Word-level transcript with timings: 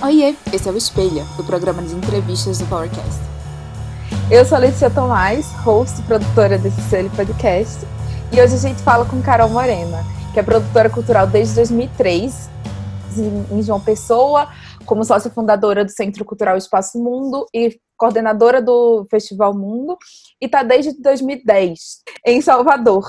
Oiê, 0.00 0.36
esse 0.52 0.68
é 0.68 0.70
o 0.70 0.76
Espelha, 0.76 1.26
o 1.36 1.42
programa 1.42 1.82
de 1.82 1.92
entrevistas 1.92 2.56
do 2.58 2.66
PowerCast. 2.66 3.20
Eu 4.30 4.44
sou 4.44 4.54
a 4.54 4.60
Letícia 4.60 4.88
Tomás, 4.88 5.50
host 5.64 6.00
e 6.00 6.04
produtora 6.04 6.56
desse 6.56 6.80
selo 6.82 7.10
podcast, 7.10 7.84
e 8.30 8.40
hoje 8.40 8.54
a 8.54 8.58
gente 8.58 8.80
fala 8.80 9.04
com 9.04 9.20
Carol 9.20 9.48
Morena, 9.48 10.04
que 10.32 10.38
é 10.38 10.42
produtora 10.44 10.88
cultural 10.88 11.26
desde 11.26 11.56
2003 11.56 12.48
em 13.50 13.60
João 13.60 13.80
Pessoa, 13.80 14.48
como 14.86 15.04
sócia 15.04 15.32
fundadora 15.32 15.84
do 15.84 15.90
Centro 15.90 16.24
Cultural 16.24 16.56
Espaço 16.56 16.96
Mundo 17.02 17.44
e 17.52 17.76
coordenadora 17.96 18.62
do 18.62 19.04
Festival 19.10 19.52
Mundo, 19.52 19.98
e 20.40 20.46
está 20.46 20.62
desde 20.62 21.00
2010 21.00 21.78
em 22.26 22.40
Salvador, 22.40 23.04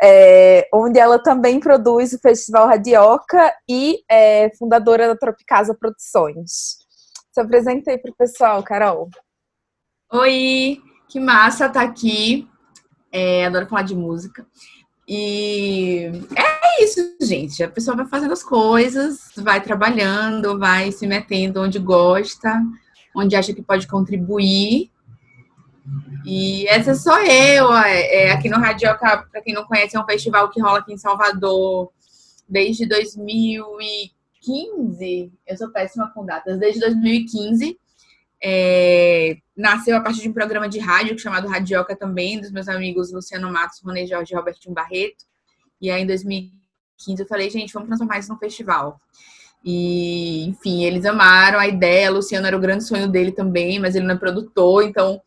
é, 0.00 0.68
onde 0.74 0.98
ela 0.98 1.18
também 1.18 1.60
produz 1.60 2.12
o 2.12 2.18
Festival 2.18 2.66
Radioca 2.66 3.52
e 3.68 4.02
é 4.10 4.50
fundadora 4.58 5.08
da 5.08 5.16
Tropicasa 5.16 5.74
Produções. 5.74 6.78
Se 7.32 7.40
apresenta 7.40 7.90
aí 7.90 7.98
para 7.98 8.10
o 8.10 8.16
pessoal, 8.16 8.62
Carol. 8.62 9.08
Oi, 10.12 10.78
que 11.08 11.18
massa 11.18 11.68
tá 11.68 11.82
aqui. 11.82 12.48
É, 13.10 13.46
adoro 13.46 13.66
falar 13.66 13.82
de 13.82 13.94
música. 13.94 14.46
E 15.08 16.10
é 16.36 16.84
isso, 16.84 17.16
gente. 17.20 17.62
A 17.62 17.68
pessoa 17.68 17.96
vai 17.96 18.06
fazendo 18.06 18.32
as 18.32 18.42
coisas, 18.42 19.30
vai 19.36 19.60
trabalhando, 19.60 20.58
vai 20.58 20.92
se 20.92 21.06
metendo 21.06 21.62
onde 21.62 21.78
gosta, 21.78 22.62
onde 23.16 23.34
acha 23.34 23.52
que 23.52 23.62
pode 23.62 23.86
contribuir. 23.88 24.91
E 26.24 26.66
essa 26.68 26.94
sou 26.94 27.18
eu. 27.18 27.74
É, 27.74 28.30
aqui 28.30 28.48
no 28.48 28.58
Radioca, 28.58 29.26
para 29.30 29.42
quem 29.42 29.54
não 29.54 29.64
conhece, 29.64 29.96
é 29.96 30.00
um 30.00 30.06
festival 30.06 30.48
que 30.50 30.60
rola 30.60 30.78
aqui 30.78 30.92
em 30.92 30.98
Salvador 30.98 31.90
desde 32.48 32.86
2015. 32.86 35.32
Eu 35.46 35.56
sou 35.56 35.70
péssima 35.70 36.10
com 36.12 36.24
datas. 36.24 36.58
Desde 36.58 36.80
2015. 36.80 37.78
É, 38.44 39.36
nasceu 39.56 39.96
a 39.96 40.00
partir 40.00 40.22
de 40.22 40.28
um 40.28 40.32
programa 40.32 40.68
de 40.68 40.80
rádio 40.80 41.16
chamado 41.16 41.46
Radioca 41.46 41.94
também, 41.94 42.40
dos 42.40 42.50
meus 42.50 42.68
amigos 42.68 43.12
Luciano 43.12 43.52
Matos, 43.52 43.80
Rony 43.84 44.04
Jorge 44.04 44.32
e 44.32 44.36
Robertinho 44.36 44.74
Barreto. 44.74 45.24
E 45.80 45.88
aí, 45.90 46.02
em 46.02 46.06
2015, 46.06 47.22
eu 47.22 47.28
falei, 47.28 47.48
gente, 47.50 47.72
vamos 47.72 47.88
transformar 47.88 48.18
isso 48.18 48.32
num 48.32 48.38
festival. 48.38 49.00
E, 49.64 50.44
enfim, 50.48 50.84
eles 50.84 51.04
amaram 51.04 51.58
a 51.58 51.68
ideia. 51.68 52.10
Luciano 52.10 52.46
era 52.46 52.56
o 52.56 52.60
grande 52.60 52.84
sonho 52.84 53.08
dele 53.08 53.30
também, 53.30 53.78
mas 53.78 53.94
ele 53.94 54.06
não 54.06 54.16
é 54.16 54.18
produtor, 54.18 54.82
então 54.82 55.20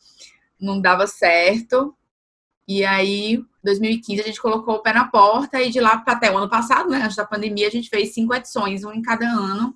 não 0.59 0.79
dava 0.79 1.07
certo. 1.07 1.95
E 2.67 2.83
aí, 2.83 3.43
2015, 3.63 4.21
a 4.21 4.25
gente 4.25 4.41
colocou 4.41 4.75
o 4.75 4.81
pé 4.81 4.93
na 4.93 5.07
porta 5.07 5.61
e 5.61 5.69
de 5.69 5.79
lá 5.79 6.03
até 6.05 6.31
o 6.31 6.37
ano 6.37 6.49
passado, 6.49 6.89
né, 6.89 7.01
antes 7.03 7.15
da 7.15 7.25
pandemia, 7.25 7.67
a 7.67 7.71
gente 7.71 7.89
fez 7.89 8.13
cinco 8.13 8.33
edições, 8.33 8.83
um 8.83 8.91
em 8.91 9.01
cada 9.01 9.27
ano. 9.27 9.75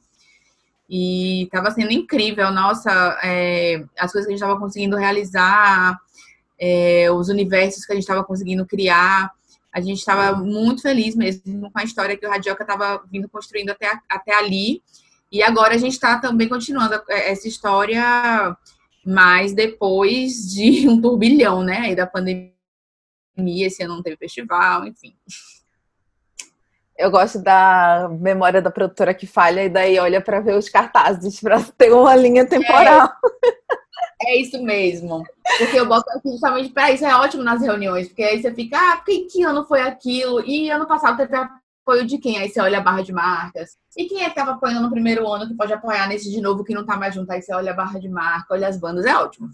E 0.89 1.43
estava 1.43 1.69
sendo 1.69 1.91
incrível, 1.91 2.51
nossa, 2.51 3.19
é, 3.21 3.83
as 3.97 4.11
coisas 4.11 4.25
que 4.25 4.33
a 4.33 4.35
gente 4.35 4.41
estava 4.41 4.59
conseguindo 4.59 4.97
realizar, 4.97 5.99
é, 6.59 7.11
os 7.11 7.29
universos 7.29 7.85
que 7.85 7.91
a 7.91 7.95
gente 7.95 8.03
estava 8.03 8.23
conseguindo 8.23 8.65
criar. 8.65 9.31
A 9.71 9.79
gente 9.79 9.99
estava 9.99 10.35
muito 10.35 10.81
feliz 10.81 11.15
mesmo 11.15 11.71
com 11.71 11.79
a 11.79 11.83
história 11.83 12.17
que 12.17 12.25
o 12.25 12.29
Radioca 12.29 12.63
estava 12.63 13.03
vindo 13.09 13.29
construindo 13.29 13.69
até, 13.69 13.99
até 14.09 14.33
ali. 14.33 14.81
E 15.31 15.43
agora 15.43 15.75
a 15.75 15.77
gente 15.77 15.93
está 15.93 16.17
também 16.17 16.49
continuando 16.49 16.99
essa 17.07 17.47
história, 17.47 18.57
mas 19.09 19.53
depois 19.53 20.53
de 20.53 20.87
um 20.89 21.01
turbilhão, 21.01 21.63
né? 21.63 21.79
Aí 21.79 21.95
da 21.95 22.07
pandemia, 22.07 22.53
esse 23.37 23.83
ano 23.83 23.95
não 23.95 24.03
teve 24.03 24.17
festival, 24.17 24.85
enfim 24.85 25.15
eu 26.99 27.09
gosto 27.09 27.41
da 27.41 28.09
memória 28.19 28.61
da 28.61 28.69
produtora 28.69 29.13
que 29.13 29.25
falha 29.25 29.63
e 29.63 29.69
daí 29.69 29.97
olha 29.97 30.19
para 30.19 30.41
ver 30.41 30.57
os 30.57 30.67
cartazes 30.67 31.39
para 31.39 31.63
ter 31.77 31.93
uma 31.93 32.13
linha 32.13 32.45
temporal. 32.45 33.09
É, 34.21 34.33
é, 34.33 34.41
isso 34.41 34.61
mesmo. 34.61 35.23
Porque 35.57 35.79
eu 35.79 35.87
boto 35.87 36.09
aqui 36.09 36.29
justamente 36.29 36.69
para 36.71 36.91
isso, 36.91 37.05
é 37.05 37.15
ótimo 37.15 37.41
nas 37.41 37.61
reuniões, 37.61 38.09
porque 38.09 38.21
aí 38.21 38.41
você 38.41 38.53
fica, 38.53 38.77
ah, 38.77 38.97
porque 38.97 39.21
que 39.21 39.43
ano 39.43 39.65
foi 39.65 39.81
aquilo? 39.81 40.45
E 40.45 40.69
ano 40.69 40.85
passado 40.85 41.15
teve 41.15 41.37
apoio 41.89 42.05
de 42.05 42.19
quem? 42.19 42.37
Aí 42.37 42.49
você 42.49 42.61
olha 42.61 42.77
a 42.77 42.81
barra 42.81 43.01
de 43.01 43.11
marcas. 43.11 43.75
E 43.97 44.05
quem 44.05 44.21
é 44.21 44.25
que 44.25 44.29
estava 44.29 44.51
apoiando 44.51 44.81
no 44.81 44.91
primeiro 44.91 45.27
ano 45.27 45.47
que 45.47 45.55
pode 45.55 45.73
apoiar 45.73 46.07
nesse 46.07 46.29
de 46.29 46.39
novo 46.39 46.63
que 46.63 46.73
não 46.73 46.81
está 46.81 46.95
mais 46.95 47.15
junto? 47.15 47.31
Aí 47.31 47.41
você 47.41 47.53
olha 47.53 47.71
a 47.71 47.75
barra 47.75 47.99
de 47.99 48.07
marca, 48.07 48.53
olha 48.53 48.67
as 48.67 48.77
bandas, 48.77 49.05
é 49.05 49.15
ótimo. 49.15 49.49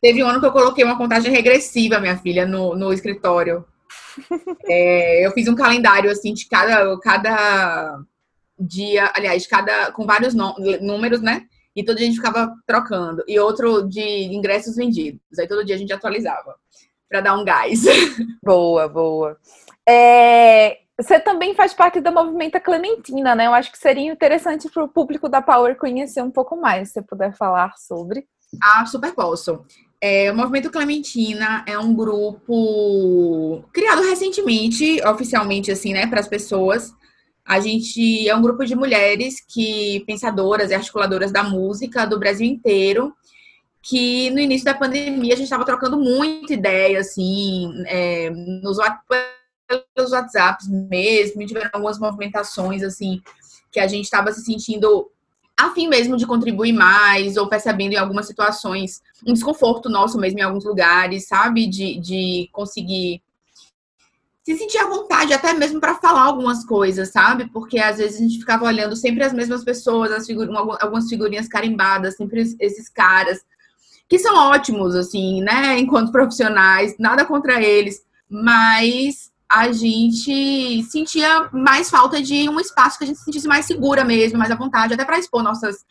Teve 0.00 0.22
um 0.22 0.28
ano 0.28 0.40
que 0.40 0.46
eu 0.46 0.52
coloquei 0.52 0.84
uma 0.84 0.98
contagem 0.98 1.32
regressiva, 1.32 2.00
minha 2.00 2.16
filha, 2.16 2.44
no, 2.44 2.74
no 2.74 2.92
escritório. 2.92 3.64
É, 4.66 5.24
eu 5.24 5.30
fiz 5.30 5.46
um 5.46 5.54
calendário 5.54 6.10
assim 6.10 6.34
de 6.34 6.48
cada, 6.48 6.98
cada 6.98 8.00
dia, 8.58 9.12
aliás, 9.14 9.46
cada 9.46 9.92
com 9.92 10.04
vários 10.04 10.34
números, 10.34 11.22
né? 11.22 11.46
E 11.74 11.84
todo 11.84 11.96
dia 11.96 12.06
a 12.06 12.10
gente 12.10 12.20
ficava 12.20 12.52
trocando. 12.66 13.22
E 13.28 13.38
outro 13.38 13.88
de 13.88 14.00
ingressos 14.00 14.74
vendidos. 14.74 15.38
Aí 15.38 15.46
todo 15.46 15.64
dia 15.64 15.76
a 15.76 15.78
gente 15.78 15.92
atualizava 15.92 16.56
para 17.08 17.20
dar 17.20 17.34
um 17.34 17.44
gás. 17.44 17.84
Boa, 18.42 18.88
boa. 18.88 19.38
É, 19.88 20.78
você 21.00 21.20
também 21.20 21.54
faz 21.54 21.72
parte 21.72 22.00
da 22.00 22.10
movimenta 22.10 22.58
Clementina, 22.58 23.34
né? 23.34 23.46
Eu 23.46 23.54
acho 23.54 23.70
que 23.70 23.78
seria 23.78 24.10
interessante 24.10 24.68
para 24.68 24.82
o 24.82 24.88
público 24.88 25.28
da 25.28 25.40
Power 25.40 25.76
conhecer 25.76 26.22
um 26.22 26.30
pouco 26.30 26.56
mais, 26.56 26.88
se 26.88 26.94
você 26.94 27.02
puder 27.02 27.32
falar 27.36 27.72
sobre. 27.76 28.26
Ah, 28.60 28.84
super 28.84 29.14
posso. 29.14 29.64
É, 30.00 30.30
o 30.32 30.36
Movimento 30.36 30.70
Clementina 30.70 31.64
é 31.68 31.78
um 31.78 31.94
grupo 31.94 33.64
criado 33.72 34.02
recentemente, 34.02 35.00
oficialmente, 35.04 35.70
assim, 35.70 35.92
né, 35.92 36.06
para 36.06 36.18
as 36.18 36.28
pessoas. 36.28 36.92
A 37.44 37.60
gente 37.60 38.28
é 38.28 38.34
um 38.34 38.42
grupo 38.42 38.64
de 38.64 38.74
mulheres 38.74 39.36
que 39.40 40.02
pensadoras 40.04 40.70
e 40.70 40.74
articuladoras 40.74 41.30
da 41.30 41.44
música 41.44 42.06
do 42.06 42.18
Brasil 42.18 42.46
inteiro, 42.46 43.12
que 43.82 44.30
no 44.30 44.40
início 44.40 44.64
da 44.64 44.74
pandemia 44.74 45.32
a 45.32 45.36
gente 45.36 45.44
estava 45.44 45.64
trocando 45.64 45.96
muita 45.96 46.52
ideia, 46.52 46.98
assim, 46.98 47.72
é, 47.86 48.30
nos 48.30 48.78
pelos 49.94 50.12
WhatsApps 50.12 50.68
mesmo, 50.68 51.44
tiveram 51.46 51.70
algumas 51.72 51.98
movimentações, 51.98 52.82
assim, 52.82 53.20
que 53.70 53.78
a 53.78 53.86
gente 53.86 54.04
estava 54.04 54.32
se 54.32 54.42
sentindo 54.42 55.10
a 55.56 55.70
fim 55.70 55.88
mesmo 55.88 56.16
de 56.16 56.26
contribuir 56.26 56.72
mais, 56.72 57.36
ou 57.36 57.48
percebendo 57.48 57.92
em 57.92 57.96
algumas 57.96 58.26
situações 58.26 59.02
um 59.26 59.32
desconforto 59.32 59.88
nosso 59.88 60.16
mesmo 60.16 60.38
em 60.38 60.42
alguns 60.42 60.64
lugares, 60.64 61.26
sabe? 61.26 61.66
De, 61.66 61.98
de 61.98 62.48
conseguir 62.52 63.20
se 64.44 64.56
sentir 64.56 64.78
à 64.78 64.86
vontade, 64.86 65.34
até 65.34 65.52
mesmo 65.52 65.80
para 65.80 65.96
falar 65.96 66.22
algumas 66.22 66.64
coisas, 66.64 67.10
sabe? 67.10 67.50
Porque 67.50 67.78
às 67.78 67.98
vezes 67.98 68.18
a 68.18 68.22
gente 68.22 68.38
ficava 68.38 68.64
olhando 68.64 68.96
sempre 68.96 69.24
as 69.24 69.32
mesmas 69.32 69.64
pessoas, 69.64 70.12
as 70.12 70.26
figur 70.26 70.48
algumas 70.80 71.08
figurinhas 71.08 71.48
carimbadas, 71.48 72.16
sempre 72.16 72.42
esses 72.60 72.88
caras, 72.88 73.44
que 74.08 74.18
são 74.18 74.34
ótimos, 74.34 74.94
assim, 74.94 75.42
né? 75.42 75.78
Enquanto 75.78 76.12
profissionais, 76.12 76.94
nada 76.98 77.26
contra 77.26 77.62
eles, 77.62 78.02
mas 78.30 79.30
a 79.50 79.72
gente 79.72 80.82
sentia 80.84 81.48
mais 81.52 81.88
falta 81.88 82.22
de 82.22 82.48
um 82.48 82.60
espaço 82.60 82.98
que 82.98 83.04
a 83.04 83.06
gente 83.06 83.18
se 83.18 83.24
sentisse 83.24 83.48
mais 83.48 83.64
segura 83.64 84.04
mesmo, 84.04 84.38
mais 84.38 84.50
à 84.50 84.54
vontade, 84.54 84.92
até 84.92 85.04
para 85.04 85.18
expor 85.18 85.42
nossas 85.42 85.86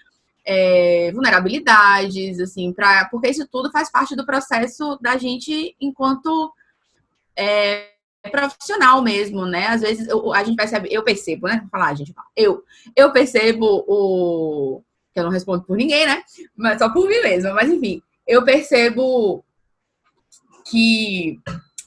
é, 0.45 1.11
vulnerabilidades, 1.11 2.39
assim, 2.39 2.71
pra, 2.71 3.05
porque 3.05 3.29
isso 3.29 3.47
tudo 3.47 3.71
faz 3.71 3.91
parte 3.91 4.15
do 4.15 4.25
processo 4.25 4.97
da 5.01 5.17
gente 5.17 5.75
enquanto 5.81 6.53
é, 7.35 7.89
profissional 8.31 9.01
mesmo, 9.01 9.45
né? 9.45 9.67
Às 9.67 9.81
vezes 9.81 10.07
eu, 10.07 10.31
a 10.33 10.43
gente 10.43 10.55
percebe, 10.55 10.89
eu 10.91 11.03
percebo, 11.03 11.47
né? 11.47 11.59
Vou 11.61 11.69
falar, 11.69 11.95
gente, 11.95 12.13
eu, 12.35 12.63
eu 12.95 13.11
percebo 13.11 13.83
o 13.87 14.83
que 15.13 15.19
eu 15.19 15.23
não 15.23 15.31
respondo 15.31 15.63
por 15.63 15.75
ninguém, 15.75 16.05
né? 16.05 16.21
Mas 16.55 16.77
só 16.77 16.89
por 16.89 17.07
mim 17.07 17.21
mesma, 17.21 17.53
mas 17.53 17.69
enfim, 17.69 18.01
eu 18.27 18.45
percebo 18.45 19.43
que 20.69 21.39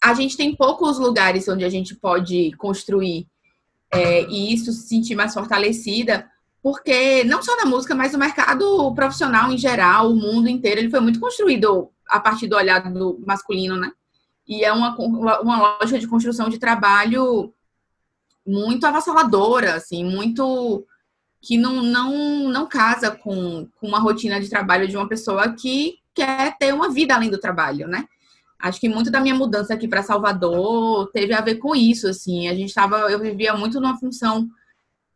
a 0.03 0.15
gente 0.15 0.37
tem 0.37 0.55
poucos 0.55 0.99
lugares 0.99 1.47
onde 1.49 1.65
a 1.65 1.69
gente 1.69 1.95
pode 1.95 2.53
construir 2.53 3.27
é, 3.93 4.23
e 4.25 4.55
isso 4.55 4.73
se 4.73 4.89
sentir 4.89 5.15
mais 5.15 5.35
fortalecida, 5.35 6.31
porque 6.63 7.25
não 7.25 7.43
só 7.43 7.57
na 7.57 7.65
música, 7.65 7.95
mas 7.95 8.13
no 8.13 8.19
mercado 8.19 8.95
profissional 8.95 9.53
em 9.53 9.59
geral, 9.59 10.11
o 10.11 10.17
mundo 10.17 10.49
inteiro, 10.49 10.81
ele 10.81 10.91
foi 10.91 11.01
muito 11.01 11.19
construído 11.19 11.91
a 12.09 12.21
partir 12.21 12.47
do 12.47 12.57
olhar 12.57 12.81
do 12.93 13.21
masculino, 13.27 13.77
né? 13.77 13.93
E 14.47 14.65
é 14.65 14.73
uma, 14.73 14.97
uma 14.97 15.77
lógica 15.79 15.99
de 15.99 16.09
construção 16.09 16.49
de 16.49 16.59
trabalho 16.59 17.53
muito 18.47 18.85
avassaladora, 18.87 19.75
assim, 19.75 20.05
muito 20.05 20.85
que 21.41 21.57
não, 21.57 21.83
não, 21.83 22.49
não 22.49 22.67
casa 22.67 23.11
com, 23.11 23.67
com 23.77 23.87
uma 23.87 23.99
rotina 23.99 24.41
de 24.41 24.51
trabalho 24.51 24.87
de 24.87 24.97
uma 24.97 25.09
pessoa 25.09 25.53
que 25.53 25.99
quer 26.15 26.57
ter 26.59 26.75
uma 26.75 26.91
vida 26.91 27.15
além 27.15 27.31
do 27.31 27.39
trabalho, 27.39 27.89
né? 27.89 28.07
Acho 28.63 28.81
que 28.81 28.89
muito 28.89 29.11
da 29.11 29.21
minha 29.21 29.35
mudança 29.35 29.75
aqui 29.75 29.89
para 29.89 30.03
Salvador 30.03 31.11
teve 31.13 31.33
a 31.33 31.41
ver 31.41 31.57
com 31.57 31.75
isso, 31.75 32.09
assim. 32.09 32.49
A 32.49 32.55
gente 32.55 32.75
tava, 32.75 33.11
eu 33.11 33.19
vivia 33.19 33.55
muito 33.55 33.81
numa 33.81 33.99
função 33.99 34.49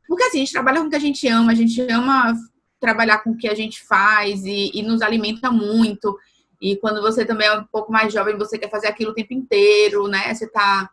porque 0.07 0.25
assim, 0.25 0.39
a 0.39 0.41
gente 0.41 0.53
trabalha 0.53 0.81
com 0.81 0.87
o 0.87 0.91
que 0.91 0.97
a 0.97 1.01
gente 1.01 1.27
ama, 1.29 1.53
a 1.53 1.55
gente 1.55 1.81
ama 1.91 2.35
trabalhar 2.79 3.19
com 3.19 3.31
o 3.31 3.37
que 3.37 3.49
a 3.49 3.55
gente 3.55 3.83
faz 3.85 4.45
e, 4.45 4.71
e 4.75 4.83
nos 4.83 5.01
alimenta 5.01 5.51
muito. 5.51 6.19
E 6.61 6.77
quando 6.77 7.01
você 7.01 7.25
também 7.25 7.47
é 7.47 7.59
um 7.59 7.65
pouco 7.65 7.91
mais 7.91 8.13
jovem, 8.13 8.37
você 8.37 8.59
quer 8.59 8.71
fazer 8.71 8.87
aquilo 8.87 9.13
o 9.13 9.15
tempo 9.15 9.33
inteiro, 9.33 10.07
né? 10.07 10.33
Você 10.33 10.47
tá 10.47 10.91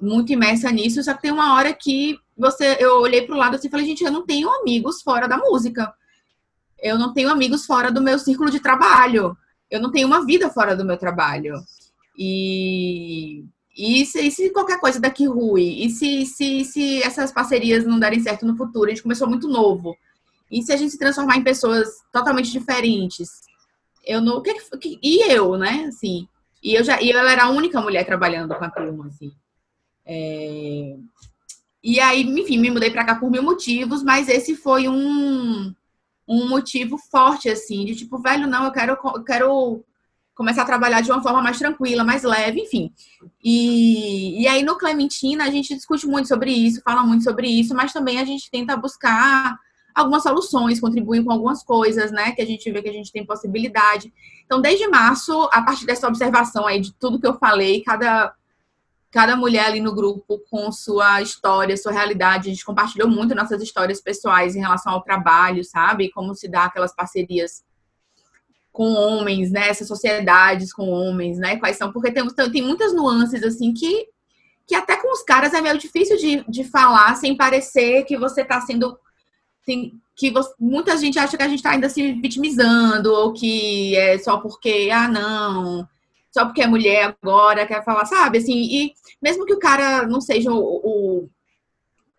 muito 0.00 0.32
imersa 0.32 0.70
nisso, 0.70 1.02
só 1.02 1.14
que 1.14 1.22
tem 1.22 1.30
uma 1.30 1.54
hora 1.54 1.72
que 1.72 2.18
você 2.36 2.76
eu 2.78 3.00
olhei 3.00 3.22
para 3.22 3.34
o 3.34 3.38
lado 3.38 3.56
assim 3.56 3.68
e 3.68 3.70
falei, 3.70 3.86
gente, 3.86 4.04
eu 4.04 4.12
não 4.12 4.26
tenho 4.26 4.50
amigos 4.50 5.02
fora 5.02 5.26
da 5.26 5.38
música 5.38 5.92
eu 6.82 6.98
não 6.98 7.14
tenho 7.14 7.30
amigos 7.30 7.64
fora 7.64 7.90
do 7.90 8.02
meu 8.02 8.18
círculo 8.18 8.50
de 8.50 8.58
trabalho. 8.58 9.36
Eu 9.70 9.80
não 9.80 9.90
tenho 9.90 10.06
uma 10.06 10.26
vida 10.26 10.50
fora 10.50 10.76
do 10.76 10.84
meu 10.84 10.98
trabalho. 10.98 11.54
E, 12.16 13.44
e, 13.76 14.04
se, 14.04 14.20
e 14.20 14.30
se 14.30 14.50
qualquer 14.50 14.78
coisa 14.78 15.00
daqui 15.00 15.26
ruim? 15.26 15.84
E 15.84 15.90
se, 15.90 16.26
se, 16.26 16.64
se 16.64 17.02
essas 17.02 17.32
parcerias 17.32 17.84
não 17.84 17.98
derem 17.98 18.20
certo 18.20 18.46
no 18.46 18.56
futuro? 18.56 18.86
A 18.86 18.90
gente 18.90 19.02
começou 19.02 19.28
muito 19.28 19.48
novo. 19.48 19.96
E 20.50 20.62
se 20.62 20.72
a 20.72 20.76
gente 20.76 20.90
se 20.90 20.98
transformar 20.98 21.36
em 21.36 21.44
pessoas 21.44 21.88
totalmente 22.12 22.50
diferentes? 22.50 23.30
Eu 24.04 24.20
não. 24.20 24.42
Que, 24.42 24.54
que, 24.78 24.98
e 25.02 25.32
eu, 25.32 25.56
né? 25.56 25.86
Assim, 25.88 26.28
e 26.62 26.74
eu 26.74 26.84
já 26.84 27.00
e 27.00 27.10
eu 27.10 27.18
era 27.18 27.44
a 27.44 27.50
única 27.50 27.80
mulher 27.80 28.04
trabalhando 28.04 28.54
com 28.54 28.64
a 28.64 28.70
turma, 28.70 29.06
assim. 29.06 29.32
É, 30.04 30.96
e 31.82 31.98
aí, 31.98 32.22
enfim, 32.22 32.58
me 32.58 32.70
mudei 32.70 32.90
para 32.90 33.04
cá 33.04 33.16
por 33.16 33.30
mil 33.30 33.42
motivos, 33.42 34.02
mas 34.02 34.28
esse 34.28 34.54
foi 34.54 34.88
um, 34.88 35.74
um 36.28 36.48
motivo 36.48 36.96
forte, 36.96 37.48
assim, 37.48 37.84
de 37.84 37.96
tipo, 37.96 38.18
velho, 38.18 38.46
não, 38.46 38.64
eu 38.66 38.72
quero, 38.72 38.92
eu 38.92 39.24
quero 39.24 39.84
começar 40.34 40.62
a 40.62 40.66
trabalhar 40.66 41.00
de 41.00 41.10
uma 41.10 41.22
forma 41.22 41.42
mais 41.42 41.58
tranquila, 41.58 42.04
mais 42.04 42.22
leve, 42.22 42.60
enfim. 42.60 42.92
E, 43.42 44.42
e 44.42 44.48
aí 44.48 44.62
no 44.62 44.76
Clementina 44.76 45.44
a 45.44 45.50
gente 45.50 45.74
discute 45.74 46.06
muito 46.06 46.28
sobre 46.28 46.50
isso, 46.50 46.80
fala 46.82 47.02
muito 47.02 47.24
sobre 47.24 47.48
isso, 47.48 47.74
mas 47.74 47.92
também 47.92 48.18
a 48.18 48.24
gente 48.24 48.50
tenta 48.50 48.76
buscar 48.76 49.56
algumas 49.94 50.22
soluções, 50.22 50.80
contribuir 50.80 51.22
com 51.22 51.30
algumas 51.30 51.62
coisas, 51.62 52.10
né? 52.10 52.32
Que 52.32 52.42
a 52.42 52.46
gente 52.46 52.70
vê 52.70 52.82
que 52.82 52.88
a 52.88 52.92
gente 52.92 53.12
tem 53.12 53.26
possibilidade. 53.26 54.12
Então, 54.44 54.60
desde 54.60 54.88
março, 54.88 55.48
a 55.52 55.62
partir 55.62 55.84
dessa 55.86 56.08
observação 56.08 56.66
aí 56.66 56.80
de 56.80 56.92
tudo 56.94 57.20
que 57.20 57.26
eu 57.26 57.34
falei, 57.34 57.82
cada 57.82 58.34
cada 59.10 59.36
mulher 59.36 59.66
ali 59.66 59.78
no 59.78 59.94
grupo 59.94 60.42
com 60.50 60.72
sua 60.72 61.20
história, 61.20 61.76
sua 61.76 61.92
realidade. 61.92 62.48
A 62.48 62.52
gente 62.52 62.64
compartilhou 62.64 63.06
muito 63.10 63.34
nossas 63.34 63.62
histórias 63.62 64.00
pessoais 64.00 64.56
em 64.56 64.60
relação 64.60 64.94
ao 64.94 65.02
trabalho, 65.02 65.62
sabe? 65.62 66.10
Como 66.10 66.34
se 66.34 66.48
dá 66.48 66.64
aquelas 66.64 66.94
parcerias 66.96 67.62
com 68.72 68.94
homens, 68.94 69.50
né? 69.50 69.68
Essas 69.68 69.86
sociedades 69.86 70.72
com 70.72 70.88
homens, 70.88 71.38
né? 71.38 71.56
Quais 71.56 71.76
são? 71.76 71.92
Porque 71.92 72.10
tem, 72.10 72.26
tem 72.50 72.62
muitas 72.62 72.94
nuances, 72.94 73.42
assim, 73.44 73.72
que, 73.74 74.08
que 74.66 74.74
até 74.74 74.96
com 74.96 75.12
os 75.12 75.22
caras 75.22 75.52
é 75.52 75.60
meio 75.60 75.78
difícil 75.78 76.16
de, 76.16 76.42
de 76.48 76.64
falar 76.64 77.14
sem 77.16 77.36
parecer 77.36 78.04
que 78.04 78.16
você 78.16 78.40
está 78.40 78.60
sendo. 78.62 78.98
Tem, 79.64 80.00
que 80.16 80.30
você, 80.30 80.52
muita 80.58 80.96
gente 80.96 81.18
acha 81.18 81.36
que 81.36 81.42
a 81.42 81.48
gente 81.48 81.58
está 81.58 81.70
ainda 81.70 81.88
se 81.88 82.12
vitimizando, 82.14 83.12
ou 83.12 83.32
que 83.32 83.96
é 83.96 84.18
só 84.18 84.38
porque, 84.38 84.88
ah, 84.92 85.08
não, 85.08 85.88
só 86.30 86.44
porque 86.44 86.62
é 86.62 86.66
mulher 86.66 87.16
agora, 87.22 87.66
quer 87.66 87.84
falar, 87.84 88.04
sabe? 88.06 88.38
Assim, 88.38 88.54
e 88.54 88.94
mesmo 89.20 89.46
que 89.46 89.54
o 89.54 89.58
cara 89.58 90.06
não 90.06 90.20
seja 90.20 90.50
o, 90.50 91.28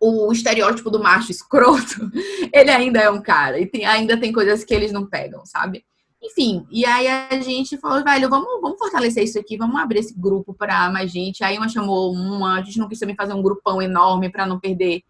o, 0.00 0.26
o 0.26 0.32
estereótipo 0.32 0.90
do 0.90 1.02
macho 1.02 1.30
escroto, 1.30 2.10
ele 2.52 2.70
ainda 2.70 3.00
é 3.00 3.10
um 3.10 3.22
cara. 3.22 3.58
E 3.58 3.66
tem, 3.66 3.84
ainda 3.84 4.18
tem 4.18 4.32
coisas 4.32 4.64
que 4.64 4.74
eles 4.74 4.92
não 4.92 5.06
pegam, 5.06 5.44
sabe? 5.44 5.84
Enfim, 6.24 6.66
e 6.70 6.86
aí 6.86 7.06
a 7.06 7.38
gente 7.42 7.76
falou, 7.76 8.02
velho, 8.02 8.30
vamos, 8.30 8.58
vamos 8.62 8.78
fortalecer 8.78 9.22
isso 9.22 9.38
aqui, 9.38 9.58
vamos 9.58 9.78
abrir 9.78 9.98
esse 9.98 10.18
grupo 10.18 10.54
para 10.54 10.88
mais 10.88 11.12
gente. 11.12 11.44
Aí 11.44 11.58
uma 11.58 11.68
chamou 11.68 12.10
uma, 12.14 12.58
a 12.58 12.62
gente 12.62 12.78
não 12.78 12.88
quis 12.88 12.98
também 12.98 13.14
fazer 13.14 13.34
um 13.34 13.42
grupão 13.42 13.82
enorme 13.82 14.30
para 14.30 14.46
não 14.46 14.58
perder, 14.58 15.02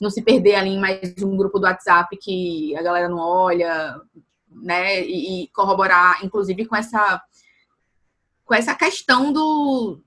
não 0.00 0.10
se 0.10 0.20
perder 0.20 0.56
ali 0.56 0.70
em 0.70 0.80
mais 0.80 1.14
um 1.22 1.36
grupo 1.36 1.60
do 1.60 1.64
WhatsApp 1.64 2.16
que 2.20 2.76
a 2.76 2.82
galera 2.82 3.08
não 3.08 3.18
olha, 3.18 4.00
né? 4.50 5.00
E, 5.06 5.44
e 5.44 5.48
corroborar, 5.48 6.24
inclusive, 6.24 6.66
com 6.66 6.74
essa 6.74 7.22
com 8.44 8.54
essa 8.54 8.74
questão 8.74 9.32
do 9.32 10.00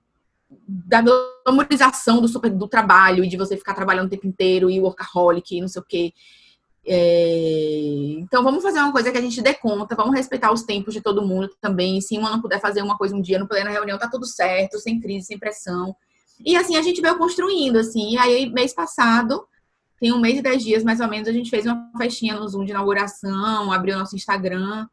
da 0.68 1.00
glamorização 1.00 2.20
do, 2.20 2.28
super, 2.28 2.50
do 2.50 2.68
trabalho 2.68 3.24
e 3.24 3.28
de 3.28 3.38
você 3.38 3.56
ficar 3.56 3.72
trabalhando 3.72 4.08
o 4.08 4.10
tempo 4.10 4.26
inteiro 4.26 4.68
e 4.68 4.78
workaholic 4.78 5.56
e 5.56 5.62
não 5.62 5.68
sei 5.68 5.80
o 5.80 5.84
quê. 5.88 6.12
É... 6.84 8.16
Então 8.18 8.42
vamos 8.42 8.62
fazer 8.62 8.80
uma 8.80 8.92
coisa 8.92 9.10
que 9.10 9.18
a 9.18 9.20
gente 9.20 9.40
dê 9.40 9.54
conta, 9.54 9.94
vamos 9.94 10.14
respeitar 10.14 10.52
os 10.52 10.62
tempos 10.62 10.92
de 10.94 11.00
todo 11.00 11.26
mundo 11.26 11.50
também. 11.60 12.00
Se 12.00 12.18
uma 12.18 12.30
não 12.30 12.40
puder 12.40 12.60
fazer 12.60 12.82
uma 12.82 12.96
coisa 12.96 13.14
um 13.14 13.20
dia, 13.20 13.38
não 13.38 13.46
puder 13.46 13.64
na 13.64 13.70
reunião, 13.70 13.98
tá 13.98 14.08
tudo 14.08 14.26
certo, 14.26 14.78
sem 14.78 15.00
crise, 15.00 15.26
sem 15.26 15.38
pressão. 15.38 15.94
E 16.44 16.56
assim 16.56 16.76
a 16.76 16.82
gente 16.82 17.00
veio 17.00 17.18
construindo, 17.18 17.76
assim. 17.76 18.14
E 18.14 18.18
aí, 18.18 18.50
mês 18.50 18.74
passado, 18.74 19.46
tem 20.00 20.12
um 20.12 20.20
mês 20.20 20.38
e 20.38 20.42
dez 20.42 20.64
dias 20.64 20.82
mais 20.82 21.00
ou 21.00 21.08
menos, 21.08 21.28
a 21.28 21.32
gente 21.32 21.50
fez 21.50 21.64
uma 21.64 21.90
festinha 21.96 22.34
no 22.34 22.48
Zoom 22.48 22.64
de 22.64 22.72
inauguração, 22.72 23.70
abriu 23.70 23.98
nosso 23.98 24.16
Instagram. 24.16 24.86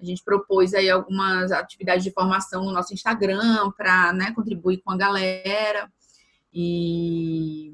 A 0.00 0.04
gente 0.04 0.24
propôs 0.24 0.74
aí 0.74 0.90
algumas 0.90 1.52
atividades 1.52 2.02
de 2.02 2.10
formação 2.10 2.64
no 2.64 2.72
nosso 2.72 2.92
Instagram 2.92 3.70
para 3.76 4.12
né, 4.12 4.32
contribuir 4.32 4.78
com 4.78 4.90
a 4.90 4.96
galera. 4.96 5.88
E, 6.52 7.72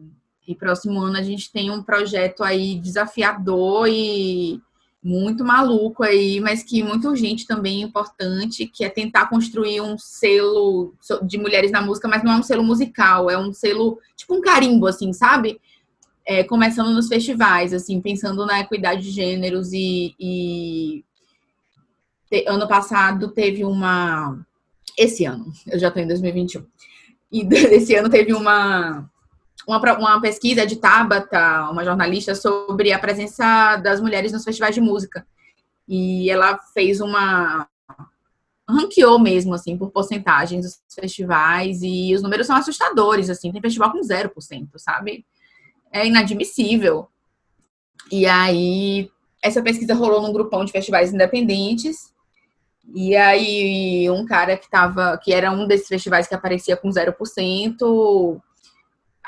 e 0.48 0.54
próximo 0.54 0.98
ano 0.98 1.18
a 1.18 1.22
gente 1.22 1.52
tem 1.52 1.70
um 1.70 1.82
projeto 1.82 2.42
aí 2.42 2.80
desafiador 2.80 3.86
e 3.86 4.58
muito 5.04 5.44
maluco 5.44 6.02
aí, 6.02 6.40
mas 6.40 6.62
que 6.62 6.82
muito 6.82 7.06
urgente 7.06 7.46
também, 7.46 7.82
importante, 7.82 8.66
que 8.66 8.82
é 8.82 8.88
tentar 8.88 9.26
construir 9.26 9.82
um 9.82 9.98
selo 9.98 10.94
de 11.22 11.36
mulheres 11.36 11.70
na 11.70 11.82
música, 11.82 12.08
mas 12.08 12.24
não 12.24 12.32
é 12.32 12.36
um 12.36 12.42
selo 12.42 12.64
musical, 12.64 13.30
é 13.30 13.38
um 13.38 13.52
selo, 13.52 14.00
tipo 14.16 14.34
um 14.34 14.40
carimbo, 14.40 14.86
assim, 14.86 15.12
sabe? 15.12 15.60
É, 16.26 16.42
começando 16.42 16.90
nos 16.92 17.08
festivais, 17.08 17.74
assim, 17.74 18.00
pensando 18.00 18.46
na 18.46 18.60
equidade 18.60 19.02
de 19.02 19.10
gêneros 19.10 19.72
e, 19.74 20.14
e 20.18 21.04
ano 22.46 22.66
passado 22.66 23.28
teve 23.28 23.64
uma. 23.64 24.38
Esse 24.96 25.26
ano, 25.26 25.52
eu 25.66 25.78
já 25.78 25.88
estou 25.88 26.02
em 26.02 26.08
2021. 26.08 26.66
E 27.30 27.44
desse 27.44 27.94
ano 27.96 28.08
teve 28.08 28.32
uma, 28.32 29.08
uma, 29.68 29.98
uma 29.98 30.20
pesquisa 30.20 30.66
de 30.66 30.76
Tabata, 30.76 31.68
uma 31.70 31.84
jornalista, 31.84 32.34
sobre 32.34 32.90
a 32.90 32.98
presença 32.98 33.76
das 33.76 34.00
mulheres 34.00 34.32
nos 34.32 34.42
festivais 34.42 34.74
de 34.74 34.80
música. 34.80 35.26
E 35.86 36.30
ela 36.30 36.58
fez 36.72 37.02
uma. 37.02 37.68
ranqueou 38.66 39.18
mesmo, 39.18 39.52
assim, 39.52 39.76
por 39.76 39.90
porcentagens 39.90 40.64
dos 40.64 40.80
festivais. 40.94 41.80
E 41.82 42.14
os 42.14 42.22
números 42.22 42.46
são 42.46 42.56
assustadores, 42.56 43.28
assim. 43.28 43.52
Tem 43.52 43.60
festival 43.60 43.92
com 43.92 44.00
0%, 44.00 44.68
sabe? 44.76 45.26
É 45.92 46.06
inadmissível. 46.06 47.08
E 48.10 48.26
aí, 48.26 49.10
essa 49.42 49.62
pesquisa 49.62 49.92
rolou 49.92 50.22
num 50.22 50.32
grupão 50.32 50.64
de 50.64 50.72
festivais 50.72 51.12
independentes. 51.12 52.14
E 52.94 53.14
aí, 53.14 54.08
um 54.10 54.24
cara 54.24 54.56
que 54.56 54.70
tava, 54.70 55.18
que 55.22 55.30
era 55.30 55.50
um 55.50 55.66
desses 55.66 55.88
festivais 55.88 56.26
que 56.26 56.34
aparecia 56.34 56.74
com 56.74 56.88
0%, 56.88 58.40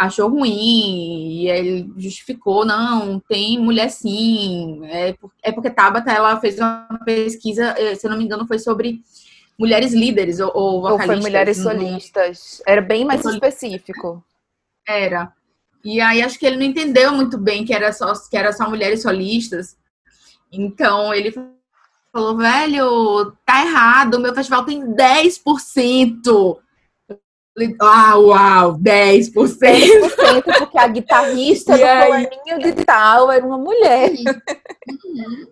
achou 0.00 0.30
ruim, 0.30 1.42
e 1.42 1.48
ele 1.50 1.92
justificou, 1.98 2.64
não, 2.64 3.20
tem 3.20 3.58
mulher 3.58 3.90
sim, 3.90 4.80
é, 4.84 5.14
é 5.42 5.52
porque 5.52 5.68
Tabata, 5.68 6.10
ela 6.10 6.40
fez 6.40 6.58
uma 6.58 6.88
pesquisa, 7.04 7.74
eh, 7.76 7.94
se 7.94 8.06
eu 8.06 8.10
não 8.10 8.16
me 8.16 8.24
engano, 8.24 8.46
foi 8.46 8.58
sobre 8.58 9.02
mulheres 9.58 9.92
líderes 9.92 10.40
ou, 10.40 10.50
ou 10.54 10.80
vocalistas. 10.80 11.08
Ou 11.08 11.22
foi 11.22 11.30
mulheres 11.30 11.56
solistas, 11.58 12.62
era 12.66 12.80
bem 12.80 13.04
mais 13.04 13.22
específico. 13.22 14.24
Era. 14.88 15.34
E 15.84 16.00
aí, 16.00 16.22
acho 16.22 16.38
que 16.38 16.46
ele 16.46 16.56
não 16.56 16.64
entendeu 16.64 17.12
muito 17.12 17.36
bem 17.36 17.62
que 17.62 17.74
era 17.74 17.92
só, 17.92 18.14
que 18.30 18.36
era 18.38 18.54
só 18.54 18.70
mulheres 18.70 19.02
solistas, 19.02 19.76
então 20.50 21.12
ele 21.12 21.30
falou, 22.10 22.38
velho, 22.38 23.36
tá 23.44 23.66
errado, 23.66 24.18
meu 24.18 24.34
festival 24.34 24.64
tem 24.64 24.80
10%. 24.80 26.58
Ah, 27.80 28.16
uau, 28.16 28.78
10%. 28.78 29.32
10% 29.32 30.42
porque 30.58 30.78
a 30.78 30.88
guitarrista 30.88 31.76
do 31.78 31.84
aí... 31.84 32.28
fulaninho 32.28 32.74
de 32.74 32.84
tal 32.84 33.30
era 33.30 33.44
uma 33.44 33.58
mulher. 33.58 34.12
Uhum. 34.12 35.46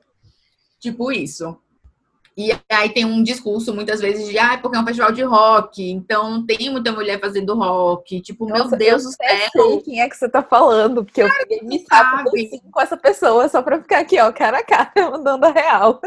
Tipo 0.80 1.12
isso. 1.12 1.58
E 2.38 2.56
aí 2.70 2.90
tem 2.90 3.04
um 3.04 3.20
discurso 3.20 3.74
muitas 3.74 4.00
vezes 4.00 4.28
de, 4.28 4.38
ah, 4.38 4.56
porque 4.62 4.76
é 4.76 4.80
um 4.80 4.84
festival 4.84 5.10
de 5.10 5.24
rock, 5.24 5.90
então 5.90 6.30
não 6.30 6.46
tem 6.46 6.70
muita 6.70 6.92
mulher 6.92 7.18
fazendo 7.18 7.52
rock. 7.52 8.20
Tipo, 8.20 8.46
Nossa, 8.46 8.68
meu 8.68 8.78
Deus 8.78 9.02
do 9.02 9.10
céu. 9.10 9.48
Eu 9.56 9.70
sei 9.70 9.80
quem 9.80 10.00
é 10.00 10.08
que 10.08 10.16
você 10.16 10.28
tá 10.28 10.40
falando, 10.40 11.04
porque 11.04 11.20
eu 11.20 11.28
peguei 11.28 11.62
me 11.62 11.80
saco 11.80 12.30
com 12.70 12.80
essa 12.80 12.96
pessoa 12.96 13.48
só 13.48 13.60
pra 13.60 13.80
ficar 13.80 13.98
aqui, 13.98 14.20
ó, 14.20 14.30
cara 14.30 14.58
a 14.58 14.62
cara, 14.62 14.92
mandando 15.10 15.46
a 15.46 15.50
real. 15.50 16.00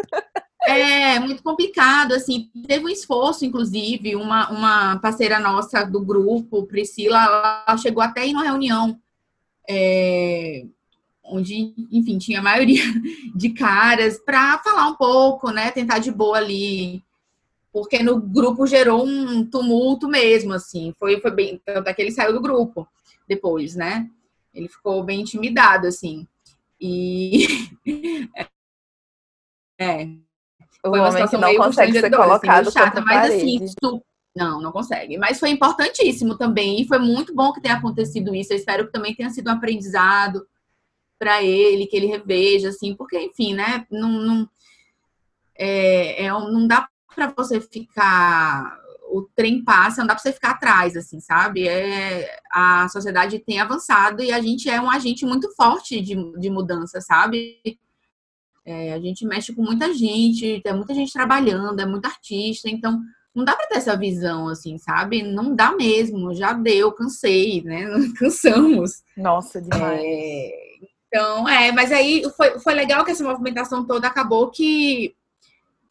É 0.64 1.20
muito 1.20 1.42
complicado, 1.42 2.14
assim. 2.14 2.50
Teve 2.68 2.86
um 2.86 2.90
esforço, 2.90 3.44
inclusive, 3.44 4.16
uma, 4.16 4.50
uma 4.52 5.00
parceira 5.00 5.40
nossa 5.40 5.84
do 5.84 6.00
grupo, 6.00 6.68
Priscila, 6.68 7.64
ela 7.68 7.78
chegou 7.78 8.04
até 8.04 8.26
em 8.26 8.34
uma 8.34 8.44
reunião 8.44 9.00
é, 9.68 10.66
onde, 11.24 11.74
enfim, 11.92 12.18
tinha 12.18 12.40
a 12.40 12.44
maioria 12.44 12.84
de 13.36 13.50
caras 13.52 14.20
para 14.20 14.60
falar 14.60 14.88
um 14.88 14.96
pouco, 14.96 15.50
né? 15.52 15.72
Tentar 15.72 16.00
de 16.00 16.12
boa 16.12 16.38
ali. 16.38 17.04
Porque 17.72 18.04
no 18.04 18.20
grupo 18.20 18.68
gerou 18.68 19.06
um 19.06 19.46
tumulto 19.46 20.08
mesmo, 20.08 20.54
assim. 20.54 20.94
Foi, 21.00 21.22
foi 21.22 21.32
bem. 21.32 21.62
Tanto 21.66 21.88
é 21.88 21.94
que 21.94 22.02
ele 22.02 22.12
saiu 22.12 22.34
do 22.34 22.42
grupo 22.42 22.88
depois, 23.28 23.76
né? 23.76 24.10
Ele 24.54 24.68
ficou 24.68 25.04
bem 25.04 25.22
intimidado, 25.22 25.88
assim. 25.88 26.28
E. 26.80 27.48
é. 29.80 30.10
Foi 30.86 31.00
uma 31.00 31.12
situação 31.12 31.40
não 31.40 31.56
consegue 31.56 31.92
ser 31.94 32.06
assim, 32.06 32.16
colocado 32.16 32.68
assim, 32.68 32.72
chata, 32.72 33.02
mas 33.02 33.32
assim, 33.32 33.66
não, 34.36 34.62
não 34.62 34.72
consegue. 34.72 35.18
Mas 35.18 35.40
foi 35.40 35.50
importantíssimo 35.50 36.38
também. 36.38 36.82
E 36.82 36.88
foi 36.88 36.98
muito 36.98 37.36
bom 37.36 37.54
que 37.54 37.62
tenha 37.62 37.76
acontecido 37.76 38.34
isso. 38.34 38.52
Eu 38.52 38.58
espero 38.58 38.86
que 38.86 38.92
também 38.92 39.14
tenha 39.14 39.30
sido 39.30 39.50
um 39.50 39.54
aprendizado 39.54 40.46
para 41.20 41.44
ele, 41.44 41.86
que 41.86 41.96
ele 41.96 42.08
reveja, 42.08 42.70
assim, 42.70 42.96
porque, 42.96 43.20
enfim, 43.20 43.54
né? 43.54 43.86
Não, 43.92 44.10
não, 44.10 44.50
é, 45.56 46.26
é, 46.26 46.30
não 46.30 46.68
dá 46.68 46.90
para 47.14 47.32
você 47.38 47.62
ficar 47.62 48.80
o 49.12 49.24
trem 49.36 49.64
passa, 49.64 50.02
não 50.02 50.08
dá 50.08 50.16
para 50.16 50.24
você 50.24 50.32
ficar 50.32 50.52
atrás, 50.52 50.96
assim, 50.96 51.20
sabe? 51.20 51.68
É, 51.68 52.40
a 52.50 52.88
sociedade 52.88 53.40
tem 53.40 53.60
avançado 53.60 54.24
e 54.24 54.32
a 54.32 54.42
gente 54.42 54.70
é 54.70 54.80
um 54.80 54.90
agente 54.90 55.26
muito 55.26 55.54
forte 55.54 56.00
de, 56.00 56.16
de 56.40 56.50
mudança, 56.50 57.02
sabe? 57.02 57.60
É, 58.66 58.94
a 58.94 59.00
gente 59.00 59.26
mexe 59.26 59.54
com 59.54 59.64
muita 59.64 59.94
gente, 59.94 60.62
tem 60.64 60.74
muita 60.74 60.94
gente 60.94 61.12
trabalhando, 61.12 61.80
é 61.80 61.86
muito 61.86 62.06
artista, 62.06 62.70
então 62.70 63.00
não 63.34 63.44
dá 63.44 63.56
para 63.56 63.68
ter 63.68 63.78
essa 63.78 63.98
visão, 63.98 64.48
assim, 64.48 64.78
sabe? 64.78 65.24
Não 65.24 65.56
dá 65.56 65.76
mesmo, 65.76 66.34
já 66.34 66.54
deu, 66.54 66.92
cansei, 66.92 67.64
né? 67.64 67.86
Cansamos. 68.20 69.04
Nossa, 69.18 69.62
demais. 69.62 70.02
É, 70.04 70.52
então, 71.08 71.48
é, 71.48 71.72
mas 71.72 71.92
aí 71.92 72.24
foi, 72.38 72.60
foi 72.60 72.74
legal 72.74 73.04
que 73.04 73.12
essa 73.12 73.24
movimentação 73.24 73.86
toda 73.86 74.08
acabou 74.08 74.50
que 74.50 75.16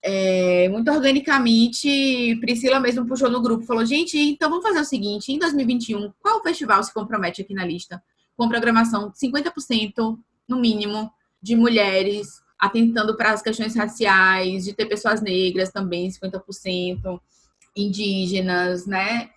é, 0.03 0.69
muito 0.69 0.91
organicamente, 0.91 2.37
Priscila 2.41 2.81
mesmo 2.81 3.07
puxou 3.07 3.31
no 3.31 3.43
grupo, 3.43 3.67
falou, 3.67 3.85
gente, 3.85 4.19
então 4.19 4.49
vamos 4.49 4.65
fazer 4.65 4.81
o 4.81 4.85
seguinte, 4.85 5.33
em 5.33 5.39
2021, 5.39 6.12
qual 6.21 6.43
festival 6.43 6.83
se 6.83 6.93
compromete 6.93 7.43
aqui 7.43 7.53
na 7.53 7.65
lista? 7.67 8.03
Com 8.37 8.49
programação 8.49 9.12
50% 9.12 10.19
no 10.49 10.59
mínimo 10.59 11.11
de 11.43 11.55
mulheres 11.55 12.41
atentando 12.61 13.17
para 13.17 13.33
as 13.33 13.40
questões 13.40 13.75
raciais, 13.75 14.64
de 14.64 14.75
ter 14.75 14.87
pessoas 14.87 15.23
negras 15.23 15.71
também, 15.71 16.11
50%, 16.11 17.21
indígenas, 17.75 18.87
né? 18.87 19.31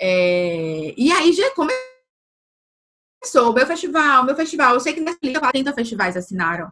É, 0.00 0.94
e 0.96 1.10
aí 1.10 1.32
já 1.32 1.50
começou 1.54 3.50
o 3.50 3.52
meu 3.52 3.66
festival, 3.66 4.24
meu 4.24 4.36
festival. 4.36 4.74
Eu 4.74 4.80
sei 4.80 4.92
que 4.92 5.00
nessa 5.00 5.18
lista 5.22 5.40
40 5.40 5.72
festivais 5.72 6.16
assinaram. 6.16 6.70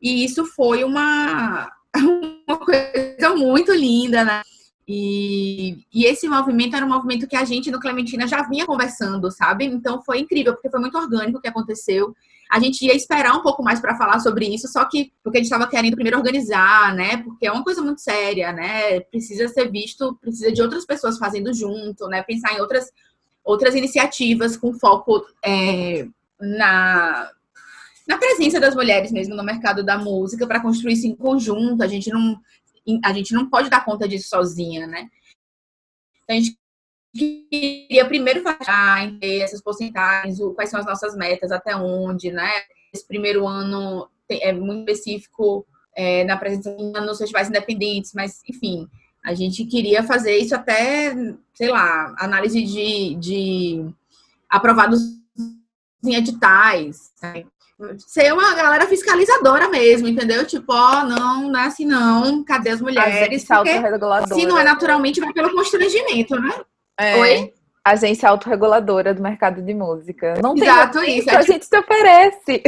E 0.00 0.24
isso 0.24 0.46
foi 0.46 0.84
uma, 0.84 1.68
uma 2.46 2.58
coisa 2.58 3.34
muito 3.36 3.72
linda, 3.72 4.24
né? 4.24 4.42
E, 4.86 5.84
e, 5.92 6.06
esse 6.06 6.26
movimento 6.26 6.74
era 6.74 6.86
um 6.86 6.88
movimento 6.88 7.26
que 7.26 7.36
a 7.36 7.44
gente 7.44 7.70
no 7.70 7.78
Clementina 7.78 8.26
já 8.26 8.42
vinha 8.48 8.64
conversando, 8.64 9.30
sabe? 9.30 9.66
Então 9.66 10.00
foi 10.00 10.20
incrível, 10.20 10.54
porque 10.54 10.70
foi 10.70 10.80
muito 10.80 10.96
orgânico 10.96 11.38
o 11.38 11.42
que 11.42 11.48
aconteceu. 11.48 12.16
A 12.50 12.58
gente 12.58 12.84
ia 12.84 12.94
esperar 12.94 13.36
um 13.36 13.42
pouco 13.42 13.62
mais 13.62 13.78
para 13.78 13.96
falar 13.96 14.20
sobre 14.20 14.46
isso, 14.46 14.68
só 14.68 14.84
que 14.86 15.12
porque 15.22 15.38
a 15.38 15.40
gente 15.40 15.52
estava 15.52 15.68
querendo 15.68 15.94
primeiro 15.94 16.16
organizar, 16.16 16.94
né? 16.94 17.18
Porque 17.18 17.46
é 17.46 17.52
uma 17.52 17.62
coisa 17.62 17.82
muito 17.82 18.00
séria, 18.00 18.52
né? 18.52 19.00
Precisa 19.00 19.48
ser 19.48 19.70
visto, 19.70 20.16
precisa 20.20 20.50
de 20.50 20.62
outras 20.62 20.86
pessoas 20.86 21.18
fazendo 21.18 21.52
junto, 21.52 22.06
né? 22.08 22.22
Pensar 22.22 22.54
em 22.54 22.60
outras, 22.60 22.90
outras 23.44 23.74
iniciativas 23.74 24.56
com 24.56 24.72
foco 24.72 25.26
é, 25.44 26.06
na, 26.40 27.30
na 28.06 28.16
presença 28.16 28.58
das 28.58 28.74
mulheres 28.74 29.12
mesmo 29.12 29.34
no 29.34 29.44
mercado 29.44 29.84
da 29.84 29.98
música 29.98 30.46
para 30.46 30.60
construir 30.60 30.94
isso 30.94 31.06
em 31.06 31.14
conjunto. 31.14 31.82
A 31.82 31.86
gente 31.86 32.10
não 32.10 32.40
a 33.04 33.12
gente 33.12 33.34
não 33.34 33.50
pode 33.50 33.68
dar 33.68 33.84
conta 33.84 34.08
disso 34.08 34.30
sozinha, 34.30 34.86
né? 34.86 35.10
Então, 36.24 36.36
a 36.36 36.40
gente 36.40 36.58
queria 37.18 38.06
primeiro 38.06 38.42
falar 38.42 39.12
essas 39.20 39.60
porcentagens, 39.60 40.38
quais 40.54 40.70
são 40.70 40.80
as 40.80 40.86
nossas 40.86 41.16
metas, 41.16 41.50
até 41.50 41.76
onde, 41.76 42.30
né? 42.30 42.50
Esse 42.92 43.06
primeiro 43.06 43.46
ano 43.46 44.08
é 44.28 44.52
muito 44.52 44.90
específico 44.90 45.66
é, 45.94 46.24
na 46.24 46.36
presença 46.36 46.70
nos 47.00 47.18
festivais 47.18 47.48
independentes, 47.48 48.12
mas, 48.14 48.40
enfim, 48.48 48.88
a 49.24 49.34
gente 49.34 49.64
queria 49.64 50.02
fazer 50.02 50.36
isso 50.38 50.54
até, 50.54 51.14
sei 51.54 51.68
lá, 51.68 52.14
análise 52.18 52.62
de, 52.62 53.14
de 53.16 53.84
aprovados 54.48 55.00
em 56.04 56.14
editais, 56.14 57.12
sabe? 57.16 57.46
ser 57.98 58.32
uma 58.32 58.54
galera 58.54 58.86
fiscalizadora 58.86 59.68
mesmo, 59.68 60.08
entendeu? 60.08 60.44
Tipo, 60.44 60.72
ó, 60.72 61.00
oh, 61.00 61.04
não, 61.04 61.48
não 61.48 61.60
é 61.60 61.66
assim 61.66 61.84
não, 61.84 62.42
cadê 62.42 62.70
as 62.70 62.80
mulheres? 62.80 63.14
Porque 64.26 64.40
se 64.40 64.46
não 64.46 64.58
é 64.58 64.64
naturalmente, 64.64 65.20
vai 65.20 65.32
pelo 65.32 65.52
constrangimento, 65.52 66.34
né? 66.40 66.60
É. 66.98 67.16
Oi? 67.16 67.54
Agência 67.84 68.28
autorreguladora 68.28 69.14
do 69.14 69.22
mercado 69.22 69.62
de 69.62 69.72
música. 69.72 70.34
Não 70.42 70.54
Exato, 70.54 71.00
tem 71.00 71.18
isso. 71.18 71.30
É 71.30 71.36
a 71.36 71.40
tipo... 71.40 71.52
gente 71.52 71.64
se 71.64 71.78
oferece. 71.78 72.62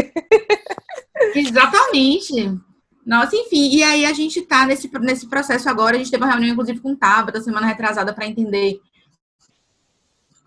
Exatamente. 1.34 2.58
Nossa, 3.04 3.34
enfim, 3.34 3.74
e 3.74 3.82
aí 3.82 4.06
a 4.06 4.12
gente 4.12 4.40
tá 4.42 4.64
nesse, 4.64 4.88
nesse 5.00 5.28
processo 5.28 5.68
agora, 5.68 5.96
a 5.96 5.98
gente 5.98 6.10
teve 6.10 6.22
uma 6.22 6.30
reunião, 6.30 6.52
inclusive, 6.52 6.80
com 6.80 6.92
o 6.92 6.96
Taba 6.96 7.32
da 7.32 7.40
semana 7.40 7.66
retrasada 7.66 8.14
para 8.14 8.26
entender 8.26 8.80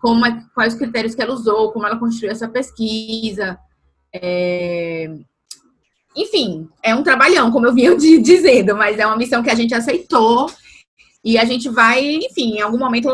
como 0.00 0.24
é, 0.26 0.44
quais 0.54 0.74
os 0.74 0.78
critérios 0.78 1.14
que 1.14 1.22
ela 1.22 1.34
usou, 1.34 1.72
como 1.72 1.86
ela 1.86 1.98
construiu 1.98 2.32
essa 2.32 2.48
pesquisa. 2.48 3.58
É... 4.12 5.10
Enfim, 6.16 6.68
é 6.82 6.94
um 6.94 7.02
trabalhão, 7.02 7.50
como 7.50 7.66
eu 7.66 7.74
vinha 7.74 7.96
dizendo, 7.96 8.76
mas 8.76 8.98
é 8.98 9.06
uma 9.06 9.16
missão 9.16 9.42
que 9.42 9.50
a 9.50 9.54
gente 9.54 9.74
aceitou 9.74 10.50
e 11.24 11.38
a 11.38 11.44
gente 11.44 11.68
vai, 11.68 12.04
enfim, 12.04 12.56
em 12.56 12.60
algum 12.60 12.78
momento 12.78 13.08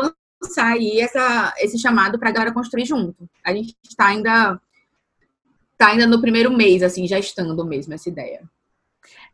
aí 0.59 0.99
essa, 0.99 1.53
esse 1.57 1.77
chamado 1.77 2.19
para 2.19 2.29
a 2.29 2.31
galera 2.31 2.53
construir 2.53 2.85
junto. 2.85 3.29
A 3.43 3.53
gente 3.53 3.75
está 3.83 4.07
ainda 4.07 4.59
tá 5.77 5.87
ainda 5.87 6.05
no 6.05 6.21
primeiro 6.21 6.51
mês, 6.51 6.83
assim, 6.83 7.07
já 7.07 7.17
estando 7.17 7.65
mesmo 7.65 7.93
essa 7.93 8.07
ideia. 8.07 8.41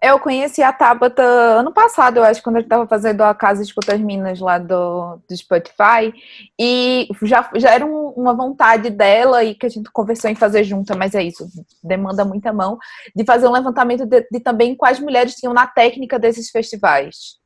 Eu 0.02 0.20
conheci 0.20 0.62
a 0.62 0.72
Tabata 0.72 1.24
ano 1.24 1.74
passado, 1.74 2.18
eu 2.18 2.24
acho, 2.24 2.42
quando 2.44 2.58
ele 2.58 2.66
estava 2.66 2.86
fazendo 2.86 3.22
a 3.22 3.34
Casa 3.34 3.64
Escuta 3.64 3.96
as 3.96 4.00
Minas 4.00 4.40
lá 4.40 4.60
do, 4.60 5.20
do 5.28 5.36
Spotify. 5.36 6.14
E 6.58 7.08
já, 7.24 7.50
já 7.56 7.72
era 7.72 7.86
um, 7.86 8.10
uma 8.10 8.34
vontade 8.34 8.92
dela 8.92 9.44
e 9.44 9.56
que 9.56 9.66
a 9.66 9.70
gente 9.70 9.90
conversou 9.92 10.30
em 10.30 10.36
fazer 10.36 10.64
junta, 10.64 10.96
mas 10.96 11.16
é 11.16 11.24
isso, 11.24 11.50
demanda 11.84 12.24
muita 12.24 12.54
mão, 12.54 12.78
de 13.16 13.26
fazer 13.26 13.48
um 13.48 13.52
levantamento 13.52 14.06
de, 14.06 14.22
de 14.32 14.40
também 14.40 14.76
quais 14.76 15.00
mulheres 15.00 15.34
tinham 15.34 15.54
na 15.54 15.66
técnica 15.66 16.20
desses 16.20 16.52
festivais. 16.52 17.38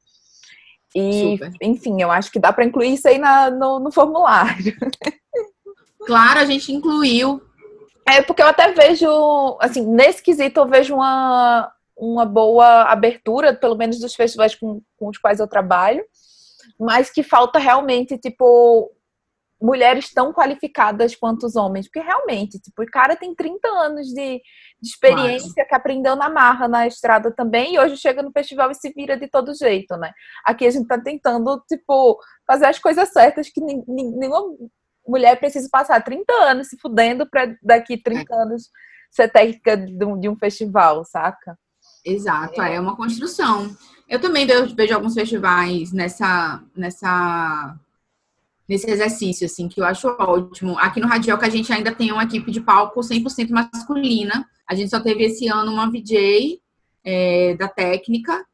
E, 0.96 1.38
Super. 1.38 1.52
enfim, 1.62 2.02
eu 2.02 2.12
acho 2.12 2.32
que 2.32 2.40
dá 2.40 2.52
para 2.52 2.66
incluir 2.66 2.94
isso 2.94 3.08
aí 3.08 3.18
na, 3.18 3.50
no, 3.50 3.80
no 3.80 3.92
formulário. 3.92 4.76
Claro, 6.06 6.40
a 6.40 6.46
gente 6.46 6.72
incluiu. 6.72 7.42
É 8.08 8.22
porque 8.22 8.42
eu 8.42 8.48
até 8.48 8.72
vejo, 8.72 9.08
assim, 9.62 9.86
nesse 9.86 10.22
quesito 10.22 10.60
eu 10.60 10.68
vejo 10.68 10.96
uma, 10.96 11.72
uma 11.96 12.26
boa 12.26 12.84
abertura, 12.86 13.54
pelo 13.54 13.78
menos 13.78 14.00
dos 14.00 14.16
festivais 14.16 14.56
com, 14.56 14.82
com 14.98 15.10
os 15.10 15.18
quais 15.20 15.40
eu 15.40 15.48
trabalho, 15.48 16.04
mas 16.80 17.12
que 17.12 17.22
falta 17.22 17.60
realmente, 17.60 18.18
tipo, 18.18 18.92
mulheres 19.62 20.12
tão 20.12 20.34
qualificadas 20.34 21.15
quanto 21.15 21.46
os 21.46 21.56
homens, 21.56 21.88
porque 21.88 22.00
realmente, 22.00 22.60
tipo, 22.60 22.82
o 22.82 22.86
cara 22.86 23.15
tem 23.15 23.36
30 23.36 23.68
anos 23.68 24.08
de, 24.08 24.41
de 24.82 24.89
experiência 24.89 25.65
que 25.65 25.75
aprendeu 25.75 26.15
na 26.15 26.30
marra 26.30 26.68
na 26.68 26.88
estrada 26.88 27.32
também 27.32 27.75
e 27.75 27.80
hoje 27.80 27.96
chega 27.98 28.24
no 28.24 28.32
festival 28.32 28.72
e 28.72 28.75
se 28.75 28.91
vira 28.91 29.15
de 29.15 29.27
todo 29.27 29.53
jeito, 29.53 29.96
né? 29.98 30.12
Aqui 30.44 30.65
a 30.65 30.72
gente 30.72 30.88
tá 30.88 31.00
tentando, 31.00 31.62
tipo, 31.68 32.20
fazer 32.48 32.65
as 32.65 32.80
coisas 32.80 33.10
certas 33.10 33.50
que 33.50 33.62
nenhuma 33.62 34.41
mulher 35.08 35.39
precisa 35.39 35.70
passar 35.72 36.03
30 36.03 36.34
anos 36.34 36.68
se 36.68 36.77
fudendo 36.80 37.30
para 37.30 37.56
daqui 37.62 38.01
30 38.01 38.34
é. 38.34 38.41
anos 38.41 38.70
ser 39.12 39.30
técnica 39.30 39.77
de 39.77 40.06
um, 40.06 40.20
de 40.20 40.30
um 40.30 40.36
festival, 40.36 41.03
saca? 41.06 41.58
Exato, 42.03 42.62
é. 42.62 42.75
é 42.75 42.80
uma 42.80 42.96
construção. 42.96 43.75
Eu 44.08 44.20
também 44.20 44.46
vejo, 44.46 44.75
vejo 44.75 44.96
alguns 44.96 45.13
festivais 45.13 45.91
nessa, 45.91 46.63
nessa, 46.75 47.75
nesse 48.68 48.89
exercício, 48.89 49.46
assim, 49.46 49.68
que 49.68 49.82
eu 49.82 49.86
acho 49.86 50.08
ótimo. 50.08 50.77
Aqui 50.77 51.00
no 51.00 51.10
que 51.10 51.46
a 51.46 51.50
gente 51.50 51.72
ainda 51.74 51.94
tem 51.94 52.12
uma 52.12 52.24
equipe 52.24 52.51
de 52.51 52.62
palco 52.62 53.00
100% 53.01 53.50
masculina. 53.50 54.48
A 54.68 54.75
gente 54.75 54.89
só 54.89 55.00
teve 55.00 55.25
esse 55.25 55.48
ano 55.48 55.72
uma 55.72 55.89
VJ 55.89 56.62
é, 57.03 57.56
da 57.56 57.68
técnica. 57.68 58.46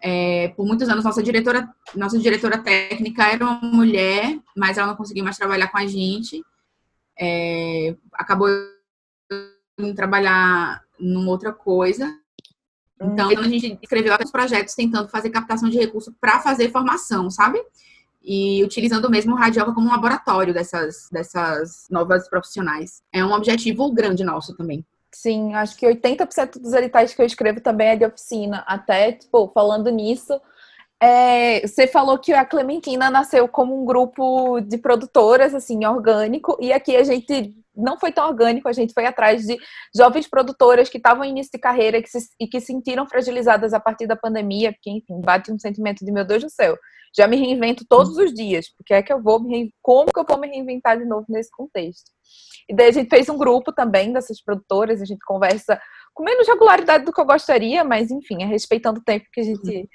É, 0.00 0.48
por 0.48 0.66
muitos 0.66 0.88
anos, 0.88 1.04
nossa 1.04 1.22
diretora, 1.22 1.68
nossa 1.94 2.18
diretora 2.18 2.58
técnica 2.58 3.24
era 3.24 3.44
uma 3.44 3.60
mulher, 3.60 4.38
mas 4.56 4.78
ela 4.78 4.88
não 4.88 4.96
conseguiu 4.96 5.24
mais 5.24 5.36
trabalhar 5.36 5.68
com 5.68 5.78
a 5.78 5.86
gente. 5.86 6.42
É, 7.18 7.96
acabou 8.12 8.48
indo 9.78 9.94
trabalhar 9.94 10.82
numa 10.98 11.30
outra 11.30 11.52
coisa. 11.52 12.16
Então, 13.00 13.28
a 13.28 13.48
gente 13.48 13.78
escreveu 13.82 14.12
alguns 14.12 14.30
projetos 14.30 14.74
tentando 14.74 15.08
fazer 15.08 15.30
captação 15.30 15.68
de 15.68 15.76
recursos 15.76 16.14
para 16.20 16.40
fazer 16.40 16.70
formação, 16.70 17.30
sabe? 17.30 17.62
E 18.26 18.64
utilizando 18.64 19.08
mesmo 19.08 19.34
o 19.34 19.38
Radioca 19.38 19.72
como 19.72 19.86
um 19.86 19.92
laboratório 19.92 20.52
dessas, 20.52 21.08
dessas 21.12 21.86
novas 21.88 22.28
profissionais. 22.28 23.00
É 23.12 23.24
um 23.24 23.32
objetivo 23.32 23.92
grande 23.92 24.24
nosso 24.24 24.56
também. 24.56 24.84
Sim, 25.12 25.54
acho 25.54 25.76
que 25.78 25.86
80% 25.86 26.60
dos 26.60 26.74
editais 26.74 27.14
que 27.14 27.22
eu 27.22 27.26
escrevo 27.26 27.60
também 27.60 27.88
é 27.88 27.96
de 27.96 28.04
oficina. 28.04 28.64
Até, 28.66 29.12
tipo, 29.12 29.50
falando 29.54 29.90
nisso, 29.90 30.40
é, 31.02 31.66
você 31.66 31.86
falou 31.86 32.18
que 32.18 32.32
a 32.32 32.44
Clementina 32.44 33.10
nasceu 33.10 33.46
como 33.46 33.80
um 33.80 33.84
grupo 33.84 34.60
de 34.60 34.78
produtoras, 34.78 35.54
assim, 35.54 35.84
orgânico, 35.84 36.56
e 36.60 36.72
aqui 36.72 36.96
a 36.96 37.04
gente 37.04 37.54
não 37.76 37.98
foi 37.98 38.10
tão 38.10 38.26
orgânico, 38.26 38.68
a 38.68 38.72
gente 38.72 38.94
foi 38.94 39.04
atrás 39.04 39.44
de 39.44 39.58
jovens 39.94 40.26
produtoras 40.26 40.88
que 40.88 40.96
estavam 40.96 41.22
em 41.22 41.30
início 41.30 41.52
de 41.52 41.58
carreira 41.58 42.00
que 42.00 42.08
se, 42.08 42.30
e 42.40 42.46
que 42.46 42.58
se 42.60 42.68
sentiram 42.68 43.06
fragilizadas 43.06 43.74
a 43.74 43.80
partir 43.80 44.06
da 44.06 44.16
pandemia, 44.16 44.72
porque, 44.72 44.90
enfim, 44.90 45.20
bate 45.20 45.52
um 45.52 45.58
sentimento 45.58 46.02
de, 46.02 46.10
meu 46.10 46.24
Deus 46.24 46.42
do 46.42 46.50
céu, 46.50 46.78
já 47.14 47.26
me 47.26 47.36
reinvento 47.36 47.84
todos 47.86 48.16
os 48.16 48.32
dias, 48.32 48.66
porque 48.74 48.94
é 48.94 49.02
que 49.02 49.12
eu 49.12 49.22
vou 49.22 49.42
me 49.42 49.72
como 49.82 50.10
que 50.10 50.18
eu 50.18 50.24
vou 50.26 50.38
me 50.38 50.48
reinventar 50.48 50.98
de 50.98 51.04
novo 51.04 51.26
nesse 51.28 51.50
contexto? 51.50 52.10
E 52.68 52.74
daí 52.74 52.88
a 52.88 52.92
gente 52.92 53.10
fez 53.10 53.28
um 53.28 53.36
grupo 53.36 53.72
também 53.72 54.12
dessas 54.12 54.42
produtoras, 54.42 55.02
a 55.02 55.04
gente 55.04 55.24
conversa 55.26 55.78
com 56.14 56.24
menos 56.24 56.48
regularidade 56.48 57.04
do 57.04 57.12
que 57.12 57.20
eu 57.20 57.26
gostaria, 57.26 57.84
mas 57.84 58.10
enfim, 58.10 58.42
é 58.42 58.46
respeitando 58.46 59.00
o 59.00 59.04
tempo 59.04 59.26
que 59.30 59.40
a 59.40 59.44
gente 59.44 59.88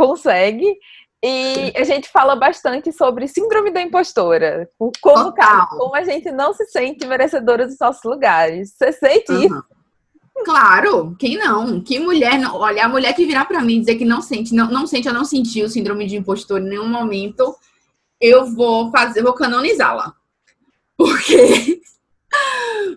consegue. 0.00 0.78
E 1.22 1.72
a 1.76 1.84
gente 1.84 2.08
fala 2.08 2.34
bastante 2.34 2.90
sobre 2.92 3.28
síndrome 3.28 3.70
da 3.70 3.82
impostora. 3.82 4.70
Como, 4.78 5.34
como 5.76 5.94
a 5.94 6.02
gente 6.02 6.30
não 6.30 6.54
se 6.54 6.64
sente 6.66 7.06
merecedora 7.06 7.66
dos 7.66 7.76
nossos 7.78 8.02
lugares. 8.04 8.74
Você 8.74 8.92
sente 8.92 9.30
uhum. 9.30 9.44
isso? 9.44 9.64
Claro, 10.42 11.14
quem 11.18 11.36
não? 11.36 11.82
Que 11.82 11.98
mulher 11.98 12.38
não? 12.38 12.56
Olha, 12.56 12.86
a 12.86 12.88
mulher 12.88 13.14
que 13.14 13.26
virar 13.26 13.44
para 13.44 13.60
mim 13.60 13.80
dizer 13.80 13.96
que 13.96 14.06
não 14.06 14.22
sente, 14.22 14.54
não, 14.54 14.70
não 14.70 14.86
sente, 14.86 15.06
eu 15.06 15.12
não 15.12 15.26
senti 15.26 15.62
o 15.62 15.68
síndrome 15.68 16.06
de 16.06 16.16
impostor 16.16 16.58
em 16.60 16.70
nenhum 16.70 16.88
momento, 16.88 17.54
eu 18.18 18.46
vou 18.46 18.90
fazer, 18.90 19.22
vou 19.22 19.34
canonizá-la. 19.34 20.14
Porque 20.96 21.79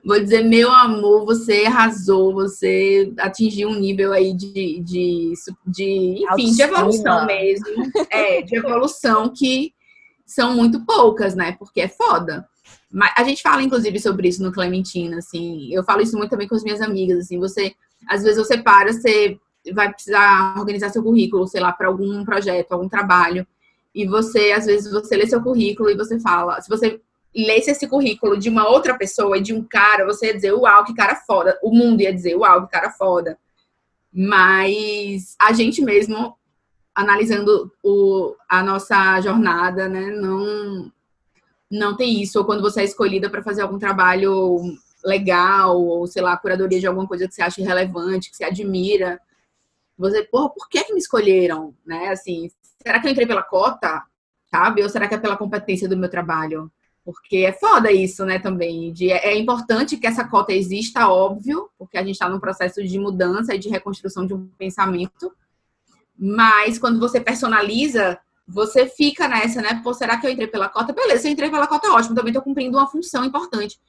vou 0.04 0.20
dizer, 0.20 0.44
meu 0.44 0.72
amor, 0.72 1.26
você 1.26 1.66
arrasou, 1.66 2.34
você 2.34 3.14
atingiu 3.18 3.70
um 3.70 3.80
nível 3.80 4.12
aí 4.12 4.34
de, 4.34 4.80
de, 4.82 5.34
de 5.66 6.26
enfim, 6.30 6.52
de 6.52 6.62
evolução 6.62 7.26
mesmo. 7.26 7.68
É, 8.10 8.42
de 8.42 8.58
evolução 8.58 9.32
que 9.34 9.74
são 10.26 10.56
muito 10.56 10.86
poucas, 10.86 11.36
né? 11.36 11.54
Porque 11.54 11.82
é 11.82 11.88
foda. 11.88 12.48
Mas 12.92 13.12
a 13.18 13.24
gente 13.24 13.42
fala, 13.42 13.64
inclusive, 13.64 14.00
sobre 14.00 14.28
isso 14.28 14.44
no 14.44 14.52
Clementina, 14.52 15.18
assim. 15.18 15.74
Eu 15.74 15.84
falo 15.84 16.02
isso 16.02 16.18
muito 16.18 16.32
também 16.32 16.48
com 16.48 16.56
as 16.56 16.64
minhas 16.64 16.82
amigas, 16.82 17.20
assim. 17.20 17.40
Você, 17.40 17.74
às 18.08 18.24
vezes, 18.24 18.38
você 18.38 18.58
para, 18.58 18.92
você 18.92 19.40
vai 19.74 19.92
precisar 19.92 20.56
organizar 20.58 20.90
seu 20.90 21.02
currículo, 21.02 21.48
sei 21.48 21.62
lá, 21.62 21.72
para 21.72 21.88
algum 21.88 22.24
projeto, 22.26 22.74
algum 22.74 22.90
trabalho. 22.90 23.48
E 23.96 24.06
você, 24.06 24.52
às 24.52 24.66
vezes, 24.66 24.92
você 24.92 25.16
lê 25.16 25.26
seu 25.26 25.42
currículo 25.42 25.90
e 25.90 25.96
você 25.96 26.20
fala. 26.20 26.62
Se 26.62 26.70
você 26.70 27.00
lesse 27.36 27.72
esse 27.72 27.88
currículo 27.88 28.38
de 28.38 28.50
uma 28.50 28.68
outra 28.70 28.98
pessoa, 28.98 29.42
de 29.42 29.54
um 29.54 29.64
cara, 29.64 30.06
você 30.06 30.28
ia 30.28 30.36
dizer, 30.36 30.54
uau, 30.54 30.84
que 30.84 30.94
cara 30.94 31.16
foda. 31.16 31.58
O 31.64 31.72
mundo 31.72 32.02
ia 32.02 32.14
dizer, 32.14 32.36
uau, 32.36 32.66
que 32.66 32.72
cara 32.72 32.92
foda. 32.92 33.38
Mas 34.12 35.36
a 35.40 35.52
gente 35.54 35.82
mesmo, 35.82 36.38
analisando 36.94 37.72
o, 37.84 38.36
a 38.48 38.62
nossa 38.62 39.20
jornada, 39.22 39.90
né, 39.90 40.12
não 40.12 40.92
não 41.72 41.98
tem 41.98 42.22
isso. 42.22 42.38
Ou 42.38 42.46
quando 42.46 42.62
você 42.62 42.82
é 42.82 42.84
escolhida 42.84 43.30
para 43.30 43.42
fazer 43.42 43.64
algum 43.64 43.80
trabalho 43.80 44.60
legal, 45.04 45.82
ou 45.82 46.06
sei 46.06 46.22
lá, 46.22 46.38
curadoria 46.38 46.80
de 46.80 46.88
alguma 46.88 47.08
coisa 47.08 47.28
que 47.28 47.34
você 47.34 47.42
acha 47.42 47.64
relevante, 47.64 48.30
que 48.30 48.38
você 48.38 48.44
admira. 48.44 49.20
Você, 49.98 50.24
porra, 50.24 50.50
por 50.50 50.70
que, 50.70 50.84
que 50.84 50.94
me 50.94 51.00
escolheram? 51.00 51.76
Né? 51.86 52.10
Assim, 52.10 52.50
será 52.82 53.00
que 53.00 53.08
eu 53.08 53.12
entrei 53.12 53.26
pela 53.26 53.42
cota? 53.42 54.04
Sabe? 54.46 54.84
Ou 54.84 54.90
será 54.90 55.08
que 55.08 55.16
é 55.16 55.18
pela 55.18 55.36
competência 55.36 55.90
do 55.90 55.98
meu 55.98 56.10
trabalho? 56.10 56.72
Porque 57.06 57.38
é 57.38 57.52
foda 57.52 57.92
isso, 57.92 58.24
né, 58.26 58.40
também. 58.40 58.94
De, 58.94 59.12
é 59.12 59.38
importante 59.38 59.98
que 59.98 60.08
essa 60.08 60.28
cota 60.28 60.54
exista, 60.54 61.10
óbvio, 61.10 61.70
porque 61.78 61.98
a 61.98 62.02
gente 62.02 62.14
está 62.14 62.30
num 62.30 62.40
processo 62.40 62.84
de 62.84 62.98
mudança 62.98 63.54
e 63.54 63.60
de 63.60 63.70
reconstrução 63.70 64.26
de 64.26 64.34
um 64.34 64.48
pensamento. 64.58 65.34
Mas 66.18 66.80
quando 66.80 67.00
você 67.00 67.20
personaliza 67.20 68.20
você 68.48 68.88
fica 68.88 69.28
nessa, 69.28 69.62
né? 69.62 69.82
Pô, 69.84 69.94
será 69.94 70.20
que 70.20 70.28
eu 70.28 70.32
entrei 70.32 70.48
pela 70.48 70.68
cota? 70.68 70.94
Beleza, 70.94 71.28
eu 71.28 71.32
entrei 71.32 71.50
pela 71.50 71.68
cota, 71.68 71.92
ótimo, 71.92 72.16
também 72.16 72.32
estou 72.32 72.44
cumprindo 72.44 72.78
uma 72.78 72.88
função 72.88 73.24
importante. 73.24 73.80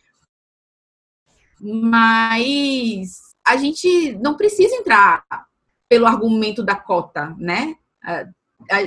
Mas 1.61 3.18
a 3.44 3.56
gente 3.56 4.12
não 4.18 4.37
precisa 4.37 4.75
entrar 4.76 5.25
pelo 5.88 6.06
argumento 6.06 6.62
da 6.62 6.76
cota, 6.76 7.35
né? 7.38 7.76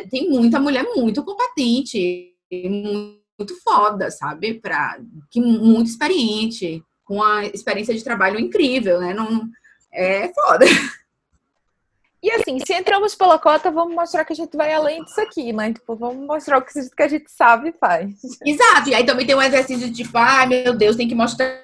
Tem 0.10 0.29
muita 0.29 0.60
mulher 0.60 0.84
muito 0.96 1.24
competente, 1.24 2.34
muito 2.51 3.26
foda, 3.63 4.10
sabe? 4.10 4.56
Pra, 4.56 4.98
que 5.29 5.39
muito 5.39 5.89
experiente, 5.89 6.84
com 7.03 7.22
a 7.24 7.46
experiência 7.46 7.94
de 7.94 8.03
trabalho 8.03 8.39
incrível, 8.39 9.00
né? 9.00 9.13
Não, 9.13 9.50
é 9.91 10.32
foda. 10.34 10.65
E 12.22 12.32
assim, 12.32 12.60
se 12.60 12.74
entramos 12.74 13.13
pela 13.13 13.38
cota, 13.38 13.70
vamos 13.70 13.94
mostrar 13.94 14.25
que 14.25 14.34
a 14.34 14.36
gente 14.36 14.58
vai 14.58 14.74
além 14.74 15.03
disso 15.03 15.22
aqui, 15.22 15.53
né? 15.53 15.72
Tipo, 15.72 15.96
vamos 15.96 16.25
mostrar 16.25 16.57
o 16.57 16.61
que 16.61 17.03
a 17.03 17.07
gente 17.07 17.31
sabe 17.31 17.70
e 17.70 17.74
faz. 17.74 18.16
Exato. 18.44 18.90
E 18.90 18.96
aí 18.96 19.05
também 19.05 19.25
tem 19.25 19.35
um 19.35 19.42
exercício 19.42 19.88
de 19.88 20.03
tipo, 20.03 20.18
ai 20.18 20.44
ah, 20.44 20.48
meu 20.48 20.75
Deus, 20.75 20.96
tem 20.96 21.07
que 21.07 21.14
mostrar 21.16 21.64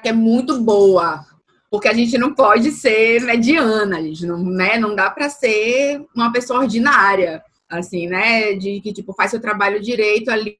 que 0.00 0.08
é 0.08 0.12
muito 0.12 0.60
boa. 0.60 1.26
Porque 1.68 1.88
a 1.88 1.92
gente 1.92 2.16
não 2.16 2.34
pode 2.34 2.70
ser 2.70 3.20
mediana, 3.22 3.98
a 3.98 4.02
gente 4.02 4.24
não, 4.26 4.38
né? 4.38 4.78
Não 4.78 4.94
dá 4.94 5.10
para 5.10 5.28
ser 5.28 6.04
uma 6.14 6.32
pessoa 6.32 6.60
ordinária, 6.60 7.42
assim, 7.68 8.06
né? 8.06 8.54
De 8.54 8.80
que, 8.80 8.92
tipo, 8.92 9.12
faz 9.12 9.32
seu 9.32 9.40
trabalho 9.40 9.80
direito 9.80 10.30
ali, 10.30 10.56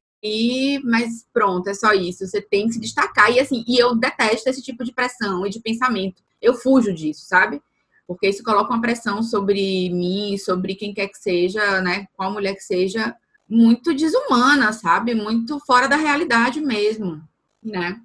mas 0.85 1.27
pronto, 1.33 1.69
é 1.69 1.75
só 1.75 1.93
isso. 1.93 2.27
Você 2.27 2.41
tem 2.41 2.67
que 2.67 2.75
se 2.75 2.81
destacar. 2.81 3.31
E 3.31 3.41
assim, 3.41 3.65
e 3.67 3.79
eu 3.79 3.95
detesto 3.95 4.49
esse 4.49 4.63
tipo 4.63 4.85
de 4.85 4.93
pressão 4.93 5.47
e 5.47 5.51
de 5.51 5.61
pensamento. 5.61 6.23
Eu 6.41 6.55
fujo 6.55 6.93
disso, 6.93 7.27
sabe? 7.27 7.63
porque 8.11 8.27
isso 8.27 8.43
coloca 8.43 8.73
uma 8.73 8.81
pressão 8.81 9.23
sobre 9.23 9.89
mim, 9.91 10.37
sobre 10.37 10.75
quem 10.75 10.93
quer 10.93 11.07
que 11.07 11.17
seja, 11.17 11.81
né, 11.81 12.09
qual 12.17 12.33
mulher 12.33 12.57
que 12.57 12.61
seja, 12.61 13.17
muito 13.49 13.95
desumana, 13.95 14.73
sabe? 14.73 15.15
Muito 15.15 15.61
fora 15.61 15.89
da 15.89 15.95
realidade 15.95 16.61
mesmo, 16.61 17.23
né? 17.63 18.01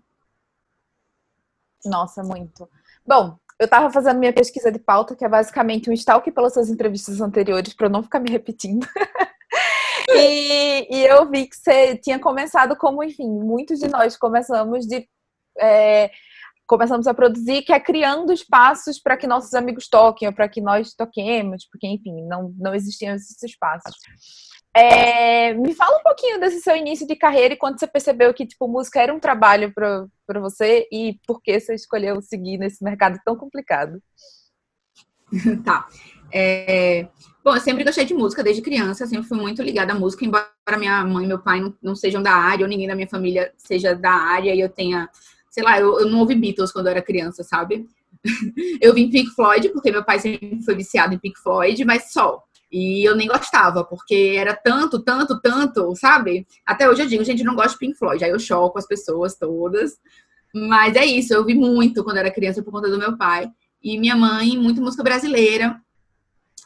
Nossa, 1.83 2.21
muito. 2.21 2.69
Bom, 3.03 3.35
eu 3.57 3.65
estava 3.65 3.89
fazendo 3.89 4.19
minha 4.19 4.31
pesquisa 4.31 4.71
de 4.71 4.77
pauta, 4.77 5.15
que 5.15 5.25
é 5.25 5.29
basicamente 5.29 5.89
um 5.89 5.93
stalk 5.93 6.31
pelas 6.31 6.53
suas 6.53 6.69
entrevistas 6.69 7.19
anteriores, 7.19 7.73
para 7.73 7.87
eu 7.87 7.91
não 7.91 8.03
ficar 8.03 8.19
me 8.19 8.29
repetindo. 8.29 8.87
e, 10.15 10.87
e, 10.89 11.05
eu 11.05 11.29
vi 11.29 11.47
que 11.47 11.55
você 11.55 11.97
tinha 11.97 12.19
começado 12.19 12.75
como, 12.75 13.03
enfim, 13.03 13.27
muitos 13.27 13.79
de 13.79 13.87
nós 13.87 14.17
começamos 14.17 14.85
de 14.85 15.07
é, 15.59 16.11
começamos 16.67 17.07
a 17.07 17.13
produzir, 17.13 17.61
que 17.61 17.71
é 17.71 17.79
criando 17.79 18.33
espaços 18.33 18.99
para 18.99 19.15
que 19.15 19.27
nossos 19.27 19.53
amigos 19.53 19.87
toquem, 19.87 20.27
ou 20.27 20.33
para 20.33 20.49
que 20.49 20.61
nós 20.61 20.93
toquemos, 20.93 21.67
porque, 21.71 21.87
enfim, 21.87 22.23
não, 22.23 22.53
não 22.57 22.73
existiam 22.73 23.15
esses 23.15 23.41
espaços. 23.43 23.95
É, 24.75 25.53
me 25.53 25.73
fala 25.73 25.97
um 25.97 26.03
pouquinho 26.03 26.39
desse 26.39 26.59
seu 26.59 26.75
início 26.75 27.07
de 27.07 27.15
carreira 27.15 27.53
e 27.53 27.57
quando 27.57 27.79
você 27.79 27.87
percebeu 27.87 28.33
que, 28.33 28.45
tipo, 28.45 28.67
música 28.67 29.01
era 29.01 29.13
um 29.13 29.19
trabalho 29.19 29.73
para 29.73 30.39
você 30.39 30.87
e 30.91 31.17
por 31.25 31.41
que 31.41 31.57
você 31.59 31.75
escolheu 31.75 32.21
seguir 32.21 32.57
nesse 32.57 32.83
mercado 32.83 33.17
tão 33.23 33.37
complicado. 33.37 34.01
tá. 35.63 35.87
É, 36.33 37.07
bom, 37.45 37.55
eu 37.55 37.61
sempre 37.61 37.83
gostei 37.83 38.03
de 38.05 38.13
música 38.13 38.43
desde 38.43 38.61
criança, 38.61 39.05
sempre 39.05 39.27
fui 39.27 39.37
muito 39.37 39.61
ligada 39.61 39.93
à 39.93 39.95
música, 39.95 40.25
embora 40.25 40.49
minha 40.77 41.05
mãe 41.05 41.25
e 41.25 41.27
meu 41.27 41.39
pai 41.39 41.61
não, 41.61 41.73
não 41.81 41.95
sejam 41.95 42.21
da 42.21 42.33
área, 42.33 42.65
ou 42.65 42.69
ninguém 42.69 42.87
da 42.87 42.95
minha 42.95 43.07
família 43.07 43.53
seja 43.55 43.93
da 43.93 44.11
área, 44.11 44.53
e 44.53 44.59
eu 44.59 44.67
tenha 44.67 45.07
sei 45.55 45.63
lá, 45.63 45.79
eu, 45.79 45.97
eu 46.01 46.09
não 46.09 46.19
ouvi 46.19 46.35
Beatles 46.35 46.73
quando 46.73 46.87
eu 46.87 46.91
era 46.91 47.01
criança, 47.01 47.41
sabe? 47.41 47.87
eu 48.81 48.93
vi 48.93 49.09
Pink 49.09 49.29
Floyd, 49.29 49.69
porque 49.69 49.89
meu 49.89 50.03
pai 50.03 50.19
sempre 50.19 50.61
foi 50.65 50.75
viciado 50.75 51.13
em 51.13 51.17
Pink 51.17 51.39
Floyd, 51.39 51.85
mas 51.85 52.11
só. 52.11 52.43
E 52.69 53.07
eu 53.07 53.15
nem 53.15 53.25
gostava, 53.25 53.85
porque 53.85 54.35
era 54.37 54.53
tanto, 54.53 55.01
tanto, 55.01 55.39
tanto, 55.39 55.95
sabe? 55.95 56.45
Até 56.65 56.89
hoje 56.89 57.03
eu 57.03 57.07
digo, 57.07 57.23
gente, 57.23 57.41
não 57.41 57.55
gosto 57.55 57.73
de 57.73 57.79
Pink 57.79 57.97
Floyd. 57.97 58.21
Aí 58.21 58.31
eu 58.31 58.39
choco 58.39 58.77
as 58.77 58.85
pessoas 58.85 59.37
todas. 59.37 59.93
Mas 60.53 60.97
é 60.97 61.05
isso, 61.05 61.33
eu 61.33 61.45
vi 61.45 61.53
muito 61.53 62.03
quando 62.03 62.17
era 62.17 62.29
criança 62.29 62.61
por 62.61 62.71
conta 62.71 62.89
do 62.89 62.97
meu 62.97 63.15
pai. 63.15 63.47
E 63.81 63.97
minha 63.97 64.17
mãe, 64.17 64.57
muito 64.57 64.81
música 64.81 65.03
brasileira. 65.03 65.79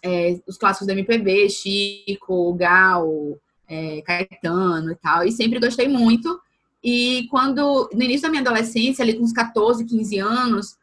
É, 0.04 0.40
os 0.48 0.58
clássicos 0.58 0.88
da 0.88 0.94
MPB, 0.94 1.50
Chico, 1.50 2.54
Gal, 2.54 3.38
é, 3.68 4.02
Caetano 4.02 4.92
e 4.92 4.96
tal. 4.96 5.24
E 5.24 5.32
sempre 5.32 5.60
gostei 5.60 5.88
muito. 5.88 6.40
E 6.84 7.28
quando, 7.30 7.90
no 7.94 8.02
início 8.02 8.24
da 8.24 8.30
minha 8.30 8.42
adolescência, 8.42 9.04
ali 9.04 9.14
com 9.14 9.24
uns 9.24 9.34
14, 9.34 9.86
15 9.86 10.18
anos, 10.20 10.78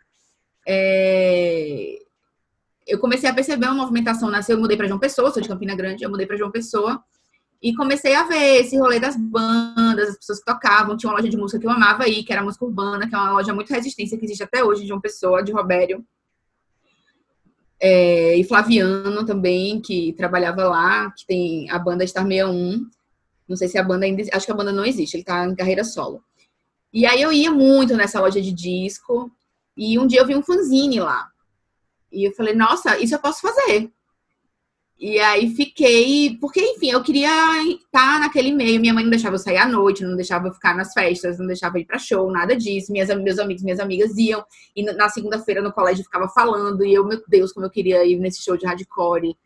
é, 0.69 1.99
eu 2.87 2.99
comecei 2.99 3.29
a 3.29 3.35
perceber 3.35 3.67
uma 3.67 3.75
movimentação. 3.75 4.31
Nasceu, 4.31 4.57
eu 4.57 4.61
mudei 4.61 4.77
para 4.77 4.87
João 4.87 5.01
Pessoa, 5.01 5.31
sou 5.31 5.43
de 5.43 5.49
Campina 5.49 5.75
Grande, 5.75 6.05
eu 6.05 6.11
mudei 6.11 6.27
para 6.27 6.37
João 6.37 6.51
Pessoa. 6.51 7.03
E 7.63 7.75
comecei 7.75 8.15
a 8.15 8.25
ver 8.25 8.61
esse 8.61 8.79
rolê 8.79 9.01
das 9.01 9.17
bandas, 9.17 10.11
as 10.11 10.17
pessoas 10.19 10.39
que 10.39 10.45
tocavam. 10.45 10.97
Tinha 10.97 11.11
uma 11.11 11.17
loja 11.19 11.29
de 11.29 11.37
música 11.37 11.59
que 11.59 11.67
eu 11.67 11.71
amava 11.71 12.05
aí, 12.05 12.23
que 12.23 12.33
era 12.33 12.43
música 12.43 12.65
urbana, 12.65 13.09
que 13.09 13.15
é 13.15 13.19
uma 13.19 13.33
loja 13.33 13.55
muito 13.55 13.73
resistência, 13.73 14.19
que 14.19 14.25
existe 14.25 14.43
até 14.43 14.63
hoje, 14.63 14.83
de 14.83 14.89
João 14.89 15.01
Pessoa, 15.01 15.43
de 15.43 15.53
Robério. 15.53 16.05
É, 17.89 18.37
e 18.37 18.43
Flaviano 18.43 19.25
também, 19.25 19.81
que 19.81 20.13
trabalhava 20.15 20.65
lá, 20.65 21.09
que 21.13 21.25
tem 21.25 21.71
a 21.71 21.79
banda 21.79 22.05
Star 22.05 22.27
61. 22.27 22.85
Não 23.49 23.57
sei 23.57 23.69
se 23.69 23.79
a 23.79 23.85
banda 23.85 24.05
ainda. 24.05 24.25
Acho 24.33 24.45
que 24.45 24.51
a 24.51 24.57
banda 24.57 24.73
não 24.73 24.85
existe, 24.85 25.17
ele 25.17 25.23
tá 25.23 25.47
em 25.47 25.55
carreira 25.55 25.85
solo. 25.85 26.21
E 26.93 27.07
aí 27.07 27.23
eu 27.23 27.33
ia 27.33 27.49
muito 27.49 27.97
nessa 27.97 28.21
loja 28.21 28.43
de 28.43 28.53
disco. 28.53 29.31
E 29.77 29.97
um 30.01 30.07
dia 30.07 30.19
eu 30.19 30.27
vi 30.27 30.35
um 30.35 30.43
fanzine 30.43 30.99
lá. 30.99 31.29
E 32.11 32.25
eu 32.27 32.33
falei, 32.33 32.55
nossa, 32.57 32.99
isso 32.99 33.15
eu 33.15 33.21
posso 33.21 33.41
fazer. 33.41 33.93
E 34.99 35.19
aí 35.19 35.55
fiquei, 35.55 36.39
porque 36.41 36.59
enfim, 36.59 36.91
eu 36.91 37.03
queria 37.03 37.29
estar 37.65 38.19
naquele 38.19 38.51
meio. 38.51 38.81
Minha 38.81 38.95
mãe 38.95 39.05
não 39.05 39.11
deixava 39.11 39.35
eu 39.35 39.39
sair 39.39 39.59
à 39.59 39.69
noite, 39.69 40.03
não 40.03 40.17
deixava 40.17 40.49
eu 40.49 40.55
ficar 40.55 40.75
nas 40.75 40.95
festas, 40.95 41.39
não 41.39 41.47
deixava 41.47 41.77
eu 41.77 41.83
ir 41.83 41.85
para 41.85 41.99
show, 41.99 42.31
nada 42.31 42.57
disso. 42.57 42.91
Minhas, 42.91 43.09
meus 43.21 43.39
amigos, 43.39 43.63
minhas 43.63 43.79
amigas 43.79 44.17
iam, 44.17 44.43
e 44.75 44.83
na 44.83 45.09
segunda-feira 45.11 45.61
no 45.61 45.73
colégio 45.73 46.03
ficava 46.03 46.29
falando, 46.29 46.83
e 46.83 46.95
eu, 46.95 47.05
meu 47.05 47.23
Deus, 47.29 47.53
como 47.53 47.67
eu 47.67 47.71
queria 47.71 48.07
ir 48.07 48.19
nesse 48.19 48.43
show 48.43 48.57
de 48.57 48.65
hardcore 48.65 49.37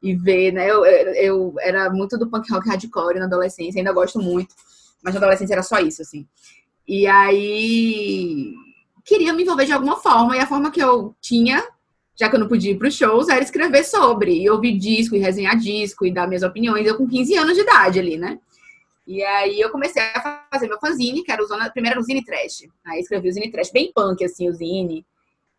e 0.00 0.14
ver, 0.14 0.52
né? 0.52 0.70
Eu, 0.70 0.84
eu 0.86 1.54
era 1.58 1.90
muito 1.90 2.16
do 2.16 2.30
punk 2.30 2.50
rock 2.52 2.68
hardcore 2.68 3.18
na 3.18 3.24
adolescência, 3.24 3.80
ainda 3.80 3.92
gosto 3.92 4.20
muito, 4.20 4.54
mas 5.02 5.12
na 5.12 5.18
adolescência 5.18 5.54
era 5.54 5.62
só 5.64 5.80
isso, 5.80 6.02
assim. 6.02 6.24
E 6.86 7.08
aí 7.08 8.54
queria 9.04 9.32
me 9.32 9.42
envolver 9.42 9.66
de 9.66 9.72
alguma 9.72 9.96
forma, 9.96 10.36
e 10.36 10.40
a 10.40 10.46
forma 10.46 10.70
que 10.70 10.80
eu 10.80 11.16
tinha, 11.20 11.64
já 12.20 12.28
que 12.28 12.36
eu 12.36 12.40
não 12.40 12.48
podia 12.48 12.72
ir 12.72 12.76
para 12.76 12.86
os 12.86 12.94
shows, 12.94 13.30
era 13.30 13.42
escrever 13.42 13.82
sobre, 13.82 14.42
e 14.42 14.50
ouvir 14.50 14.76
disco, 14.76 15.16
e 15.16 15.18
resenhar 15.18 15.56
disco, 15.56 16.04
e 16.04 16.12
dar 16.12 16.28
minhas 16.28 16.42
opiniões, 16.42 16.86
eu 16.86 16.94
com 16.94 17.08
15 17.08 17.34
anos 17.34 17.54
de 17.54 17.62
idade 17.62 17.98
ali, 17.98 18.18
né? 18.18 18.38
E 19.06 19.22
aí 19.22 19.58
eu 19.58 19.70
comecei 19.70 20.02
a 20.02 20.46
fazer 20.52 20.68
meu 20.68 20.78
fanzine, 20.78 21.24
que 21.24 21.32
era 21.32 21.42
o 21.42 21.46
Zona, 21.46 21.70
primeiro 21.70 21.94
era 21.94 22.00
o 22.00 22.04
Zine 22.04 22.22
Trash. 22.22 22.68
Aí 22.84 23.00
escrevi 23.00 23.26
o 23.26 23.32
Zine 23.32 23.50
Trash, 23.50 23.72
bem 23.72 23.90
punk, 23.94 24.22
assim, 24.22 24.50
o 24.50 24.52
Zine. 24.52 25.02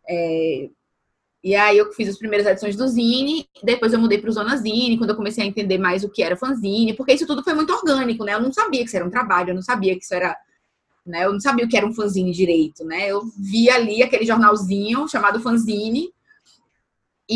É, 0.08 0.70
e 1.42 1.56
aí 1.56 1.78
eu 1.78 1.92
fiz 1.92 2.08
as 2.08 2.16
primeiras 2.16 2.46
edições 2.46 2.76
do 2.76 2.86
Zine, 2.86 3.48
depois 3.64 3.92
eu 3.92 3.98
mudei 3.98 4.18
para 4.18 4.30
o 4.30 4.32
Zona 4.32 4.56
Zine, 4.56 4.96
quando 4.96 5.10
eu 5.10 5.16
comecei 5.16 5.42
a 5.42 5.46
entender 5.46 5.78
mais 5.78 6.04
o 6.04 6.08
que 6.08 6.22
era 6.22 6.36
fanzine, 6.36 6.94
porque 6.94 7.14
isso 7.14 7.26
tudo 7.26 7.42
foi 7.42 7.54
muito 7.54 7.72
orgânico, 7.72 8.24
né? 8.24 8.34
Eu 8.34 8.40
não 8.40 8.52
sabia 8.52 8.82
que 8.82 8.86
isso 8.86 8.96
era 8.96 9.04
um 9.04 9.10
trabalho, 9.10 9.50
eu 9.50 9.54
não 9.56 9.62
sabia 9.62 9.96
que 9.98 10.04
isso 10.04 10.14
era, 10.14 10.36
né? 11.04 11.24
Eu 11.24 11.32
não 11.32 11.40
sabia 11.40 11.64
o 11.64 11.68
que 11.68 11.76
era 11.76 11.84
um 11.84 11.92
fanzine 11.92 12.30
direito, 12.30 12.84
né? 12.84 13.08
Eu 13.08 13.22
via 13.36 13.74
ali 13.74 14.00
aquele 14.00 14.24
jornalzinho 14.24 15.08
chamado 15.08 15.40
fanzine, 15.40 16.12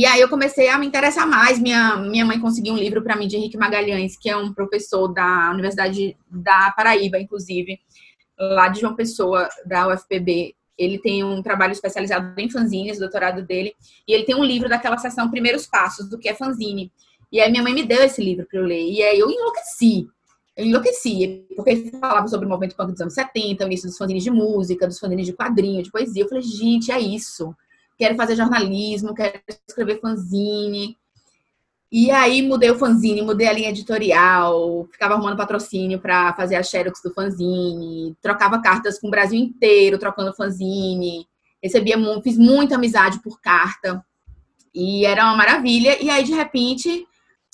e 0.01 0.07
aí 0.07 0.21
eu 0.21 0.29
comecei 0.29 0.69
a 0.69 0.79
me 0.79 0.87
interessar 0.87 1.27
mais. 1.27 1.59
Minha, 1.59 1.97
minha 1.97 2.25
mãe 2.25 2.39
conseguiu 2.39 2.75
um 2.75 2.79
livro 2.79 3.03
para 3.03 3.17
mim 3.17 3.27
de 3.27 3.37
Henrique 3.37 3.57
Magalhães, 3.57 4.17
que 4.17 4.29
é 4.29 4.37
um 4.37 4.53
professor 4.53 5.09
da 5.09 5.51
Universidade 5.51 6.17
da 6.31 6.73
Paraíba, 6.77 7.19
inclusive, 7.19 7.81
lá 8.39 8.69
de 8.69 8.81
João 8.81 8.95
Pessoa, 8.95 9.49
da 9.65 9.89
UFPB, 9.89 10.55
ele 10.79 10.99
tem 10.99 11.25
um 11.25 11.43
trabalho 11.43 11.73
especializado 11.73 12.39
em 12.39 12.51
fanzines, 12.51 12.99
doutorado 12.99 13.43
dele, 13.43 13.75
e 14.07 14.13
ele 14.13 14.25
tem 14.25 14.35
um 14.35 14.45
livro 14.45 14.69
daquela 14.69 14.99
sessão 14.99 15.31
Primeiros 15.31 15.67
Passos, 15.67 16.09
do 16.09 16.19
que 16.19 16.29
é 16.29 16.35
fanzine. 16.35 16.93
E 17.33 17.41
aí 17.41 17.51
minha 17.51 17.63
mãe 17.63 17.73
me 17.73 17.85
deu 17.85 18.03
esse 18.03 18.23
livro 18.23 18.47
para 18.47 18.61
eu 18.61 18.65
ler, 18.65 18.83
e 18.83 19.03
aí 19.03 19.19
eu 19.19 19.31
enlouqueci. 19.31 20.07
Eu 20.57 20.65
enlouqueci, 20.65 21.47
porque 21.55 21.71
ele 21.71 21.91
falava 21.93 22.29
sobre 22.29 22.47
o 22.47 22.49
movimento 22.49 22.77
punk 22.77 22.93
dos 22.93 23.01
anos 23.01 23.15
70, 23.15 23.65
o 23.65 23.67
início 23.67 23.89
dos 23.89 23.99
fanzines 23.99 24.25
de 24.25 24.31
música, 24.31 24.87
dos 24.87 24.99
fanzines 24.99 25.27
de 25.27 25.33
quadrinho, 25.33 25.83
de 25.83 25.91
poesia. 25.91 26.23
Eu 26.23 26.29
falei, 26.29 26.43
gente, 26.43 26.91
é 26.93 26.99
isso. 26.99 27.55
Quero 27.97 28.17
fazer 28.17 28.37
jornalismo, 28.37 29.15
quero 29.15 29.41
escrever 29.67 30.01
fanzine. 30.01 30.97
E 31.91 32.11
aí 32.11 32.43
mudei 32.43 32.71
o 32.71 32.79
fanzine, 32.79 33.23
mudei 33.23 33.47
a 33.47 33.53
linha 33.53 33.71
editorial, 33.71 34.87
ficava 34.91 35.15
arrumando 35.15 35.37
patrocínio 35.37 36.01
para 36.01 36.35
fazer 36.35 36.57
a 36.57 36.63
xerox 36.63 37.01
do 37.03 37.15
fanzine, 37.15 38.17
trocava 38.21 38.61
cartas 38.61 38.99
com 38.99 39.07
o 39.07 39.11
Brasil 39.11 39.39
inteiro, 39.39 39.99
trocando 39.99 40.35
fanzine. 40.35 41.27
Recebia, 41.63 41.97
fiz 42.23 42.37
muita 42.37 42.75
amizade 42.75 43.21
por 43.21 43.41
carta. 43.41 44.05
E 44.75 45.07
era 45.07 45.25
uma 45.25 45.37
maravilha. 45.37 46.03
E 46.03 46.11
aí, 46.11 46.23
de 46.23 46.35
repente, 46.35 47.07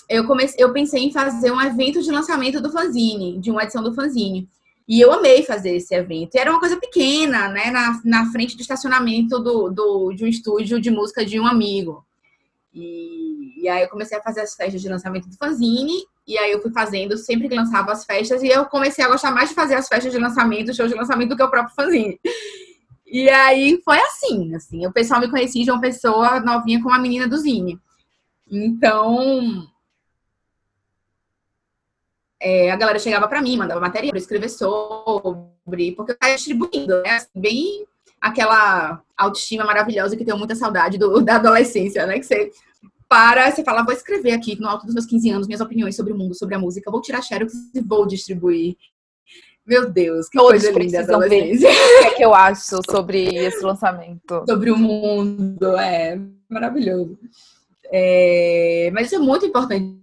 eu 0.09 0.27
comecei, 0.27 0.63
eu 0.63 0.73
pensei 0.73 1.05
em 1.05 1.13
fazer 1.13 1.53
um 1.53 1.61
evento 1.61 2.03
de 2.03 2.11
lançamento 2.11 2.61
do 2.61 2.71
fanzine, 2.71 3.39
de 3.39 3.51
uma 3.51 3.63
edição 3.63 3.83
do 3.83 3.95
fanzine. 3.95 4.49
E 4.89 5.01
eu 5.01 5.13
amei 5.13 5.43
fazer 5.43 5.77
esse 5.77 5.95
evento. 5.95 6.35
E 6.35 6.39
era 6.39 6.51
uma 6.51 6.61
coisa 6.61 6.77
pequena, 6.77 7.49
né? 7.49 7.71
Na, 7.71 8.01
na 8.05 8.33
frente 8.33 8.57
do 8.57 8.61
estacionamento 8.61 9.39
do, 9.39 9.71
do, 9.71 10.13
de 10.13 10.25
um 10.25 10.29
estúdio 10.29 10.81
de 10.81 10.91
música 10.91 11.25
de 11.25 11.39
um 11.39 11.47
amigo. 11.47 12.05
E, 12.75 13.63
e, 13.63 13.69
aí 13.69 13.83
eu 13.83 13.89
comecei 13.89 14.17
a 14.19 14.23
fazer 14.23 14.41
as 14.41 14.55
festas 14.55 14.81
de 14.81 14.89
lançamento 14.89 15.29
do 15.29 15.37
fanzine, 15.37 16.07
e 16.27 16.39
aí 16.39 16.51
eu 16.53 16.63
fui 16.63 16.73
fazendo 16.73 17.19
sempre 17.19 17.47
que 17.47 17.55
lançava 17.55 17.93
as 17.93 18.05
festas, 18.05 18.43
e 18.43 18.49
eu 18.49 18.65
comecei 18.65 19.05
a 19.05 19.09
gostar 19.09 19.31
mais 19.31 19.51
de 19.51 19.55
fazer 19.55 19.75
as 19.75 19.89
festas 19.89 20.11
de 20.11 20.19
lançamento, 20.19 20.75
shows 20.75 20.91
de 20.91 20.97
lançamento, 20.97 21.31
do 21.31 21.37
que 21.37 21.43
o 21.43 21.51
próprio 21.51 21.75
fanzine. 21.75 22.19
E 23.07 23.29
aí 23.29 23.79
foi 23.85 23.99
assim, 23.99 24.55
assim, 24.55 24.87
o 24.87 24.93
pessoal 24.93 25.21
me 25.21 25.31
conhecia 25.31 25.63
de 25.63 25.71
uma 25.71 25.83
pessoa 25.83 26.41
novinha 26.41 26.83
como 26.83 26.95
a 26.95 26.99
menina 26.99 27.29
do 27.29 27.37
Zine. 27.37 27.79
Então, 28.51 29.69
é, 32.43 32.73
a 32.73 32.77
galera 32.77 32.99
chegava 32.99 33.29
para 33.29 33.41
mim, 33.41 33.57
mandava 33.57 33.81
material 33.81 34.11
para 34.11 34.19
escrever 34.19 34.49
sobre, 34.49 35.93
porque 35.93 36.11
eu 36.11 36.15
estava 36.15 36.35
distribuindo, 36.35 37.01
né? 37.03 37.11
Assim, 37.11 37.29
bem 37.37 37.87
aquela 38.21 39.01
autoestima 39.17 39.65
maravilhosa 39.65 40.17
que 40.17 40.25
tenho 40.25 40.37
muita 40.37 40.57
saudade 40.57 40.99
do, 40.99 41.23
da 41.23 41.37
adolescência, 41.37 42.05
né? 42.05 42.19
Que 42.19 42.27
você 42.27 42.51
para, 43.09 43.51
você 43.51 43.63
fala, 43.63 43.85
vou 43.85 43.93
escrever 43.93 44.33
aqui 44.33 44.59
no 44.59 44.67
alto 44.67 44.87
dos 44.87 44.95
meus 44.95 45.07
15 45.07 45.31
anos 45.31 45.47
minhas 45.47 45.61
opiniões 45.61 45.95
sobre 45.95 46.13
o 46.13 46.17
mundo, 46.17 46.35
sobre 46.35 46.55
a 46.55 46.59
música, 46.59 46.91
vou 46.91 47.01
tirar 47.01 47.23
xerox 47.23 47.53
e 47.75 47.81
vou 47.81 48.07
distribuir. 48.07 48.75
Meu 49.65 49.89
Deus, 49.89 50.29
que 50.29 50.39
Todos 50.39 50.63
coisa 50.63 50.79
linda 50.79 51.01
adolescência. 51.01 51.69
O 51.69 51.73
que 51.73 52.07
é 52.07 52.15
que 52.15 52.25
eu 52.25 52.35
acho 52.35 52.81
sobre 52.91 53.23
esse 53.37 53.63
lançamento? 53.63 54.45
Sobre 54.49 54.73
o 54.73 54.79
mundo, 54.79 55.77
é 55.79 56.19
maravilhoso. 56.49 57.17
É, 57.93 58.91
mas 58.93 59.07
isso 59.07 59.17
é 59.17 59.19
muito 59.19 59.47
importante 59.47 60.02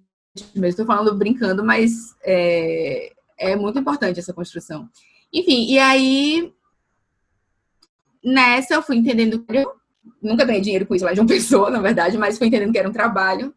mesmo. 0.55 0.65
Estou 0.65 0.85
falando 0.85 1.15
brincando, 1.15 1.63
mas 1.63 2.15
é, 2.23 3.11
é 3.37 3.55
muito 3.55 3.79
importante 3.79 4.19
essa 4.19 4.33
construção. 4.33 4.89
Enfim, 5.33 5.65
e 5.71 5.77
aí 5.79 6.53
nessa 8.23 8.75
eu 8.75 8.81
fui 8.81 8.97
entendendo 8.97 9.39
que 9.43 9.57
eu 9.57 9.71
nunca 10.21 10.45
ganhei 10.45 10.61
dinheiro 10.61 10.85
com 10.85 10.95
isso 10.95 11.05
lá 11.05 11.13
de 11.13 11.19
uma 11.19 11.27
pessoa, 11.27 11.69
na 11.69 11.79
verdade, 11.79 12.17
mas 12.17 12.37
fui 12.37 12.47
entendendo 12.47 12.71
que 12.71 12.79
era 12.79 12.89
um 12.89 12.93
trabalho 12.93 13.53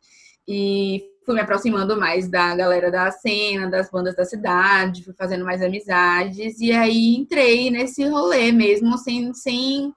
e 0.47 1.05
fui 1.25 1.35
me 1.35 1.41
aproximando 1.41 1.99
mais 1.99 2.29
da 2.29 2.55
galera 2.55 2.91
da 2.91 3.11
cena, 3.11 3.71
das 3.71 3.91
bandas 3.91 4.15
da 4.15 4.25
cidade, 4.25 5.05
fui 5.05 5.15
fazendo 5.15 5.45
mais 5.45 5.63
amizades 5.63 6.61
e 6.61 6.73
aí 6.73 7.15
entrei 7.17 7.71
nesse 7.71 8.05
rolê 8.07 8.51
mesmo 8.51 8.99
sem, 8.99 9.33
sem, 9.33 9.93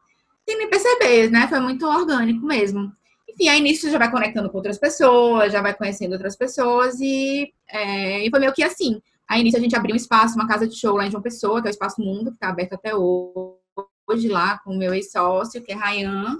sem 0.47 0.57
me 0.57 0.67
perceber, 0.67 1.31
né? 1.31 1.47
Foi 1.47 1.59
muito 1.59 1.85
orgânico 1.85 2.45
mesmo. 2.45 2.91
Enfim, 3.35 3.49
aí 3.49 3.59
nisso 3.59 3.89
já 3.89 3.97
vai 3.97 4.09
conectando 4.09 4.49
com 4.49 4.57
outras 4.57 4.77
pessoas, 4.77 5.51
já 5.51 5.61
vai 5.61 5.73
conhecendo 5.73 6.13
outras 6.13 6.37
pessoas 6.37 7.01
e, 7.01 7.53
é, 7.67 8.25
e 8.25 8.29
foi 8.29 8.39
meio 8.39 8.53
que 8.53 8.63
assim. 8.63 9.01
Aí 9.27 9.43
nisso 9.43 9.57
a 9.57 9.59
gente 9.59 9.75
abriu 9.75 9.93
um 9.93 9.97
espaço, 9.97 10.35
uma 10.35 10.47
casa 10.47 10.65
de 10.65 10.75
show 10.75 10.95
lá 10.95 11.05
em 11.05 11.11
João 11.11 11.21
Pessoa, 11.21 11.61
que 11.61 11.67
é 11.67 11.69
o 11.69 11.71
Espaço 11.71 11.99
Mundo, 11.99 12.31
que 12.31 12.37
está 12.37 12.47
aberto 12.47 12.73
até 12.73 12.95
hoje 12.95 14.29
lá 14.29 14.57
com 14.59 14.71
o 14.71 14.77
meu 14.77 14.93
ex-sócio, 14.93 15.61
que 15.61 15.73
é 15.73 15.75
Rayan. 15.75 16.37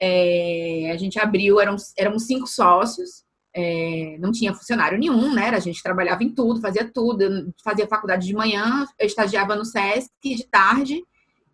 É, 0.00 0.90
a 0.92 0.96
gente 0.96 1.20
abriu, 1.20 1.60
éramos, 1.60 1.92
éramos 1.96 2.24
cinco 2.24 2.48
sócios, 2.48 3.22
é, 3.54 4.16
não 4.18 4.32
tinha 4.32 4.52
funcionário 4.52 4.98
nenhum, 4.98 5.32
né? 5.32 5.50
A 5.50 5.60
gente 5.60 5.82
trabalhava 5.82 6.24
em 6.24 6.30
tudo, 6.30 6.60
fazia 6.60 6.84
tudo. 6.84 7.22
Eu 7.22 7.54
fazia 7.62 7.86
faculdade 7.86 8.26
de 8.26 8.34
manhã, 8.34 8.84
eu 8.98 9.06
estagiava 9.06 9.54
no 9.54 9.64
SESC 9.64 10.10
de 10.24 10.44
tarde 10.46 11.00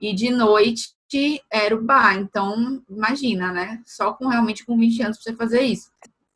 e 0.01 0.14
de 0.14 0.31
noite 0.31 0.95
era 1.51 1.75
o 1.75 1.83
bar. 1.83 2.16
Então, 2.16 2.83
imagina, 2.88 3.53
né? 3.53 3.81
Só 3.85 4.12
com 4.12 4.29
realmente 4.29 4.64
com 4.64 4.79
20 4.79 5.03
anos 5.03 5.18
pra 5.18 5.33
você 5.33 5.37
fazer 5.37 5.62
isso. 5.62 5.90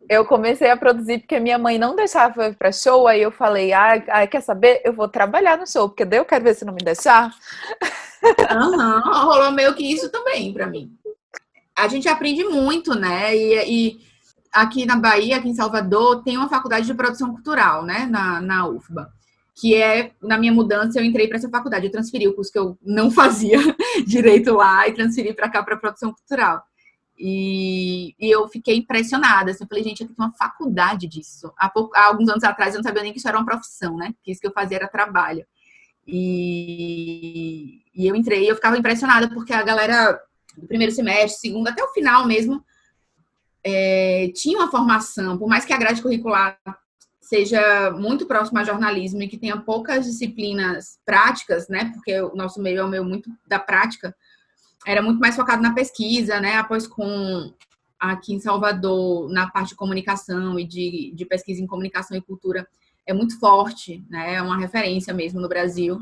Eu 0.08 0.24
comecei 0.24 0.70
a 0.70 0.76
produzir 0.76 1.20
porque 1.20 1.40
minha 1.40 1.58
mãe 1.58 1.78
não 1.78 1.96
deixava 1.96 2.48
ir 2.48 2.56
para 2.56 2.70
show, 2.70 3.08
aí 3.08 3.22
eu 3.22 3.30
falei, 3.30 3.72
ah, 3.72 4.26
quer 4.30 4.42
saber? 4.42 4.82
Eu 4.84 4.92
vou 4.92 5.08
trabalhar 5.08 5.56
no 5.56 5.66
show, 5.66 5.88
porque 5.88 6.04
daí 6.04 6.18
eu 6.18 6.24
quero 6.26 6.44
ver 6.44 6.54
se 6.54 6.64
não 6.64 6.74
me 6.74 6.84
deixar. 6.84 7.34
Uhum, 8.22 9.00
rolou 9.24 9.50
meio 9.52 9.74
que 9.74 9.84
isso 9.84 10.10
também 10.10 10.52
para 10.52 10.66
mim. 10.66 10.92
A 11.76 11.88
gente 11.88 12.08
aprende 12.08 12.44
muito, 12.44 12.94
né? 12.94 13.34
E, 13.36 13.70
e, 13.70 14.00
aqui 14.52 14.86
na 14.86 14.96
Bahia, 14.96 15.36
aqui 15.36 15.48
em 15.48 15.54
Salvador, 15.54 16.22
tem 16.22 16.36
uma 16.36 16.48
faculdade 16.48 16.86
de 16.86 16.94
produção 16.94 17.32
cultural, 17.32 17.84
né? 17.84 18.06
Na, 18.06 18.40
na 18.40 18.68
UFBA. 18.68 19.10
Que 19.54 19.74
é, 19.74 20.12
na 20.20 20.36
minha 20.36 20.52
mudança, 20.52 20.98
eu 20.98 21.04
entrei 21.04 21.28
para 21.28 21.36
essa 21.36 21.48
faculdade. 21.48 21.86
Eu 21.86 21.92
transferi 21.92 22.26
o 22.26 22.34
curso 22.34 22.50
que 22.50 22.58
eu 22.58 22.76
não 22.82 23.10
fazia 23.10 23.58
direito 24.06 24.52
lá 24.54 24.88
e 24.88 24.92
transferi 24.92 25.32
para 25.32 25.48
cá 25.48 25.62
para 25.62 25.76
produção 25.76 26.12
cultural. 26.12 26.62
E, 27.16 28.14
e, 28.18 28.28
eu 28.28 28.48
fiquei 28.48 28.76
impressionada. 28.76 29.50
Assim, 29.50 29.62
eu 29.62 29.68
falei, 29.68 29.84
gente, 29.84 30.00
eu 30.00 30.08
tenho 30.08 30.16
uma 30.18 30.32
faculdade 30.32 31.06
disso. 31.06 31.52
Há, 31.56 31.68
pouco, 31.68 31.96
há, 31.96 32.06
alguns 32.06 32.28
anos 32.28 32.42
atrás 32.42 32.74
eu 32.74 32.78
não 32.78 32.82
sabia 32.82 33.02
nem 33.02 33.12
que 33.12 33.18
isso 33.18 33.28
era 33.28 33.38
uma 33.38 33.46
profissão, 33.46 33.96
né? 33.96 34.12
Que 34.22 34.32
isso 34.32 34.40
que 34.40 34.46
eu 34.46 34.52
fazia 34.52 34.78
era 34.78 34.88
trabalho. 34.88 35.46
E, 36.06 37.82
e 37.94 38.06
eu 38.06 38.16
entrei 38.16 38.44
e 38.44 38.48
eu 38.48 38.56
ficava 38.56 38.76
impressionada 38.76 39.28
porque 39.28 39.52
a 39.52 39.62
galera 39.62 40.20
do 40.56 40.66
primeiro 40.66 40.92
semestre, 40.92 41.40
segundo, 41.40 41.68
até 41.68 41.82
o 41.82 41.92
final 41.92 42.26
mesmo, 42.26 42.64
é, 43.62 44.30
tinha 44.34 44.58
uma 44.58 44.70
formação, 44.70 45.38
por 45.38 45.48
mais 45.48 45.64
que 45.64 45.72
a 45.72 45.78
grade 45.78 46.02
curricular 46.02 46.58
seja 47.28 47.90
muito 47.90 48.26
próxima 48.26 48.60
a 48.60 48.64
jornalismo 48.64 49.22
e 49.22 49.28
que 49.28 49.38
tenha 49.38 49.56
poucas 49.56 50.04
disciplinas 50.04 50.98
práticas, 51.04 51.68
né? 51.68 51.90
Porque 51.92 52.20
o 52.20 52.34
nosso 52.34 52.60
meio 52.60 52.80
é 52.80 52.84
o 52.84 52.88
meio 52.88 53.04
muito 53.04 53.30
da 53.46 53.58
prática 53.58 54.14
era 54.86 55.02
muito 55.02 55.18
mais 55.18 55.34
focado 55.34 55.62
na 55.62 55.74
pesquisa, 55.74 56.40
né? 56.40 56.56
Após 56.56 56.86
com 56.86 57.52
aqui 57.98 58.34
em 58.34 58.40
Salvador, 58.40 59.30
na 59.30 59.48
parte 59.48 59.70
de 59.70 59.76
comunicação 59.76 60.58
e 60.58 60.64
de, 60.64 61.12
de 61.14 61.24
pesquisa 61.24 61.62
em 61.62 61.66
comunicação 61.66 62.16
e 62.16 62.20
cultura, 62.22 62.68
é 63.06 63.14
muito 63.14 63.38
forte, 63.38 64.04
né? 64.10 64.34
É 64.34 64.42
uma 64.42 64.58
referência 64.58 65.14
mesmo 65.14 65.40
no 65.40 65.48
Brasil. 65.48 66.00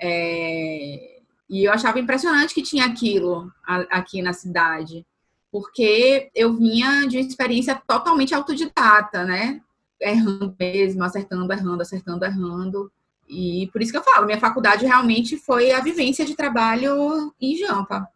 É... 0.00 1.18
E 1.50 1.64
eu 1.64 1.72
achava 1.72 1.98
impressionante 1.98 2.54
que 2.54 2.62
tinha 2.62 2.86
aquilo 2.86 3.50
aqui 3.90 4.20
na 4.20 4.34
cidade, 4.34 5.06
porque 5.50 6.30
eu 6.34 6.54
vinha 6.54 7.06
de 7.06 7.16
uma 7.16 7.26
experiência 7.26 7.74
totalmente 7.86 8.34
autodidata, 8.34 9.24
né? 9.24 9.60
Errando 10.00 10.54
mesmo, 10.58 11.02
acertando, 11.04 11.52
errando, 11.52 11.82
acertando, 11.82 12.24
errando. 12.24 12.92
E 13.28 13.68
por 13.72 13.82
isso 13.82 13.92
que 13.92 13.98
eu 13.98 14.02
falo, 14.02 14.26
minha 14.26 14.40
faculdade 14.40 14.86
realmente 14.86 15.36
foi 15.36 15.72
a 15.72 15.80
vivência 15.80 16.24
de 16.24 16.34
trabalho 16.34 17.34
em 17.40 17.56
Jampa. 17.56 18.08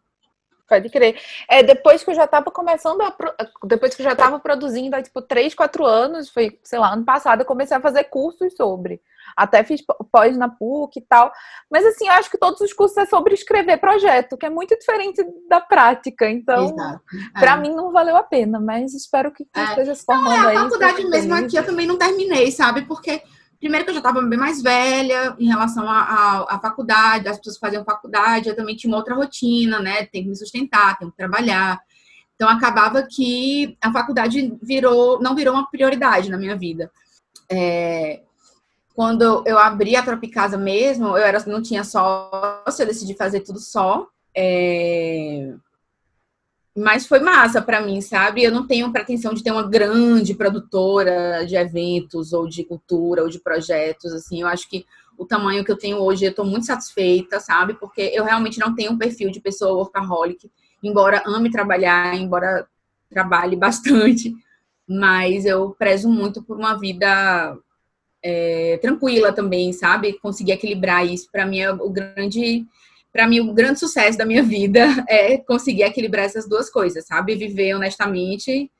Pode 0.67 0.89
crer. 0.89 1.19
É, 1.47 1.61
depois 1.61 2.03
que 2.03 2.09
eu 2.09 2.15
já 2.15 2.23
estava 2.23 2.49
começando 2.49 3.01
a. 3.01 3.15
Depois 3.65 3.93
que 3.93 4.01
eu 4.01 4.05
já 4.05 4.13
estava 4.13 4.39
produzindo 4.39 4.95
há 4.95 5.03
tipo 5.03 5.21
3, 5.21 5.53
4 5.53 5.85
anos, 5.85 6.29
foi, 6.29 6.59
sei 6.63 6.79
lá, 6.79 6.93
ano 6.93 7.05
passado, 7.05 7.41
eu 7.41 7.45
comecei 7.45 7.75
a 7.77 7.81
fazer 7.81 8.05
cursos 8.05 8.55
sobre. 8.55 9.01
Até 9.35 9.63
fiz 9.63 9.81
pós 10.11 10.37
na 10.37 10.49
PUC 10.49 10.99
e 10.99 11.01
tal. 11.01 11.31
Mas 11.71 11.85
assim, 11.85 12.07
eu 12.07 12.13
acho 12.13 12.29
que 12.29 12.37
todos 12.37 12.59
os 12.61 12.73
cursos 12.73 12.97
é 12.97 13.05
sobre 13.05 13.33
escrever 13.33 13.77
projeto, 13.77 14.37
que 14.37 14.45
é 14.45 14.49
muito 14.49 14.77
diferente 14.77 15.23
da 15.49 15.59
prática. 15.59 16.29
Então, 16.29 16.75
para 17.33 17.53
é. 17.53 17.57
mim 17.57 17.73
não 17.73 17.91
valeu 17.91 18.15
a 18.15 18.23
pena, 18.23 18.59
mas 18.59 18.93
espero 18.93 19.31
que 19.31 19.45
quem 19.45 19.63
é. 19.63 19.67
esteja 19.67 19.95
se 19.95 20.05
formando 20.05 20.29
não, 20.29 20.49
é, 20.49 20.55
a 20.55 20.63
faculdade 20.63 21.07
mesmo 21.07 21.33
aqui 21.33 21.55
eu 21.55 21.65
também 21.65 21.87
não 21.87 21.97
terminei, 21.97 22.51
sabe? 22.51 22.83
Porque 22.83 23.21
primeiro 23.59 23.85
que 23.85 23.91
eu 23.91 23.95
já 23.95 23.99
estava 24.01 24.21
bem 24.21 24.37
mais 24.37 24.61
velha 24.61 25.35
em 25.39 25.47
relação 25.47 25.89
à 25.89 26.59
faculdade, 26.61 27.29
as 27.29 27.37
pessoas 27.37 27.57
faziam 27.57 27.85
faculdade, 27.85 28.49
eu 28.49 28.55
também 28.55 28.75
tinha 28.75 28.91
uma 28.91 28.97
outra 28.97 29.15
rotina, 29.15 29.79
né? 29.79 30.05
Tem 30.05 30.23
que 30.23 30.29
me 30.29 30.35
sustentar, 30.35 30.97
tenho 30.97 31.11
que 31.11 31.17
trabalhar. 31.17 31.79
Então 32.35 32.49
acabava 32.49 33.07
que 33.09 33.77
a 33.81 33.91
faculdade 33.91 34.53
virou, 34.61 35.21
não 35.21 35.33
virou 35.33 35.53
uma 35.53 35.69
prioridade 35.69 36.29
na 36.29 36.37
minha 36.37 36.57
vida. 36.57 36.91
É, 37.49 38.21
quando 38.93 39.43
eu 39.45 39.57
abri 39.57 39.95
a 39.95 40.03
Tropicasa 40.03 40.57
mesmo, 40.57 41.09
eu 41.09 41.23
era, 41.23 41.43
não 41.47 41.61
tinha 41.61 41.83
sócio, 41.83 42.81
eu 42.83 42.87
decidi 42.87 43.15
fazer 43.15 43.41
tudo 43.41 43.59
só. 43.59 44.07
É, 44.35 45.53
mas 46.75 47.05
foi 47.05 47.19
massa 47.19 47.61
para 47.61 47.81
mim, 47.81 48.01
sabe? 48.01 48.43
Eu 48.43 48.51
não 48.51 48.65
tenho 48.65 48.91
pretensão 48.91 49.33
de 49.33 49.43
ter 49.43 49.51
uma 49.51 49.67
grande 49.67 50.33
produtora 50.33 51.45
de 51.45 51.55
eventos 51.55 52.33
ou 52.33 52.47
de 52.47 52.63
cultura 52.63 53.23
ou 53.23 53.29
de 53.29 53.39
projetos, 53.39 54.11
assim. 54.13 54.41
Eu 54.41 54.47
acho 54.47 54.69
que 54.69 54.85
o 55.17 55.25
tamanho 55.25 55.63
que 55.63 55.71
eu 55.71 55.77
tenho 55.77 55.97
hoje, 55.97 56.25
eu 56.25 56.31
estou 56.31 56.45
muito 56.45 56.65
satisfeita, 56.65 57.39
sabe? 57.39 57.75
Porque 57.75 58.11
eu 58.13 58.23
realmente 58.23 58.59
não 58.59 58.73
tenho 58.73 58.91
um 58.91 58.97
perfil 58.97 59.29
de 59.29 59.39
pessoa 59.39 59.73
workaholic 59.73 60.49
embora 60.83 61.23
ame 61.25 61.49
trabalhar, 61.49 62.15
embora 62.15 62.67
trabalhe 63.09 63.55
bastante, 63.55 64.35
mas 64.87 65.45
eu 65.45 65.71
prezo 65.71 66.09
muito 66.09 66.43
por 66.43 66.57
uma 66.57 66.77
vida 66.77 67.57
é, 68.23 68.79
tranquila 68.81 69.33
também, 69.33 69.73
sabe? 69.73 70.17
Conseguir 70.19 70.53
equilibrar 70.53 71.05
isso 71.05 71.29
para 71.31 71.45
mim 71.45 71.59
é 71.59 71.71
o 71.71 71.89
grande 71.89 72.65
para 73.11 73.27
mim 73.27 73.41
o 73.41 73.53
grande 73.53 73.79
sucesso 73.79 74.17
da 74.17 74.25
minha 74.25 74.41
vida 74.41 74.87
é 75.07 75.37
conseguir 75.37 75.83
equilibrar 75.83 76.25
essas 76.25 76.47
duas 76.47 76.69
coisas, 76.69 77.05
sabe? 77.05 77.35
Viver 77.35 77.75
honestamente 77.75 78.71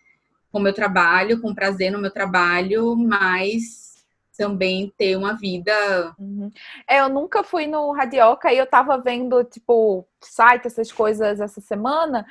com 0.52 0.60
o 0.60 0.62
meu 0.62 0.74
trabalho, 0.74 1.42
com 1.42 1.54
prazer 1.54 1.92
no 1.92 2.00
meu 2.00 2.12
trabalho, 2.12 2.96
mas 2.96 3.94
também 4.38 4.92
ter 4.98 5.16
uma 5.16 5.34
vida. 5.34 5.74
Uhum. 6.18 6.52
É, 6.88 7.02
eu 7.02 7.10
nunca 7.10 7.44
fui 7.44 7.68
no 7.68 7.92
Radioca 7.92 8.52
e 8.52 8.58
eu 8.58 8.66
tava 8.66 8.98
vendo, 8.98 9.44
tipo, 9.44 10.08
site, 10.26 10.68
essas 10.68 10.92
coisas 10.92 11.40
essa 11.40 11.62
semana, 11.62 12.26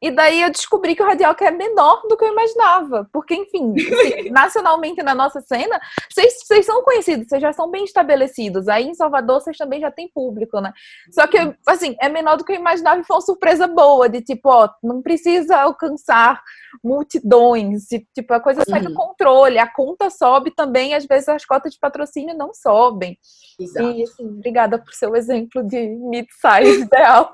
e 0.00 0.10
daí 0.10 0.42
eu 0.42 0.50
descobri 0.50 0.94
que 0.94 1.02
o 1.02 1.06
Radioca 1.06 1.44
é 1.44 1.50
menor 1.50 2.02
do 2.08 2.16
que 2.16 2.24
eu 2.24 2.32
imaginava. 2.32 3.08
Porque, 3.12 3.34
enfim, 3.34 3.74
assim, 3.74 4.30
nacionalmente 4.30 5.02
na 5.02 5.14
nossa 5.14 5.40
cena, 5.40 5.80
vocês 6.10 6.64
são 6.64 6.82
conhecidos, 6.82 7.28
vocês 7.28 7.40
já 7.40 7.52
são 7.52 7.70
bem 7.70 7.84
estabelecidos. 7.84 8.68
Aí 8.68 8.86
em 8.86 8.94
Salvador 8.94 9.40
vocês 9.40 9.56
também 9.56 9.80
já 9.80 9.90
têm 9.90 10.08
público, 10.08 10.60
né? 10.60 10.72
Só 11.10 11.26
que, 11.26 11.38
assim, 11.66 11.96
é 12.00 12.08
menor 12.08 12.36
do 12.36 12.44
que 12.44 12.52
eu 12.52 12.56
imaginava 12.56 13.00
e 13.00 13.04
foi 13.04 13.16
uma 13.16 13.22
surpresa 13.22 13.66
boa, 13.66 14.08
de 14.08 14.20
tipo, 14.20 14.48
ó, 14.48 14.68
não 14.82 15.02
precisa 15.02 15.56
alcançar 15.58 16.42
multidões, 16.82 17.86
tipo, 18.14 18.34
a 18.34 18.40
coisa 18.40 18.62
sai 18.68 18.80
uhum. 18.80 18.86
do 18.86 18.94
controle, 18.94 19.58
a 19.58 19.66
conta 19.66 20.10
sobe 20.10 20.50
também, 20.50 20.94
às 20.94 21.06
vezes 21.06 21.28
as 21.28 21.44
cotas 21.44 21.72
de 21.72 21.78
patrocínio 21.78 22.36
não 22.36 22.52
sobem. 22.52 23.18
Exato. 23.58 23.90
E, 23.90 24.02
assim, 24.02 24.26
obrigada 24.26 24.78
por 24.78 24.92
seu 24.92 25.16
exemplo 25.16 25.62
de 25.62 25.88
mid-size 25.88 26.82
ideal. 26.84 27.30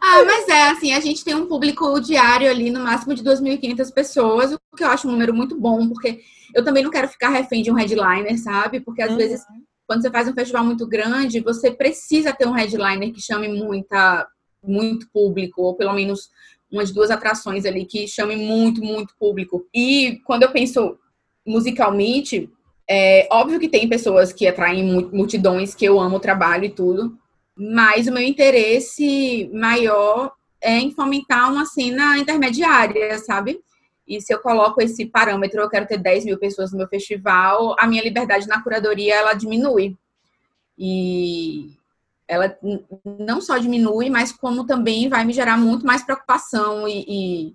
Ah, 0.00 0.24
mas 0.24 0.48
é, 0.48 0.70
assim, 0.70 0.92
a 0.92 1.00
gente 1.00 1.24
tem 1.24 1.34
um 1.34 1.46
público 1.46 2.00
diário 2.00 2.50
ali, 2.50 2.70
no 2.70 2.80
máximo 2.80 3.14
de 3.14 3.22
2.500 3.22 3.92
pessoas, 3.92 4.52
o 4.52 4.76
que 4.76 4.82
eu 4.82 4.88
acho 4.88 5.06
um 5.06 5.12
número 5.12 5.34
muito 5.34 5.58
bom, 5.58 5.88
porque 5.88 6.20
eu 6.54 6.64
também 6.64 6.82
não 6.82 6.90
quero 6.90 7.08
ficar 7.08 7.28
refém 7.28 7.62
de 7.62 7.70
um 7.70 7.74
headliner, 7.74 8.38
sabe? 8.42 8.80
Porque 8.80 9.02
às 9.02 9.10
uhum. 9.10 9.16
vezes, 9.16 9.42
quando 9.86 10.02
você 10.02 10.10
faz 10.10 10.26
um 10.26 10.34
festival 10.34 10.64
muito 10.64 10.86
grande, 10.86 11.40
você 11.40 11.70
precisa 11.70 12.32
ter 12.32 12.48
um 12.48 12.52
headliner 12.52 13.12
que 13.12 13.20
chame 13.20 13.48
muita, 13.48 14.26
muito 14.62 15.08
público, 15.12 15.62
ou 15.62 15.74
pelo 15.76 15.92
menos 15.92 16.30
umas 16.70 16.90
duas 16.90 17.10
atrações 17.10 17.64
ali 17.64 17.84
que 17.84 18.08
chamem 18.08 18.38
muito, 18.38 18.82
muito 18.82 19.14
público. 19.18 19.66
E 19.74 20.20
quando 20.24 20.44
eu 20.44 20.50
penso 20.50 20.98
musicalmente, 21.46 22.48
é 22.88 23.28
óbvio 23.30 23.60
que 23.60 23.68
tem 23.68 23.88
pessoas 23.88 24.32
que 24.32 24.46
atraem 24.46 24.84
multidões, 25.12 25.74
que 25.74 25.84
eu 25.84 26.00
amo 26.00 26.16
o 26.16 26.20
trabalho 26.20 26.64
e 26.64 26.70
tudo, 26.70 27.16
mas 27.62 28.06
o 28.06 28.12
meu 28.12 28.22
interesse 28.22 29.50
maior 29.52 30.32
é 30.62 30.78
em 30.78 30.92
fomentar 30.92 31.52
uma 31.52 31.66
cena 31.66 32.16
intermediária, 32.16 33.18
sabe? 33.18 33.60
E 34.08 34.18
se 34.18 34.32
eu 34.32 34.38
coloco 34.40 34.80
esse 34.80 35.04
parâmetro, 35.04 35.60
eu 35.60 35.68
quero 35.68 35.86
ter 35.86 35.98
10 35.98 36.24
mil 36.24 36.38
pessoas 36.38 36.72
no 36.72 36.78
meu 36.78 36.88
festival, 36.88 37.76
a 37.78 37.86
minha 37.86 38.02
liberdade 38.02 38.48
na 38.48 38.62
curadoria, 38.62 39.14
ela 39.14 39.34
diminui. 39.34 39.94
E 40.78 41.72
ela 42.26 42.56
não 43.04 43.42
só 43.42 43.58
diminui, 43.58 44.08
mas 44.08 44.32
como 44.32 44.64
também 44.64 45.10
vai 45.10 45.22
me 45.26 45.34
gerar 45.34 45.58
muito 45.58 45.84
mais 45.84 46.02
preocupação 46.02 46.88
e, 46.88 47.04
e 47.06 47.54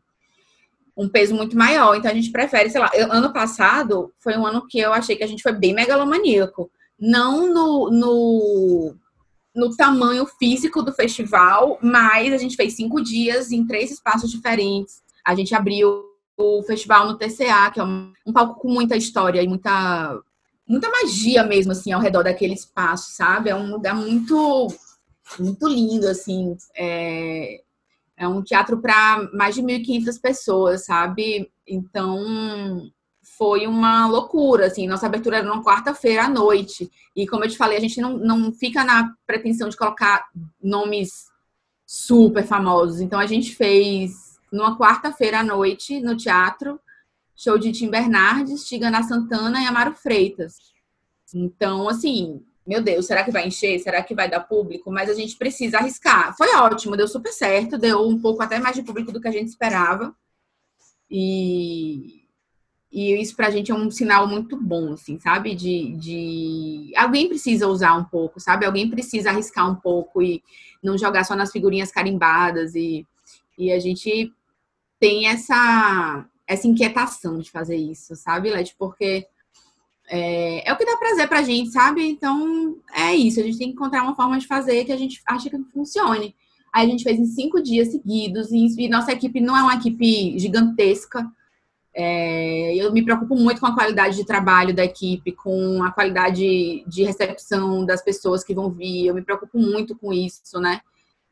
um 0.95 1.09
peso 1.09 1.33
muito 1.33 1.57
maior. 1.57 1.95
Então 1.95 2.11
a 2.11 2.13
gente 2.13 2.31
prefere, 2.31 2.69
sei 2.69 2.79
lá, 2.79 2.91
eu, 2.93 3.11
ano 3.11 3.33
passado 3.33 4.13
foi 4.19 4.37
um 4.37 4.45
ano 4.45 4.67
que 4.67 4.77
eu 4.77 4.93
achei 4.93 5.15
que 5.15 5.23
a 5.23 5.27
gente 5.27 5.41
foi 5.41 5.51
bem 5.51 5.73
megalomaníaco. 5.73 6.69
Não 6.99 7.51
no, 7.51 7.89
no, 7.89 8.95
no 9.55 9.75
tamanho 9.75 10.25
físico 10.25 10.81
do 10.81 10.91
festival, 10.91 11.79
mas 11.81 12.33
a 12.33 12.37
gente 12.37 12.55
fez 12.55 12.75
cinco 12.75 13.01
dias 13.01 13.51
em 13.51 13.65
três 13.65 13.91
espaços 13.91 14.29
diferentes. 14.29 15.01
A 15.25 15.33
gente 15.33 15.55
abriu 15.55 16.03
o 16.37 16.61
festival 16.63 17.07
no 17.07 17.17
TCA, 17.17 17.71
que 17.71 17.79
é 17.79 17.83
um, 17.83 18.11
um 18.27 18.33
palco 18.33 18.59
com 18.59 18.67
muita 18.67 18.97
história 18.97 19.41
e 19.41 19.47
muita 19.47 20.19
muita 20.67 20.89
magia 20.89 21.43
mesmo, 21.43 21.71
assim, 21.71 21.91
ao 21.91 22.01
redor 22.01 22.23
daquele 22.23 22.53
espaço, 22.53 23.11
sabe? 23.11 23.49
É 23.49 23.55
um 23.55 23.69
lugar 23.69 23.95
muito, 23.95 24.67
muito 25.39 25.67
lindo, 25.67 26.07
assim. 26.07 26.57
É, 26.75 27.61
é 28.17 28.27
um 28.27 28.41
teatro 28.41 28.81
para 28.81 29.29
mais 29.33 29.55
de 29.55 29.61
1.500 29.61 30.19
pessoas, 30.19 30.85
sabe? 30.85 31.51
Então, 31.67 32.89
foi 33.37 33.67
uma 33.67 34.07
loucura, 34.07 34.67
assim. 34.67 34.87
Nossa 34.87 35.05
abertura 35.05 35.37
era 35.37 35.47
numa 35.47 35.63
quarta-feira 35.63 36.25
à 36.25 36.29
noite. 36.29 36.91
E, 37.15 37.27
como 37.27 37.43
eu 37.43 37.49
te 37.49 37.57
falei, 37.57 37.77
a 37.77 37.81
gente 37.81 37.99
não, 38.01 38.17
não 38.17 38.53
fica 38.53 38.83
na 38.83 39.13
pretensão 39.25 39.69
de 39.69 39.77
colocar 39.77 40.25
nomes 40.61 41.25
super 41.85 42.45
famosos. 42.45 43.01
Então, 43.01 43.19
a 43.19 43.25
gente 43.25 43.55
fez 43.55 44.39
numa 44.51 44.77
quarta-feira 44.77 45.39
à 45.39 45.43
noite 45.43 45.99
no 45.99 46.15
teatro 46.15 46.79
show 47.35 47.57
de 47.57 47.71
Tim 47.71 47.89
Bernardes, 47.89 48.65
Tigana 48.65 49.03
Santana 49.03 49.61
e 49.61 49.65
Amaro 49.65 49.93
Freitas. 49.93 50.55
Então, 51.33 51.89
assim, 51.89 52.41
meu 52.65 52.81
Deus, 52.81 53.05
será 53.05 53.23
que 53.23 53.31
vai 53.31 53.45
encher? 53.45 53.77
Será 53.79 54.01
que 54.01 54.15
vai 54.15 54.29
dar 54.29 54.39
público? 54.39 54.89
Mas 54.89 55.09
a 55.09 55.13
gente 55.13 55.35
precisa 55.35 55.79
arriscar. 55.79 56.35
Foi 56.37 56.55
ótimo, 56.55 56.95
deu 56.95 57.07
super 57.07 57.33
certo, 57.33 57.77
deu 57.77 58.07
um 58.07 58.19
pouco 58.19 58.41
até 58.41 58.57
mais 58.57 58.75
de 58.75 58.83
público 58.83 59.11
do 59.11 59.19
que 59.19 59.27
a 59.27 59.31
gente 59.31 59.49
esperava. 59.49 60.15
E, 61.11 62.24
e 62.95 63.21
isso 63.21 63.35
pra 63.35 63.51
gente 63.51 63.71
é 63.71 63.75
um 63.75 63.91
sinal 63.91 64.25
muito 64.25 64.55
bom, 64.55 64.93
assim, 64.93 65.19
sabe? 65.19 65.53
De, 65.53 65.97
de. 65.97 66.93
Alguém 66.95 67.27
precisa 67.27 67.67
usar 67.67 67.93
um 67.93 68.05
pouco, 68.05 68.39
sabe? 68.39 68.65
Alguém 68.65 68.89
precisa 68.89 69.31
arriscar 69.31 69.69
um 69.69 69.75
pouco 69.75 70.21
e 70.21 70.41
não 70.81 70.97
jogar 70.97 71.25
só 71.25 71.35
nas 71.35 71.51
figurinhas 71.51 71.91
carimbadas. 71.91 72.73
E, 72.73 73.05
e 73.57 73.69
a 73.69 73.79
gente 73.79 74.31
tem 74.97 75.27
essa 75.27 76.25
essa 76.47 76.67
inquietação 76.67 77.39
de 77.39 77.51
fazer 77.51 77.75
isso, 77.75 78.15
sabe, 78.15 78.49
Leti? 78.49 78.73
Porque 78.79 79.27
é, 80.07 80.69
é, 80.69 80.71
o 80.71 80.77
que 80.77 80.85
dá 80.85 80.95
prazer 80.95 81.27
pra 81.27 81.43
gente, 81.43 81.71
sabe? 81.71 82.01
Então, 82.07 82.77
é 82.93 83.13
isso. 83.13 83.41
A 83.41 83.43
gente 83.43 83.57
tem 83.57 83.67
que 83.67 83.73
encontrar 83.73 84.03
uma 84.03 84.15
forma 84.15 84.37
de 84.37 84.47
fazer 84.47 84.85
que 84.85 84.93
a 84.93 84.97
gente 84.97 85.21
acha 85.27 85.49
que 85.49 85.57
funcione. 85.73 86.33
Aí 86.73 86.87
a 86.87 86.89
gente 86.89 87.03
fez 87.03 87.19
em 87.19 87.25
cinco 87.25 87.61
dias 87.61 87.89
seguidos 87.89 88.51
e 88.53 88.87
nossa 88.87 89.11
equipe 89.11 89.41
não 89.41 89.57
é 89.57 89.63
uma 89.63 89.75
equipe 89.75 90.39
gigantesca. 90.39 91.29
É, 91.97 92.75
eu 92.75 92.91
me 92.91 93.03
preocupo 93.03 93.35
muito 93.35 93.61
com 93.61 93.67
a 93.67 93.73
qualidade 93.73 94.17
de 94.17 94.25
trabalho 94.25 94.75
da 94.75 94.83
equipe, 94.83 95.31
com 95.31 95.81
a 95.81 95.91
qualidade 95.91 96.83
de 96.85 97.03
recepção 97.03 97.85
das 97.85 98.03
pessoas 98.03 98.43
que 98.43 98.53
vão 98.53 98.69
vir. 98.69 99.07
Eu 99.07 99.15
me 99.15 99.21
preocupo 99.21 99.57
muito 99.57 99.95
com 99.95 100.11
isso, 100.11 100.59
né? 100.59 100.81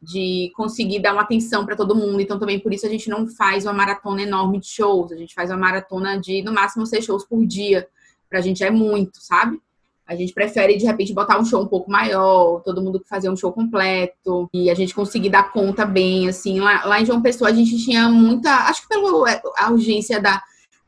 de 0.03 0.51
conseguir 0.55 0.99
dar 0.99 1.13
uma 1.13 1.21
atenção 1.21 1.65
para 1.65 1.75
todo 1.75 1.95
mundo. 1.95 2.19
Então, 2.19 2.37
também 2.37 2.59
por 2.59 2.73
isso 2.73 2.85
a 2.85 2.89
gente 2.89 3.09
não 3.09 3.25
faz 3.25 3.65
uma 3.65 3.73
maratona 3.73 4.21
enorme 4.21 4.59
de 4.59 4.67
shows. 4.67 5.11
A 5.11 5.15
gente 5.15 5.33
faz 5.33 5.49
uma 5.49 5.57
maratona 5.57 6.19
de, 6.19 6.41
no 6.43 6.51
máximo, 6.51 6.85
seis 6.85 7.05
shows 7.05 7.23
por 7.25 7.45
dia. 7.45 7.87
Pra 8.29 8.41
gente 8.41 8.63
é 8.63 8.69
muito, 8.69 9.19
sabe? 9.21 9.61
A 10.05 10.15
gente 10.15 10.33
prefere, 10.33 10.75
de 10.75 10.85
repente, 10.85 11.13
botar 11.13 11.39
um 11.39 11.45
show 11.45 11.63
um 11.63 11.67
pouco 11.67 11.89
maior, 11.89 12.59
todo 12.59 12.81
mundo 12.81 13.01
fazer 13.07 13.29
um 13.29 13.37
show 13.37 13.53
completo, 13.53 14.49
e 14.53 14.69
a 14.69 14.73
gente 14.73 14.93
conseguir 14.93 15.29
dar 15.29 15.51
conta 15.53 15.85
bem, 15.85 16.27
assim. 16.27 16.59
Lá, 16.59 16.83
lá 16.83 16.99
em 16.99 17.05
João 17.05 17.21
Pessoa, 17.21 17.49
a 17.49 17.53
gente 17.53 17.77
tinha 17.77 18.09
muita. 18.09 18.49
Acho 18.67 18.81
que 18.81 18.89
pela 18.89 19.41
a 19.57 19.71
urgência 19.71 20.19
da, 20.19 20.43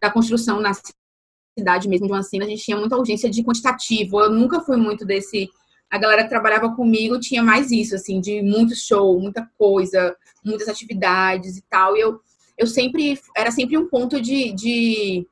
da 0.06 0.12
construção 0.12 0.60
na 0.60 0.72
cidade 1.58 1.88
mesmo 1.90 2.06
de 2.08 2.14
uma 2.14 2.24
cena, 2.24 2.46
a 2.46 2.48
gente 2.48 2.64
tinha 2.64 2.78
muita 2.78 2.98
urgência 2.98 3.30
de 3.30 3.44
quantitativo. 3.44 4.20
Eu 4.20 4.30
nunca 4.30 4.62
fui 4.62 4.78
muito 4.78 5.06
desse 5.06 5.50
a 5.90 5.98
galera 5.98 6.24
que 6.24 6.30
trabalhava 6.30 6.76
comigo 6.76 7.20
tinha 7.20 7.44
mais 7.44 7.72
isso, 7.72 7.96
assim, 7.96 8.20
de 8.20 8.42
muito 8.42 8.76
show, 8.76 9.20
muita 9.20 9.50
coisa, 9.58 10.16
muitas 10.44 10.68
atividades 10.68 11.58
e 11.58 11.64
tal. 11.70 11.96
E 11.96 12.02
eu, 12.02 12.20
eu 12.58 12.68
sempre, 12.68 13.20
era 13.36 13.52
sempre 13.52 13.78
um 13.78 13.88
ponto 13.88 14.20
de, 14.20 14.52
de 14.52 15.28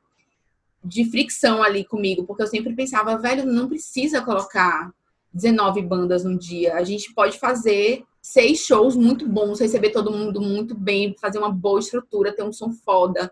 de 0.83 1.05
fricção 1.05 1.63
ali 1.63 1.86
comigo, 1.86 2.25
porque 2.25 2.43
eu 2.43 2.47
sempre 2.47 2.75
pensava, 2.75 3.17
velho, 3.17 3.45
não 3.45 3.69
precisa 3.69 4.21
colocar 4.21 4.91
19 5.33 5.81
bandas 5.81 6.25
num 6.25 6.38
dia. 6.38 6.75
A 6.75 6.83
gente 6.83 7.13
pode 7.13 7.39
fazer 7.39 8.03
seis 8.21 8.59
shows 8.59 8.95
muito 8.95 9.27
bons, 9.27 9.62
receber 9.62 9.91
todo 9.91 10.12
mundo 10.12 10.41
muito 10.41 10.75
bem, 10.75 11.15
fazer 11.19 11.39
uma 11.39 11.51
boa 11.51 11.79
estrutura, 11.79 12.36
ter 12.36 12.43
um 12.43 12.51
som 12.51 12.71
foda, 12.71 13.31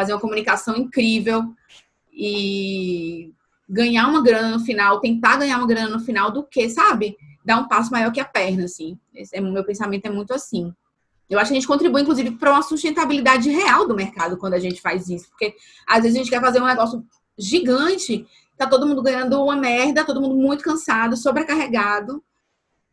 fazer 0.00 0.14
uma 0.14 0.20
comunicação 0.20 0.74
incrível 0.76 1.44
e 2.10 3.34
ganhar 3.68 4.08
uma 4.08 4.22
grana 4.22 4.56
no 4.56 4.64
final, 4.64 4.98
tentar 4.98 5.36
ganhar 5.36 5.58
uma 5.58 5.66
grana 5.66 5.90
no 5.90 6.00
final 6.00 6.30
do 6.30 6.42
que, 6.42 6.70
sabe? 6.70 7.18
Dar 7.44 7.58
um 7.58 7.68
passo 7.68 7.90
maior 7.90 8.10
que 8.10 8.18
a 8.18 8.24
perna, 8.24 8.64
assim. 8.64 8.98
Esse 9.14 9.36
é, 9.36 9.40
meu 9.42 9.62
pensamento 9.62 10.06
é 10.06 10.10
muito 10.10 10.32
assim. 10.32 10.72
Eu 11.28 11.38
acho 11.38 11.50
que 11.50 11.58
a 11.58 11.60
gente 11.60 11.68
contribui, 11.68 12.00
inclusive, 12.00 12.30
para 12.32 12.50
uma 12.50 12.62
sustentabilidade 12.62 13.50
real 13.50 13.86
do 13.86 13.94
mercado 13.94 14.38
quando 14.38 14.54
a 14.54 14.58
gente 14.58 14.80
faz 14.80 15.10
isso. 15.10 15.28
Porque 15.28 15.54
às 15.86 16.02
vezes 16.02 16.16
a 16.16 16.18
gente 16.18 16.30
quer 16.30 16.40
fazer 16.40 16.62
um 16.62 16.66
negócio 16.66 17.04
gigante, 17.38 18.26
tá 18.56 18.66
todo 18.66 18.86
mundo 18.86 19.02
ganhando 19.02 19.42
uma 19.42 19.54
merda, 19.54 20.04
todo 20.04 20.20
mundo 20.20 20.34
muito 20.34 20.64
cansado, 20.64 21.14
sobrecarregado. 21.14 22.24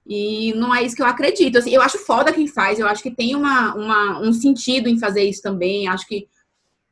E 0.05 0.53
não 0.55 0.75
é 0.75 0.83
isso 0.83 0.95
que 0.95 1.01
eu 1.01 1.07
acredito. 1.07 1.57
Assim, 1.57 1.71
eu 1.71 1.81
acho 1.81 1.99
foda 1.99 2.33
quem 2.33 2.47
faz, 2.47 2.79
eu 2.79 2.87
acho 2.87 3.01
que 3.01 3.11
tem 3.11 3.33
uma, 3.33 3.73
uma, 3.75 4.19
um 4.19 4.33
sentido 4.33 4.89
em 4.89 4.99
fazer 4.99 5.23
isso 5.23 5.41
também. 5.41 5.87
Acho 5.87 6.05
que 6.05 6.27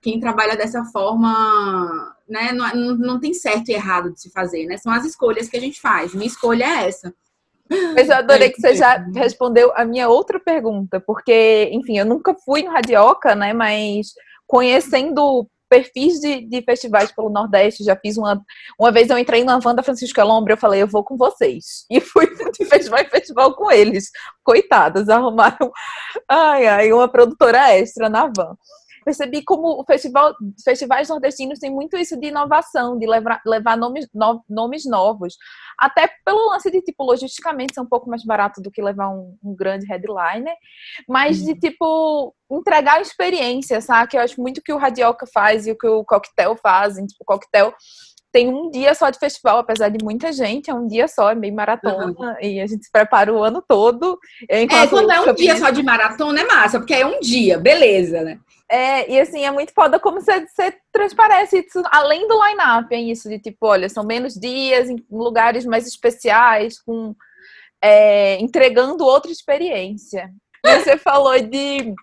quem 0.05 0.19
trabalha 0.19 0.55
dessa 0.55 0.85
forma, 0.85 2.15
né, 2.29 2.51
não, 2.51 2.75
não, 2.75 2.95
não 2.95 3.19
tem 3.19 3.33
certo 3.33 3.69
e 3.69 3.73
errado 3.73 4.13
de 4.13 4.21
se 4.21 4.29
fazer, 4.29 4.67
né? 4.67 4.77
São 4.77 4.93
as 4.93 5.03
escolhas 5.03 5.49
que 5.49 5.57
a 5.57 5.59
gente 5.59 5.81
faz. 5.81 6.13
Minha 6.13 6.27
escolha 6.27 6.63
é 6.63 6.87
essa. 6.87 7.11
Mas 7.95 8.07
eu 8.07 8.17
adorei 8.17 8.51
que 8.51 8.61
você 8.61 8.75
já 8.75 9.03
respondeu 9.15 9.73
a 9.75 9.83
minha 9.83 10.07
outra 10.07 10.39
pergunta, 10.39 10.99
porque, 10.99 11.71
enfim, 11.73 11.97
eu 11.97 12.05
nunca 12.05 12.35
fui 12.45 12.61
no 12.61 12.69
Radioca, 12.69 13.33
né? 13.33 13.51
Mas 13.51 14.13
conhecendo 14.45 15.49
perfis 15.67 16.19
de, 16.19 16.41
de 16.41 16.61
festivais 16.61 17.11
pelo 17.11 17.31
Nordeste, 17.31 17.83
já 17.83 17.95
fiz 17.95 18.15
uma. 18.15 18.39
Uma 18.79 18.91
vez 18.91 19.09
eu 19.09 19.17
entrei 19.17 19.43
na 19.43 19.57
van 19.57 19.73
da 19.73 19.81
Francisco 19.81 20.21
Elombre, 20.21 20.53
eu 20.53 20.57
falei, 20.57 20.83
eu 20.83 20.87
vou 20.87 21.03
com 21.03 21.17
vocês. 21.17 21.83
E 21.89 21.99
fui 21.99 22.27
de 22.53 22.63
festival 22.65 22.99
em 22.99 23.09
festival 23.09 23.55
com 23.55 23.71
eles. 23.71 24.11
Coitadas, 24.43 25.09
arrumaram 25.09 25.71
ai, 26.29 26.67
ai, 26.67 26.93
uma 26.93 27.07
produtora 27.07 27.73
extra 27.73 28.07
na 28.07 28.27
van 28.27 28.55
percebi 29.05 29.43
como 29.43 29.79
o 29.79 29.85
festival, 29.85 30.33
festivais 30.63 31.07
nordestinos 31.07 31.59
têm 31.59 31.69
muito 31.69 31.95
isso 31.95 32.19
de 32.19 32.27
inovação, 32.27 32.97
de 32.97 33.05
levar, 33.05 33.39
levar 33.45 33.77
nomes, 33.77 34.07
no, 34.11 34.43
nomes 34.49 34.83
novos. 34.85 35.35
Até 35.79 36.09
pelo 36.25 36.49
lance 36.49 36.71
de, 36.71 36.81
tipo, 36.81 37.03
logisticamente 37.03 37.75
ser 37.75 37.81
um 37.81 37.85
pouco 37.85 38.09
mais 38.09 38.25
barato 38.25 38.61
do 38.61 38.71
que 38.71 38.81
levar 38.81 39.09
um, 39.09 39.37
um 39.43 39.55
grande 39.55 39.85
headliner, 39.85 40.55
mas 41.07 41.37
de, 41.37 41.51
uhum. 41.51 41.59
tipo, 41.59 42.35
entregar 42.51 42.97
a 42.97 43.01
experiência, 43.01 43.79
sabe? 43.79 44.09
Que 44.09 44.17
eu 44.17 44.21
acho 44.21 44.41
muito 44.41 44.61
que 44.63 44.73
o 44.73 44.77
Radioca 44.77 45.27
faz 45.31 45.67
e 45.67 45.71
o 45.71 45.77
que 45.77 45.87
o 45.87 46.03
Coquetel 46.03 46.57
fazem. 46.57 47.05
Tipo, 47.05 47.23
o 47.23 47.25
Coquetel 47.25 47.73
tem 48.35 48.49
um 48.49 48.69
dia 48.69 48.93
só 48.93 49.09
de 49.09 49.17
festival, 49.17 49.59
apesar 49.59 49.87
de 49.87 50.03
muita 50.03 50.33
gente, 50.33 50.69
é 50.69 50.73
um 50.73 50.85
dia 50.85 51.07
só, 51.07 51.31
é 51.31 51.35
meio 51.35 51.55
maratona, 51.55 52.13
uhum. 52.19 52.35
e 52.41 52.59
a 52.59 52.67
gente 52.67 52.83
se 52.83 52.91
prepara 52.91 53.33
o 53.33 53.41
ano 53.41 53.63
todo. 53.65 54.19
É, 54.49 54.67
quando 54.89 55.09
é 55.09 55.21
um 55.21 55.33
dia 55.33 55.55
só 55.55 55.69
de 55.69 55.81
maratona 55.81 56.41
é 56.41 56.43
massa, 56.43 56.77
porque 56.77 56.93
é 56.93 57.05
um 57.05 57.21
dia, 57.21 57.57
beleza, 57.57 58.23
né? 58.23 58.37
É, 58.69 59.09
e 59.09 59.17
assim, 59.17 59.45
é 59.45 59.51
muito 59.51 59.71
foda 59.73 59.97
como 60.01 60.19
você, 60.19 60.45
você 60.47 60.75
transparece 60.91 61.59
isso, 61.59 61.81
além 61.89 62.27
do 62.27 62.37
line-up, 62.45 62.93
é 62.93 62.99
isso, 62.99 63.29
de 63.29 63.39
tipo, 63.39 63.67
olha, 63.67 63.87
são 63.87 64.03
menos 64.03 64.33
dias, 64.33 64.89
em 64.89 64.97
lugares 65.09 65.65
mais 65.65 65.87
especiais, 65.87 66.77
com 66.81 67.15
é, 67.81 68.37
entregando 68.41 69.05
outra 69.05 69.31
experiência. 69.31 70.29
Você 70.61 70.97
falou 70.99 71.39
de, 71.39 71.95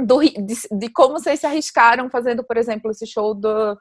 do, 0.00 0.20
de, 0.20 0.56
de, 0.72 0.88
como 0.88 1.18
vocês 1.18 1.38
se 1.38 1.46
arriscaram 1.46 2.08
fazendo, 2.08 2.42
por 2.42 2.56
exemplo, 2.56 2.90
esse 2.90 3.06
show 3.06 3.34
do, 3.34 3.76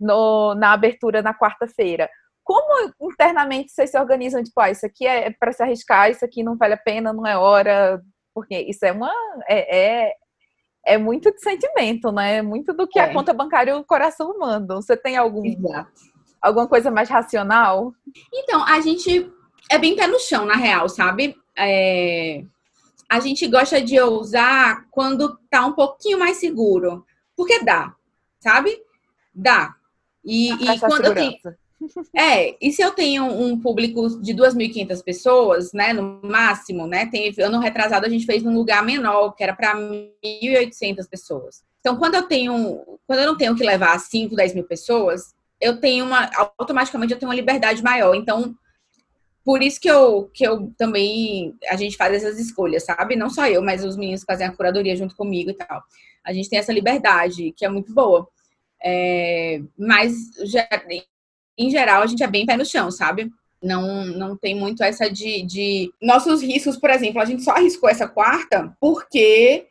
no, 0.00 0.54
na 0.54 0.72
abertura 0.72 1.22
na 1.22 1.34
quarta-feira. 1.34 2.08
Como 2.42 2.92
internamente 3.00 3.72
vocês 3.72 3.90
se 3.90 3.98
organizam, 3.98 4.42
tipo, 4.42 4.60
ah, 4.60 4.70
isso 4.70 4.84
aqui 4.84 5.06
é 5.06 5.30
para 5.30 5.52
se 5.52 5.62
arriscar, 5.62 6.10
isso 6.10 6.24
aqui 6.24 6.42
não 6.42 6.56
vale 6.56 6.74
a 6.74 6.78
pena, 6.78 7.12
não 7.12 7.26
é 7.26 7.36
hora, 7.36 8.02
porque 8.34 8.58
isso 8.58 8.84
é 8.84 8.92
uma. 8.92 9.10
É, 9.48 9.78
é, 9.78 10.12
é 10.84 10.98
muito 10.98 11.30
de 11.32 11.40
sentimento, 11.40 12.12
né? 12.12 12.42
Muito 12.42 12.74
do 12.74 12.86
que 12.86 12.98
é. 12.98 13.04
a 13.04 13.12
conta 13.12 13.32
bancária 13.32 13.70
e 13.70 13.74
o 13.74 13.84
coração 13.84 14.38
mandam. 14.38 14.82
Você 14.82 14.96
tem 14.96 15.16
algum, 15.16 15.46
Exato. 15.46 15.90
alguma 16.42 16.68
coisa 16.68 16.90
mais 16.90 17.08
racional? 17.08 17.92
Então, 18.32 18.62
a 18.66 18.80
gente 18.80 19.32
é 19.70 19.78
bem 19.78 19.96
pé 19.96 20.06
no 20.06 20.18
chão, 20.18 20.44
na 20.44 20.56
real, 20.56 20.88
sabe? 20.88 21.34
É... 21.56 22.44
A 23.08 23.20
gente 23.20 23.46
gosta 23.46 23.80
de 23.80 24.00
usar 24.00 24.86
quando 24.90 25.38
tá 25.48 25.64
um 25.64 25.72
pouquinho 25.72 26.18
mais 26.18 26.38
seguro. 26.38 27.06
Porque 27.36 27.64
dá, 27.64 27.94
sabe? 28.40 28.76
Dá. 29.34 29.74
E, 30.24 30.50
e 30.52 30.78
quando 30.80 31.04
eu 31.06 31.14
tenho. 31.14 31.36
É, 32.16 32.56
e 32.64 32.72
se 32.72 32.80
eu 32.80 32.92
tenho 32.92 33.24
um 33.26 33.60
público 33.60 34.08
de 34.22 34.32
2.500 34.32 35.04
pessoas, 35.04 35.72
né, 35.74 35.92
no 35.92 36.18
máximo, 36.22 36.86
né, 36.86 37.04
tem, 37.06 37.34
ano 37.40 37.58
retrasado 37.58 38.06
a 38.06 38.08
gente 38.08 38.24
fez 38.24 38.42
num 38.42 38.54
lugar 38.54 38.82
menor, 38.82 39.32
que 39.32 39.42
era 39.42 39.54
para 39.54 39.74
1.800 39.76 41.06
pessoas. 41.06 41.62
Então, 41.80 41.96
quando 41.96 42.14
eu 42.14 42.22
tenho, 42.22 42.80
quando 43.06 43.18
eu 43.18 43.26
não 43.26 43.36
tenho 43.36 43.54
que 43.54 43.62
levar 43.62 43.98
5, 43.98 44.34
10 44.34 44.54
mil 44.54 44.64
pessoas, 44.64 45.34
eu 45.60 45.78
tenho 45.78 46.06
uma, 46.06 46.30
automaticamente 46.56 47.12
eu 47.12 47.18
tenho 47.18 47.28
uma 47.28 47.36
liberdade 47.36 47.82
maior. 47.82 48.14
Então, 48.14 48.54
por 49.44 49.62
isso 49.62 49.78
que 49.78 49.90
eu, 49.90 50.30
que 50.32 50.46
eu 50.46 50.72
também, 50.78 51.54
a 51.68 51.76
gente 51.76 51.96
faz 51.96 52.14
essas 52.14 52.38
escolhas, 52.38 52.84
sabe? 52.84 53.14
Não 53.14 53.28
só 53.28 53.46
eu, 53.46 53.60
mas 53.60 53.84
os 53.84 53.96
meninos 53.96 54.24
fazem 54.24 54.46
a 54.46 54.52
curadoria 54.52 54.96
junto 54.96 55.14
comigo 55.14 55.50
e 55.50 55.54
tal. 55.54 55.82
A 56.24 56.32
gente 56.32 56.48
tem 56.48 56.58
essa 56.58 56.72
liberdade, 56.72 57.52
que 57.52 57.66
é 57.66 57.68
muito 57.68 57.92
boa. 57.92 58.26
É, 58.84 59.62
mas 59.78 60.12
em 61.56 61.70
geal, 61.70 62.02
a 62.02 62.06
gente 62.06 62.22
é 62.22 62.26
bem 62.26 62.44
pé 62.44 62.56
no 62.56 62.64
chão, 62.64 62.90
sabe? 62.90 63.30
Não, 63.62 64.04
não 64.04 64.36
tem 64.36 64.54
muito 64.54 64.82
essa 64.82 65.10
de, 65.10 65.42
de. 65.42 65.92
Nossos 66.02 66.42
riscos, 66.42 66.76
por 66.76 66.90
exemplo, 66.90 67.20
a 67.20 67.24
gente 67.24 67.42
só 67.42 67.52
arriscou 67.52 67.88
essa 67.88 68.06
quarta 68.06 68.76
porque 68.78 69.66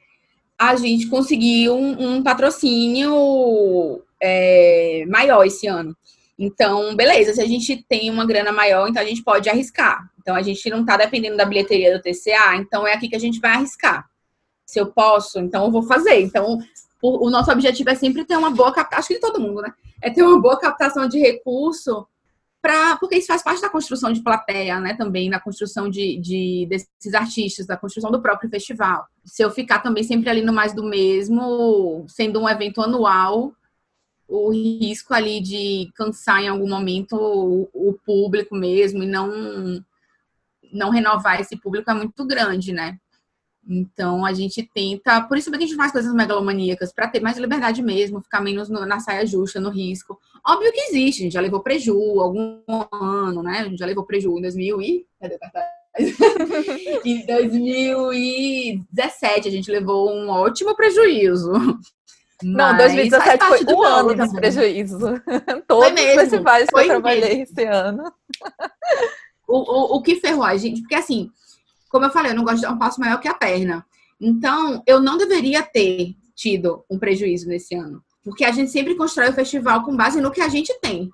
a 0.58 0.76
gente 0.76 1.08
conseguiu 1.08 1.76
um, 1.76 2.16
um 2.16 2.24
patrocínio 2.24 4.02
é, 4.20 5.06
maior 5.08 5.46
esse 5.46 5.68
ano. 5.68 5.96
Então, 6.40 6.96
beleza, 6.96 7.34
se 7.34 7.42
a 7.42 7.48
gente 7.48 7.86
tem 7.88 8.10
uma 8.10 8.26
grana 8.26 8.52
maior, 8.52 8.88
então 8.88 9.02
a 9.02 9.06
gente 9.06 9.24
pode 9.24 9.48
arriscar. 9.50 10.10
Então, 10.20 10.36
a 10.36 10.42
gente 10.42 10.68
não 10.70 10.84
tá 10.84 10.98
dependendo 10.98 11.38
da 11.38 11.46
bilheteria 11.46 11.96
do 11.96 12.02
TCA, 12.02 12.56
então 12.56 12.88
é 12.88 12.94
aqui 12.94 13.10
que 13.10 13.16
a 13.16 13.20
gente 13.20 13.40
vai 13.40 13.52
arriscar. 13.52 14.10
Se 14.66 14.80
eu 14.80 14.88
posso, 14.88 15.40
então 15.40 15.66
eu 15.66 15.72
vou 15.72 15.84
fazer. 15.84 16.22
Então, 16.22 16.58
o, 17.04 17.30
nosso 17.30 17.52
objetivo 17.52 17.90
é 17.90 17.96
sempre 17.96 18.24
ter 18.24 18.38
uma 18.38 18.50
boa 18.50 18.72
captação, 18.72 19.00
acho 19.00 19.08
que 19.10 19.14
de 19.16 19.20
todo 19.20 19.42
mundo, 19.42 19.62
né? 19.62 19.74
É 20.02 20.10
ter 20.10 20.24
uma 20.24 20.40
boa 20.40 20.58
captação 20.58 21.08
de 21.08 21.20
recurso 21.20 22.08
para 22.62 22.96
porque 22.96 23.18
isso 23.18 23.28
faz 23.28 23.44
parte 23.44 23.62
da 23.62 23.70
construção 23.70 24.14
de 24.14 24.24
plateia, 24.24 24.80
né? 24.80 24.94
Também 24.94 25.30
na 25.30 25.38
construção 25.38 25.90
de, 25.90 26.18
de, 26.18 26.66
desses 26.70 27.14
artistas, 27.14 27.66
da 27.66 27.76
construção 27.76 28.10
do 28.10 28.22
próprio 28.22 28.50
festival. 28.50 29.06
Se 29.26 29.44
eu 29.44 29.52
ficar 29.52 29.80
também 29.80 30.04
sempre 30.04 30.30
ali 30.30 30.42
no 30.42 30.54
mais 30.54 30.74
do 30.74 30.86
mesmo, 30.86 32.06
sendo 32.08 32.40
um 32.40 32.48
evento 32.48 32.82
anual, 32.82 33.54
o 34.26 34.50
risco 34.52 35.14
ali 35.14 35.42
de 35.42 35.92
cansar 35.96 36.42
em 36.42 36.48
algum 36.48 36.70
momento 36.70 37.18
o, 37.18 37.70
o 37.74 37.94
público 38.06 38.56
mesmo 38.56 39.04
e 39.04 39.08
não 39.08 39.84
não 40.72 40.90
renovar 40.90 41.40
esse 41.40 41.56
público 41.58 41.92
é 41.92 41.94
muito 41.94 42.26
grande, 42.26 42.72
né? 42.72 42.98
Então 43.68 44.26
a 44.26 44.34
gente 44.34 44.68
tenta, 44.74 45.22
por 45.22 45.38
isso 45.38 45.50
que 45.50 45.56
a 45.56 45.60
gente 45.60 45.76
faz 45.76 45.92
coisas 45.92 46.14
megalomaníacas, 46.14 46.92
para 46.92 47.08
ter 47.08 47.22
mais 47.22 47.38
liberdade 47.38 47.82
mesmo, 47.82 48.22
ficar 48.22 48.42
menos 48.42 48.68
no, 48.70 48.86
na 48.86 49.00
saia 49.00 49.26
justa, 49.26 49.60
no 49.60 49.70
risco. 49.70 50.20
Óbvio 50.46 50.74
que 50.74 50.82
existe, 50.82 51.22
a 51.22 51.24
gente 51.24 51.34
já 51.34 51.42
levou 51.42 51.62
preju 51.62 51.98
algum 52.20 52.62
ano, 52.92 53.42
né? 53.42 53.60
A 53.60 53.64
gente 53.64 53.80
já 53.80 53.86
levou 53.86 54.06
preju 54.06 54.38
em 54.38 54.42
2000 54.42 54.82
e. 54.82 55.08
Cadê 55.20 55.36
o 55.36 55.40
cartaz? 55.40 55.66
em 57.06 57.24
2017 57.26 59.48
a 59.48 59.52
gente 59.52 59.72
levou 59.72 60.12
um 60.12 60.28
ótimo 60.30 60.76
prejuízo. 60.76 61.52
Não, 62.42 62.76
2017 62.76 63.46
foi 63.46 63.64
o 63.74 63.84
ano 63.84 64.16
dos 64.16 64.34
prejuízos. 64.34 65.00
Todos 65.68 65.92
os 65.92 66.16
festivais 66.16 66.68
que 66.68 66.80
eu 66.80 66.86
trabalhei 66.86 67.38
mesmo. 67.38 67.44
esse 67.44 67.64
ano. 67.64 68.12
O, 69.46 69.58
o, 69.58 69.98
o 69.98 70.02
que 70.02 70.16
ferrou 70.16 70.46
a 70.46 70.56
gente, 70.56 70.80
porque 70.80 70.96
assim, 70.96 71.30
como 71.94 72.06
eu 72.06 72.10
falei, 72.10 72.32
eu 72.32 72.36
não 72.36 72.44
gosto 72.44 72.56
de 72.56 72.62
dar 72.64 72.72
um 72.72 72.80
passo 72.80 73.00
maior 73.00 73.20
que 73.20 73.28
a 73.28 73.36
perna. 73.36 73.86
Então, 74.20 74.82
eu 74.88 75.00
não 75.00 75.16
deveria 75.16 75.62
ter 75.62 76.16
tido 76.34 76.84
um 76.90 76.98
prejuízo 76.98 77.48
nesse 77.48 77.76
ano. 77.76 78.04
Porque 78.24 78.44
a 78.44 78.52
gente 78.52 78.72
sempre 78.72 78.96
constrói 78.96 79.30
o 79.30 79.34
festival 79.34 79.84
com 79.84 79.96
base 79.96 80.20
no 80.20 80.32
que 80.32 80.42
a 80.42 80.50
gente 80.50 80.74
tem. 80.80 81.12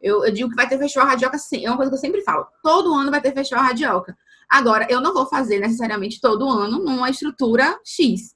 Eu, 0.00 0.24
eu 0.24 0.32
digo 0.32 0.48
que 0.48 0.56
vai 0.56 0.66
ter 0.66 0.78
festival 0.78 1.06
radioca, 1.06 1.36
é 1.36 1.68
uma 1.68 1.76
coisa 1.76 1.90
que 1.90 1.96
eu 1.96 2.00
sempre 2.00 2.22
falo. 2.22 2.46
Todo 2.62 2.94
ano 2.94 3.10
vai 3.10 3.20
ter 3.20 3.34
festival 3.34 3.62
radioca. 3.62 4.16
Agora, 4.48 4.86
eu 4.88 5.02
não 5.02 5.12
vou 5.12 5.26
fazer 5.26 5.58
necessariamente 5.58 6.18
todo 6.18 6.48
ano 6.48 6.78
numa 6.78 7.10
estrutura 7.10 7.78
X. 7.84 8.34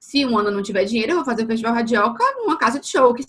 Se 0.00 0.26
um 0.26 0.36
ano 0.36 0.50
não 0.50 0.64
tiver 0.64 0.84
dinheiro, 0.84 1.12
eu 1.12 1.16
vou 1.16 1.24
fazer 1.24 1.44
o 1.44 1.46
festival 1.46 1.74
radioca 1.74 2.24
numa 2.38 2.58
casa 2.58 2.80
de 2.80 2.88
show, 2.88 3.14
que 3.14 3.24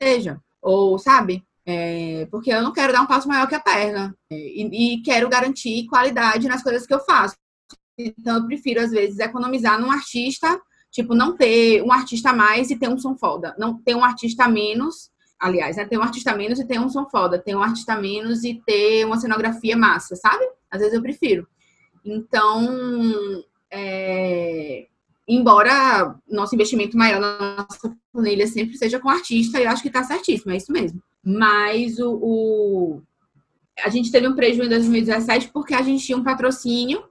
seja. 0.00 0.40
Ou, 0.62 0.98
sabe? 0.98 1.44
É, 1.64 2.26
porque 2.30 2.52
eu 2.52 2.62
não 2.62 2.72
quero 2.72 2.92
dar 2.92 3.02
um 3.02 3.06
passo 3.06 3.28
maior 3.28 3.46
que 3.46 3.54
a 3.54 3.60
perna. 3.60 4.16
É, 4.30 4.36
e, 4.36 4.94
e, 4.94 5.02
quero 5.02 5.28
garantir 5.28 5.86
qualidade 5.86 6.48
nas 6.48 6.62
coisas 6.62 6.86
que 6.86 6.94
eu 6.94 7.00
faço. 7.00 7.36
Então, 7.96 8.36
eu 8.36 8.46
prefiro, 8.46 8.80
às 8.80 8.90
vezes, 8.90 9.18
economizar 9.18 9.80
num 9.80 9.90
artista, 9.90 10.60
tipo, 10.90 11.14
não 11.14 11.36
ter 11.36 11.82
um 11.82 11.92
artista 11.92 12.30
a 12.30 12.32
mais 12.32 12.70
e 12.70 12.76
ter 12.76 12.88
um 12.88 12.98
som 12.98 13.16
foda. 13.16 13.54
Não 13.58 13.80
ter 13.80 13.94
um 13.94 14.04
artista 14.04 14.44
a 14.44 14.48
menos. 14.48 15.10
aliás, 15.38 15.76
né? 15.76 15.84
Tem 15.84 15.98
um 15.98 16.02
artista 16.02 16.34
menos 16.34 16.58
e 16.58 16.66
tem 16.66 16.80
um 16.80 16.88
som 16.88 17.08
foda. 17.08 17.38
Tem 17.38 17.54
um 17.54 17.62
artista 17.62 17.96
menos 17.96 18.44
e 18.44 18.60
ter 18.66 19.04
uma 19.04 19.18
cenografia 19.18 19.76
massa, 19.76 20.16
sabe? 20.16 20.44
Às 20.70 20.80
vezes 20.80 20.94
eu 20.94 21.02
prefiro. 21.02 21.46
Então, 22.04 23.44
é... 23.70 24.86
embora 25.26 26.16
nosso 26.28 26.54
investimento 26.54 26.96
maior 26.96 27.20
na 27.20 27.56
nossa 27.56 27.96
planilha 28.12 28.46
sempre 28.46 28.76
seja 28.76 28.98
com 28.98 29.08
artista, 29.08 29.60
eu 29.60 29.70
acho 29.70 29.82
que 29.82 29.90
tá 29.90 30.02
certíssimo, 30.02 30.52
é 30.52 30.56
isso 30.56 30.72
mesmo. 30.72 31.02
Mas 31.24 31.98
o, 31.98 32.14
o... 32.14 33.02
a 33.84 33.88
gente 33.88 34.10
teve 34.10 34.26
um 34.26 34.34
prejuízo 34.34 34.66
em 34.66 34.70
2017 34.70 35.50
porque 35.52 35.74
a 35.74 35.82
gente 35.82 36.04
tinha 36.04 36.18
um 36.18 36.24
patrocínio 36.24 37.04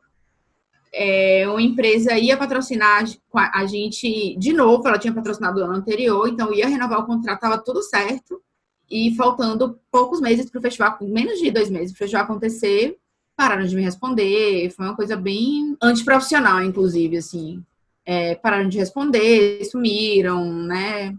é, 0.94 1.48
uma 1.48 1.62
empresa 1.62 2.18
ia 2.18 2.36
patrocinar 2.36 3.06
a 3.34 3.66
gente 3.66 4.36
de 4.38 4.52
novo, 4.52 4.88
ela 4.88 5.00
tinha 5.00 5.14
patrocinado 5.14 5.60
o 5.60 5.64
ano 5.64 5.76
anterior, 5.76 6.28
então 6.28 6.54
ia 6.54 6.68
renovar 6.68 7.00
o 7.00 7.06
contrato, 7.06 7.38
estava 7.38 7.58
tudo 7.58 7.82
certo. 7.82 8.42
E 8.90 9.16
faltando 9.16 9.80
poucos 9.90 10.20
meses 10.20 10.50
para 10.50 10.60
o 10.60 10.62
festival, 10.62 10.98
menos 11.02 11.40
de 11.40 11.50
dois 11.50 11.70
meses 11.70 11.94
para 11.94 11.96
o 11.96 12.00
festival 12.00 12.26
acontecer, 12.26 12.98
pararam 13.38 13.66
de 13.66 13.74
me 13.74 13.82
responder. 13.82 14.70
Foi 14.72 14.86
uma 14.86 14.96
coisa 14.98 15.16
bem 15.16 15.78
antiprofissional, 15.82 16.62
inclusive, 16.62 17.16
assim. 17.16 17.64
É, 18.06 18.36
pararam 18.36 18.68
de 18.68 18.78
responder, 18.78 19.64
sumiram, 19.66 20.46
né? 20.52 21.16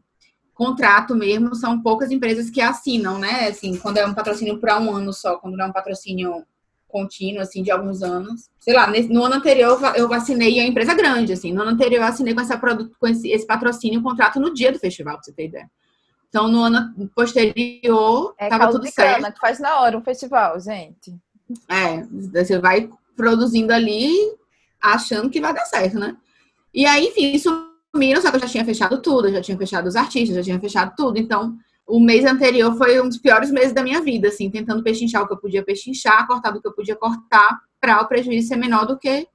Contrato 0.54 1.14
mesmo, 1.14 1.54
são 1.54 1.80
poucas 1.80 2.10
empresas 2.10 2.50
que 2.50 2.60
assinam, 2.60 3.18
né? 3.18 3.48
Assim, 3.48 3.76
quando 3.76 3.98
é 3.98 4.06
um 4.06 4.14
patrocínio 4.14 4.58
para 4.58 4.78
um 4.78 4.94
ano 4.94 5.12
só, 5.12 5.36
quando 5.36 5.56
não 5.56 5.66
é 5.66 5.68
um 5.68 5.72
patrocínio 5.72 6.44
contínuo, 6.92 7.40
assim, 7.40 7.62
de 7.62 7.70
alguns 7.70 8.02
anos. 8.02 8.50
Sei 8.60 8.74
lá, 8.74 8.86
no 9.08 9.24
ano 9.24 9.36
anterior 9.36 9.80
eu 9.96 10.08
vacinei 10.08 10.60
a 10.60 10.66
empresa 10.66 10.94
grande, 10.94 11.32
assim. 11.32 11.52
No 11.52 11.62
ano 11.62 11.70
anterior 11.70 12.02
eu 12.02 12.06
assinei 12.06 12.34
com, 12.34 12.40
essa 12.40 12.58
com 12.58 13.08
esse, 13.08 13.30
esse 13.30 13.46
patrocínio, 13.46 13.98
um 13.98 14.02
contrato 14.02 14.38
no 14.38 14.52
dia 14.52 14.70
do 14.70 14.78
festival, 14.78 15.14
pra 15.14 15.22
você 15.24 15.32
ter 15.32 15.46
ideia. 15.46 15.70
Então, 16.28 16.48
no 16.48 16.62
ano 16.62 17.10
posterior, 17.14 18.34
é 18.38 18.48
tava 18.48 18.70
tudo 18.70 18.86
certo. 18.88 19.16
Cana, 19.16 19.32
que 19.32 19.40
faz 19.40 19.58
na 19.58 19.80
hora 19.80 19.98
um 19.98 20.02
festival, 20.02 20.60
gente. 20.60 21.14
É, 21.68 22.02
você 22.40 22.58
vai 22.58 22.88
produzindo 23.16 23.72
ali, 23.72 24.10
achando 24.80 25.28
que 25.28 25.40
vai 25.40 25.52
dar 25.52 25.64
certo, 25.64 25.98
né? 25.98 26.16
E 26.74 26.86
aí, 26.86 27.06
enfim, 27.06 27.38
sumiram, 27.38 28.22
só 28.22 28.30
que 28.30 28.36
eu 28.36 28.40
já 28.40 28.48
tinha 28.48 28.64
fechado 28.64 29.00
tudo, 29.00 29.30
já 29.30 29.40
tinha 29.40 29.58
fechado 29.58 29.86
os 29.86 29.96
artistas, 29.96 30.36
já 30.36 30.42
tinha 30.42 30.60
fechado 30.60 30.94
tudo. 30.96 31.18
Então, 31.18 31.56
o 31.86 32.00
mês 32.00 32.24
anterior 32.24 32.74
foi 32.76 33.00
um 33.00 33.08
dos 33.08 33.18
piores 33.18 33.50
meses 33.50 33.72
da 33.72 33.82
minha 33.82 34.00
vida, 34.00 34.28
assim, 34.28 34.50
tentando 34.50 34.82
pechinchar 34.82 35.22
o 35.22 35.26
que 35.26 35.34
eu 35.34 35.38
podia 35.38 35.64
pechinchar, 35.64 36.26
cortar 36.26 36.50
do 36.50 36.60
que 36.60 36.66
eu 36.66 36.72
podia 36.72 36.96
cortar, 36.96 37.60
para 37.80 38.00
o 38.00 38.06
prejuízo 38.06 38.48
ser 38.48 38.56
menor 38.56 38.86
do 38.86 38.98
que 38.98 39.26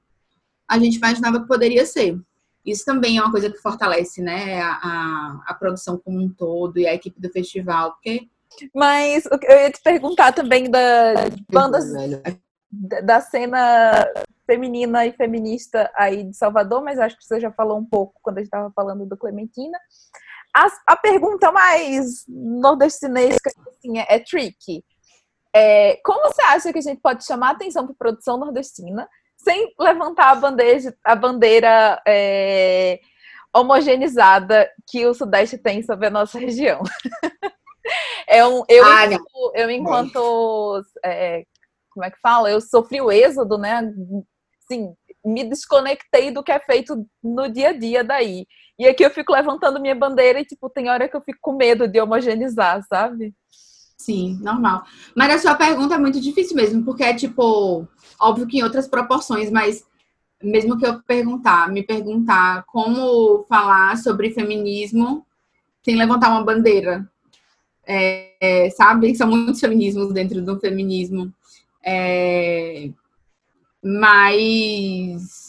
a 0.66 0.78
gente 0.78 0.96
imaginava 0.96 1.40
que 1.40 1.46
poderia 1.46 1.84
ser. 1.84 2.18
Isso 2.64 2.84
também 2.84 3.18
é 3.18 3.22
uma 3.22 3.30
coisa 3.30 3.50
que 3.50 3.58
fortalece, 3.58 4.20
né, 4.20 4.60
a, 4.60 4.72
a, 4.72 5.44
a 5.46 5.54
produção 5.54 5.98
como 5.98 6.20
um 6.20 6.28
todo 6.28 6.78
e 6.78 6.86
a 6.86 6.94
equipe 6.94 7.20
do 7.20 7.30
festival, 7.30 7.92
porque... 7.92 8.28
Mas 8.74 9.26
eu 9.26 9.58
ia 9.58 9.70
te 9.70 9.80
perguntar 9.82 10.32
também 10.32 10.70
da 10.70 11.14
bandas 11.50 11.84
da 12.70 13.20
cena 13.20 14.06
feminina 14.48 15.04
e 15.04 15.12
feminista 15.12 15.90
aí 15.94 16.24
de 16.24 16.34
Salvador, 16.34 16.82
mas 16.82 16.98
acho 16.98 17.18
que 17.18 17.24
você 17.24 17.38
já 17.38 17.52
falou 17.52 17.78
um 17.78 17.84
pouco 17.84 18.18
quando 18.22 18.38
a 18.38 18.40
gente 18.40 18.46
estava 18.46 18.72
falando 18.74 19.04
do 19.04 19.16
Clementina. 19.16 19.78
A, 20.56 20.66
a 20.86 20.96
pergunta 20.96 21.52
mais 21.52 22.24
nordestinesca 22.26 23.50
assim, 23.68 23.98
é, 23.98 24.06
é 24.08 24.18
tricky. 24.18 24.82
É, 25.54 26.00
como 26.02 26.32
você 26.32 26.40
acha 26.42 26.72
que 26.72 26.78
a 26.78 26.82
gente 26.82 27.00
pode 27.02 27.26
chamar 27.26 27.50
atenção 27.50 27.86
para 27.86 27.94
produção 27.94 28.38
nordestina 28.38 29.06
sem 29.36 29.74
levantar 29.78 30.30
a, 30.30 30.34
bandeja, 30.34 30.96
a 31.04 31.14
bandeira 31.14 32.02
é, 32.06 33.00
homogeneizada 33.54 34.70
que 34.88 35.06
o 35.06 35.12
Sudeste 35.12 35.58
tem 35.58 35.82
sobre 35.82 36.06
a 36.06 36.10
nossa 36.10 36.38
região? 36.38 36.80
é 38.26 38.46
um, 38.46 38.64
eu, 38.66 38.84
ah, 38.86 39.04
enquanto, 39.04 39.52
eu, 39.54 39.70
enquanto 39.70 40.82
é, 41.04 41.44
como 41.90 42.06
é 42.06 42.10
que 42.10 42.20
fala? 42.20 42.50
Eu 42.50 42.62
sofri 42.62 43.00
o 43.00 43.12
êxodo, 43.12 43.58
né? 43.58 43.82
Sim, 44.70 44.94
me 45.24 45.44
desconectei 45.44 46.30
do 46.30 46.42
que 46.42 46.52
é 46.52 46.60
feito 46.60 47.06
no 47.22 47.48
dia 47.50 47.70
a 47.70 47.72
dia 47.72 48.04
daí. 48.04 48.46
E 48.78 48.86
aqui 48.86 49.04
eu 49.04 49.10
fico 49.10 49.32
levantando 49.32 49.80
minha 49.80 49.94
bandeira 49.94 50.40
e, 50.40 50.44
tipo, 50.44 50.70
tem 50.70 50.88
hora 50.88 51.08
que 51.08 51.16
eu 51.16 51.20
fico 51.20 51.38
com 51.40 51.56
medo 51.56 51.88
de 51.88 52.00
homogeneizar, 52.00 52.82
sabe? 52.88 53.34
Sim, 53.96 54.38
normal. 54.40 54.84
Mas 55.16 55.34
a 55.34 55.38
sua 55.38 55.54
pergunta 55.56 55.96
é 55.96 55.98
muito 55.98 56.20
difícil 56.20 56.54
mesmo, 56.54 56.84
porque 56.84 57.02
é, 57.02 57.14
tipo, 57.14 57.86
óbvio 58.20 58.46
que 58.46 58.58
em 58.58 58.62
outras 58.62 58.86
proporções, 58.86 59.50
mas 59.50 59.84
mesmo 60.40 60.78
que 60.78 60.86
eu 60.86 61.02
perguntar, 61.02 61.68
me 61.70 61.82
perguntar 61.82 62.64
como 62.66 63.44
falar 63.48 63.96
sobre 63.96 64.30
feminismo 64.30 65.26
sem 65.82 65.96
levantar 65.96 66.30
uma 66.30 66.44
bandeira, 66.44 67.10
é, 67.84 68.34
é, 68.40 68.70
sabe? 68.70 69.14
São 69.16 69.28
muitos 69.28 69.58
feminismos 69.58 70.12
dentro 70.12 70.40
do 70.42 70.60
feminismo. 70.60 71.32
É, 71.84 72.90
mas 73.82 75.48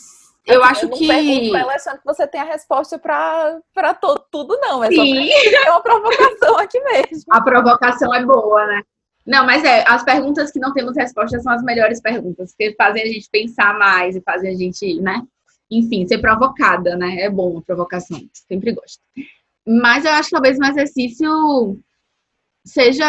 eu 0.50 0.64
acho 0.64 0.86
eu 0.86 0.90
que. 0.90 1.10
ela 1.56 1.74
achando 1.74 2.00
que 2.00 2.06
você 2.06 2.28
tem 2.28 2.42
a 2.42 2.46
resposta 2.46 2.98
para 2.98 3.94
tudo, 4.32 4.58
não. 4.60 4.84
É 4.84 4.90
Sim. 4.90 4.96
só 4.96 5.04
é 5.04 5.72
uma 5.72 5.82
provocação 5.82 6.58
aqui 6.58 6.80
mesmo. 6.82 7.24
A 7.30 7.42
provocação 7.42 8.14
é 8.14 8.26
boa, 8.26 8.66
né? 8.66 8.82
Não, 9.26 9.46
mas 9.46 9.64
é, 9.64 9.84
as 9.88 10.04
perguntas 10.04 10.52
que 10.52 10.60
não 10.60 10.74
temos 10.74 10.98
resposta 10.98 11.40
são 11.40 11.54
as 11.54 11.62
melhores 11.62 12.02
perguntas, 12.02 12.52
porque 12.52 12.76
fazem 12.76 13.04
a 13.04 13.06
gente 13.06 13.30
pensar 13.32 13.78
mais 13.78 14.16
e 14.16 14.22
fazem 14.22 14.50
a 14.50 14.56
gente, 14.56 15.00
né? 15.02 15.22
Enfim, 15.70 16.08
ser 16.08 16.18
provocada, 16.18 16.96
né? 16.96 17.22
É 17.22 17.30
bom 17.30 17.60
a 17.60 17.62
provocação, 17.62 18.20
sempre 18.34 18.72
gosto. 18.74 19.00
Mas 19.68 20.04
eu 20.04 20.12
acho 20.12 20.30
que 20.30 20.36
talvez 20.36 20.58
um 20.58 20.66
exercício 20.66 21.80
seja. 22.66 23.06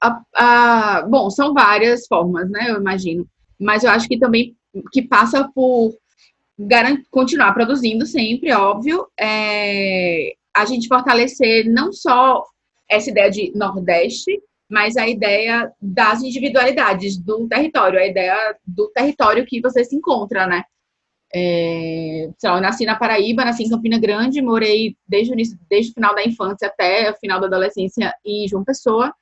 A, 0.00 0.22
a, 0.36 1.02
bom, 1.02 1.28
são 1.30 1.52
várias 1.52 2.06
formas, 2.06 2.48
né? 2.48 2.70
Eu 2.70 2.76
imagino. 2.76 3.26
Mas 3.60 3.84
eu 3.84 3.90
acho 3.90 4.08
que 4.08 4.18
também 4.18 4.56
que 4.92 5.02
passa 5.02 5.48
por 5.54 5.94
continuar 7.10 7.52
produzindo 7.52 8.06
sempre, 8.06 8.52
óbvio. 8.52 9.06
É, 9.18 10.32
a 10.56 10.64
gente 10.64 10.88
fortalecer 10.88 11.70
não 11.70 11.92
só 11.92 12.44
essa 12.88 13.10
ideia 13.10 13.30
de 13.30 13.52
Nordeste, 13.54 14.40
mas 14.68 14.96
a 14.96 15.08
ideia 15.08 15.72
das 15.80 16.22
individualidades 16.22 17.16
do 17.16 17.48
território, 17.48 17.98
a 17.98 18.06
ideia 18.06 18.56
do 18.64 18.88
território 18.88 19.44
que 19.46 19.60
você 19.60 19.84
se 19.84 19.96
encontra, 19.96 20.46
né? 20.46 20.62
É, 21.32 22.28
lá, 22.42 22.56
eu 22.56 22.60
nasci 22.60 22.84
na 22.84 22.96
Paraíba, 22.96 23.44
nasci 23.44 23.64
em 23.64 23.70
Campina 23.70 23.98
Grande, 23.98 24.42
morei 24.42 24.96
desde 25.06 25.32
o, 25.32 25.34
início, 25.34 25.58
desde 25.68 25.92
o 25.92 25.94
final 25.94 26.14
da 26.14 26.24
infância 26.24 26.66
até 26.66 27.10
o 27.10 27.16
final 27.16 27.40
da 27.40 27.46
adolescência 27.46 28.12
em 28.24 28.48
João 28.48 28.64
Pessoa, 28.64 29.14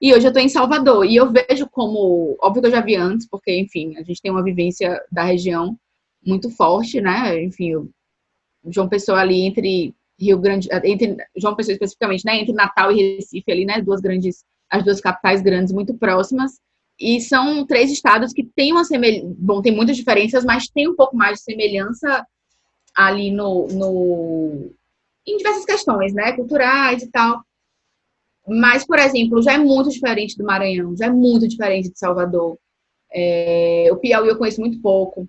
e 0.00 0.14
hoje 0.14 0.26
eu 0.26 0.30
estou 0.30 0.42
em 0.42 0.48
Salvador. 0.48 1.04
E 1.06 1.16
eu 1.16 1.30
vejo 1.30 1.68
como, 1.70 2.36
óbvio 2.40 2.62
que 2.62 2.68
eu 2.68 2.72
já 2.72 2.80
vi 2.80 2.96
antes, 2.96 3.26
porque, 3.28 3.56
enfim, 3.58 3.96
a 3.96 4.02
gente 4.02 4.20
tem 4.20 4.30
uma 4.30 4.42
vivência 4.42 5.02
da 5.10 5.22
região, 5.22 5.78
muito 6.24 6.50
forte, 6.50 7.00
né? 7.00 7.42
Enfim, 7.42 7.88
João 8.66 8.88
Pessoa 8.88 9.20
ali 9.20 9.42
entre 9.42 9.94
Rio 10.18 10.38
Grande, 10.38 10.68
entre 10.84 11.16
João 11.36 11.54
Pessoa 11.54 11.74
especificamente, 11.74 12.24
né? 12.24 12.40
Entre 12.40 12.52
Natal 12.52 12.90
e 12.92 13.16
Recife 13.16 13.50
ali, 13.50 13.64
né? 13.64 13.80
Duas 13.80 14.00
grandes, 14.00 14.44
as 14.68 14.84
duas 14.84 15.00
capitais 15.00 15.40
grandes 15.40 15.72
muito 15.72 15.94
próximas. 15.94 16.58
E 16.98 17.20
são 17.20 17.66
três 17.66 17.90
estados 17.90 18.32
que 18.32 18.42
têm 18.42 18.72
uma 18.72 18.84
semelhança, 18.84 19.26
bom, 19.38 19.60
tem 19.60 19.74
muitas 19.74 19.96
diferenças, 19.96 20.44
mas 20.44 20.68
tem 20.68 20.88
um 20.88 20.96
pouco 20.96 21.16
mais 21.16 21.38
de 21.38 21.44
semelhança 21.44 22.26
ali 22.94 23.30
no, 23.30 23.66
no 23.68 24.70
em 25.26 25.36
diversas 25.36 25.64
questões, 25.64 26.14
né? 26.14 26.32
Culturais 26.32 27.02
e 27.02 27.10
tal. 27.10 27.45
Mas, 28.46 28.86
por 28.86 28.98
exemplo, 28.98 29.42
já 29.42 29.54
é 29.54 29.58
muito 29.58 29.90
diferente 29.90 30.36
do 30.36 30.44
Maranhão, 30.44 30.96
já 30.96 31.06
é 31.06 31.10
muito 31.10 31.48
diferente 31.48 31.90
de 31.90 31.98
Salvador. 31.98 32.58
É, 33.12 33.88
o 33.90 33.96
Piauí 33.96 34.28
eu 34.28 34.36
conheço 34.36 34.60
muito 34.60 34.80
pouco 34.80 35.28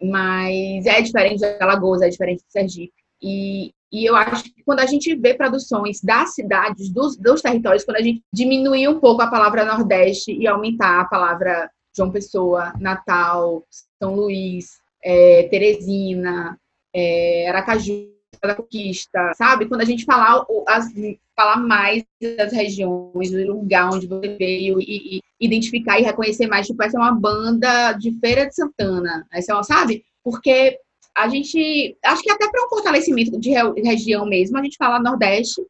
mas 0.00 0.86
é 0.86 1.00
diferente 1.00 1.40
de 1.40 1.44
Alagoas, 1.60 2.02
é 2.02 2.08
diferente 2.08 2.44
de 2.44 2.52
Sergipe. 2.52 2.92
E, 3.20 3.72
e 3.92 4.04
eu 4.08 4.14
acho 4.14 4.44
que 4.44 4.62
quando 4.62 4.80
a 4.80 4.86
gente 4.86 5.14
vê 5.16 5.34
produções 5.34 6.00
das 6.00 6.34
cidades, 6.34 6.88
dos, 6.90 7.16
dos 7.16 7.42
territórios, 7.42 7.84
quando 7.84 7.96
a 7.96 8.02
gente 8.02 8.22
diminuir 8.32 8.88
um 8.88 9.00
pouco 9.00 9.22
a 9.22 9.30
palavra 9.30 9.64
Nordeste 9.64 10.32
e 10.32 10.46
aumentar 10.46 11.00
a 11.00 11.04
palavra 11.04 11.70
João 11.96 12.12
Pessoa, 12.12 12.72
Natal, 12.78 13.66
São 14.00 14.14
Luís, 14.14 14.78
é, 15.02 15.48
Teresina, 15.48 16.58
é, 16.94 17.48
Aracaju, 17.48 18.08
da 18.42 18.54
conquista, 18.54 19.32
sabe? 19.34 19.66
Quando 19.66 19.80
a 19.80 19.84
gente 19.84 20.04
falar, 20.04 20.44
as, 20.66 20.92
falar 21.36 21.56
mais 21.56 22.04
das 22.36 22.52
regiões, 22.52 23.30
do 23.30 23.52
lugar 23.52 23.90
onde 23.92 24.06
você 24.06 24.36
veio 24.36 24.80
e, 24.80 25.16
e, 25.16 25.20
identificar 25.40 25.98
e 25.98 26.04
reconhecer 26.04 26.46
mais, 26.46 26.66
tipo, 26.66 26.82
essa 26.82 26.96
é 26.96 27.00
uma 27.00 27.12
banda 27.12 27.92
de 27.92 28.12
Feira 28.20 28.46
de 28.46 28.54
Santana, 28.54 29.26
essa 29.32 29.52
é 29.52 29.54
uma, 29.54 29.64
sabe? 29.64 30.04
Porque 30.22 30.78
a 31.16 31.28
gente, 31.28 31.96
acho 32.04 32.22
que 32.22 32.30
até 32.30 32.48
para 32.48 32.66
um 32.66 32.68
fortalecimento 32.68 33.38
de 33.38 33.50
região 33.82 34.26
mesmo, 34.26 34.58
a 34.58 34.62
gente 34.62 34.76
fala 34.76 35.00
Nordeste 35.00 35.60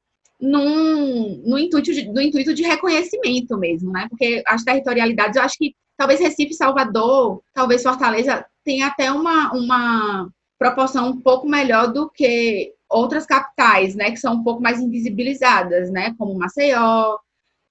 num, 0.41 1.43
no, 1.45 1.59
intuito 1.59 1.93
de, 1.93 2.07
no 2.07 2.21
intuito 2.21 2.55
de 2.55 2.63
reconhecimento 2.63 3.57
mesmo, 3.57 3.91
né? 3.91 4.07
Porque 4.11 4.43
as 4.47 4.63
territorialidades, 4.63 5.37
eu 5.37 5.43
acho 5.43 5.57
que 5.59 5.75
talvez 5.97 6.21
Recife, 6.21 6.55
Salvador, 6.55 7.43
talvez 7.55 7.83
Fortaleza 7.83 8.45
tenha 8.65 8.87
até 8.87 9.11
uma, 9.11 9.53
uma 9.53 10.31
proporção 10.59 11.09
um 11.11 11.21
pouco 11.21 11.49
melhor 11.49 11.93
do 11.93 12.11
que 12.11 12.75
outras 12.89 13.25
capitais, 13.25 13.95
né, 13.95 14.11
que 14.11 14.17
são 14.17 14.35
um 14.35 14.43
pouco 14.43 14.63
mais 14.63 14.81
invisibilizadas, 14.81 15.91
né, 15.91 16.15
como 16.19 16.39
Maceió, 16.39 17.19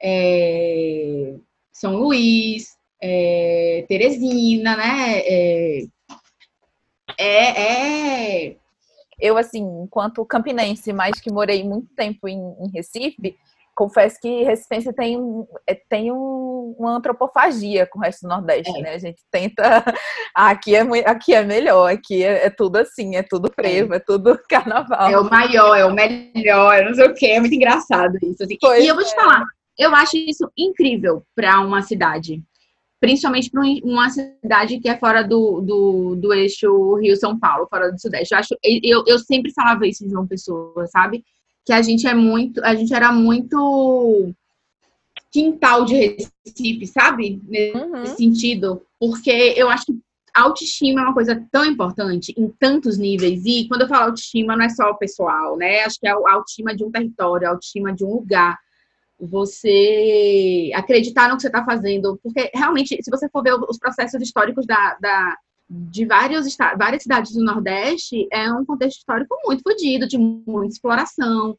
é, 0.01 1.33
São 1.71 1.95
Luís, 1.95 2.77
é, 3.01 3.85
Teresina, 3.87 4.77
né, 4.77 5.19
é, 5.19 5.87
é, 7.17 8.49
é, 8.49 8.55
Eu, 9.19 9.37
assim, 9.37 9.63
enquanto 9.83 10.25
campinense, 10.25 10.93
mas 10.93 11.19
que 11.19 11.31
morei 11.31 11.63
muito 11.63 11.87
tempo 11.95 12.27
em, 12.27 12.37
em 12.37 12.69
Recife, 12.71 13.35
confesso 13.77 14.19
que 14.19 14.43
Recife 14.43 14.91
tem, 14.93 15.19
é, 15.67 15.75
tem 15.87 16.11
um, 16.11 16.75
uma 16.79 16.97
antropofagia 16.97 17.85
com 17.85 17.99
o 17.99 18.01
resto 18.01 18.23
do 18.23 18.29
Nordeste, 18.29 18.75
é. 18.75 18.81
né? 18.81 18.93
A 18.95 18.97
gente 18.97 19.21
tenta. 19.31 19.61
aqui, 20.33 20.75
é, 20.75 20.81
aqui 21.05 21.35
é 21.35 21.43
melhor, 21.43 21.91
aqui 21.91 22.23
é, 22.23 22.47
é 22.47 22.49
tudo 22.49 22.77
assim, 22.77 23.15
é 23.15 23.21
tudo 23.21 23.51
frevo, 23.53 23.93
é. 23.93 23.97
é. 23.97 23.99
tudo 23.99 24.37
carnaval. 24.49 25.09
É 25.09 25.19
o 25.19 25.29
maior, 25.29 25.75
é 25.75 25.85
o 25.85 25.93
melhor, 25.93 26.83
não 26.85 26.95
sei 26.95 27.07
o 27.07 27.13
quê, 27.13 27.27
é 27.27 27.39
muito 27.39 27.53
engraçado 27.53 28.17
isso. 28.23 28.43
Assim. 28.43 28.57
E 28.81 28.87
eu 28.87 28.95
vou 28.95 29.03
te 29.03 29.13
é. 29.13 29.15
falar, 29.15 29.43
eu 29.77 29.93
acho 29.93 30.17
isso 30.17 30.51
incrível 30.57 31.23
para 31.35 31.59
uma 31.61 31.83
cidade. 31.83 32.41
Principalmente 32.99 33.51
para 33.51 33.61
uma 33.83 34.09
cidade 34.09 34.79
que 34.79 34.89
é 34.89 34.97
fora 34.97 35.21
do, 35.21 35.61
do, 35.61 36.15
do 36.15 36.33
eixo 36.33 36.95
Rio-São 36.95 37.37
Paulo, 37.37 37.67
fora 37.69 37.91
do 37.91 38.01
Sudeste. 38.01 38.33
Eu, 38.33 38.39
acho, 38.39 38.55
eu, 38.63 39.03
eu 39.05 39.19
sempre 39.19 39.53
falava 39.53 39.85
isso 39.85 40.07
de 40.07 40.15
uma 40.15 40.25
pessoa, 40.25 40.87
sabe? 40.87 41.23
Que 41.67 41.73
a 41.73 41.81
gente 41.81 42.07
é 42.07 42.13
muito, 42.13 42.63
a 42.63 42.73
gente 42.73 42.93
era 42.93 43.11
muito 43.11 44.33
quintal 45.29 45.83
de 45.83 45.95
Recife, 46.45 46.87
sabe? 46.87 47.41
Nesse 47.45 47.77
uhum. 47.77 48.05
sentido, 48.05 48.81
porque 48.97 49.53
eu 49.57 49.69
acho 49.69 49.87
que 49.87 49.99
autoestima 50.33 51.01
é 51.01 51.03
uma 51.03 51.13
coisa 51.13 51.45
tão 51.51 51.65
importante 51.65 52.33
em 52.37 52.47
tantos 52.47 52.97
níveis. 52.97 53.43
E 53.45 53.67
quando 53.67 53.81
eu 53.81 53.87
falo 53.89 54.05
autoestima, 54.05 54.55
não 54.55 54.63
é 54.63 54.69
só 54.69 54.91
o 54.91 54.97
pessoal, 54.97 55.57
né? 55.57 55.81
Acho 55.81 55.99
que 55.99 56.07
é 56.07 56.11
a 56.11 56.31
autoestima 56.31 56.73
de 56.73 56.85
um 56.85 56.91
território, 56.91 57.45
a 57.45 57.51
autoestima 57.51 57.93
de 57.93 58.05
um 58.05 58.13
lugar. 58.13 58.57
Você 59.19 60.71
acreditar 60.73 61.27
no 61.27 61.35
que 61.35 61.41
você 61.41 61.47
está 61.47 61.65
fazendo. 61.65 62.17
Porque 62.23 62.49
realmente, 62.53 62.97
se 63.03 63.11
você 63.11 63.27
for 63.27 63.43
ver 63.43 63.55
os 63.55 63.77
processos 63.77 64.21
históricos 64.21 64.65
da, 64.65 64.97
da 65.01 65.37
de 65.69 66.05
vários, 66.05 66.55
várias 66.77 67.03
cidades 67.03 67.33
do 67.33 67.43
Nordeste 67.43 68.27
é 68.31 68.51
um 68.51 68.65
contexto 68.65 68.99
histórico 68.99 69.35
muito 69.45 69.61
fodido, 69.61 70.07
de 70.07 70.17
muita 70.17 70.73
exploração, 70.73 71.57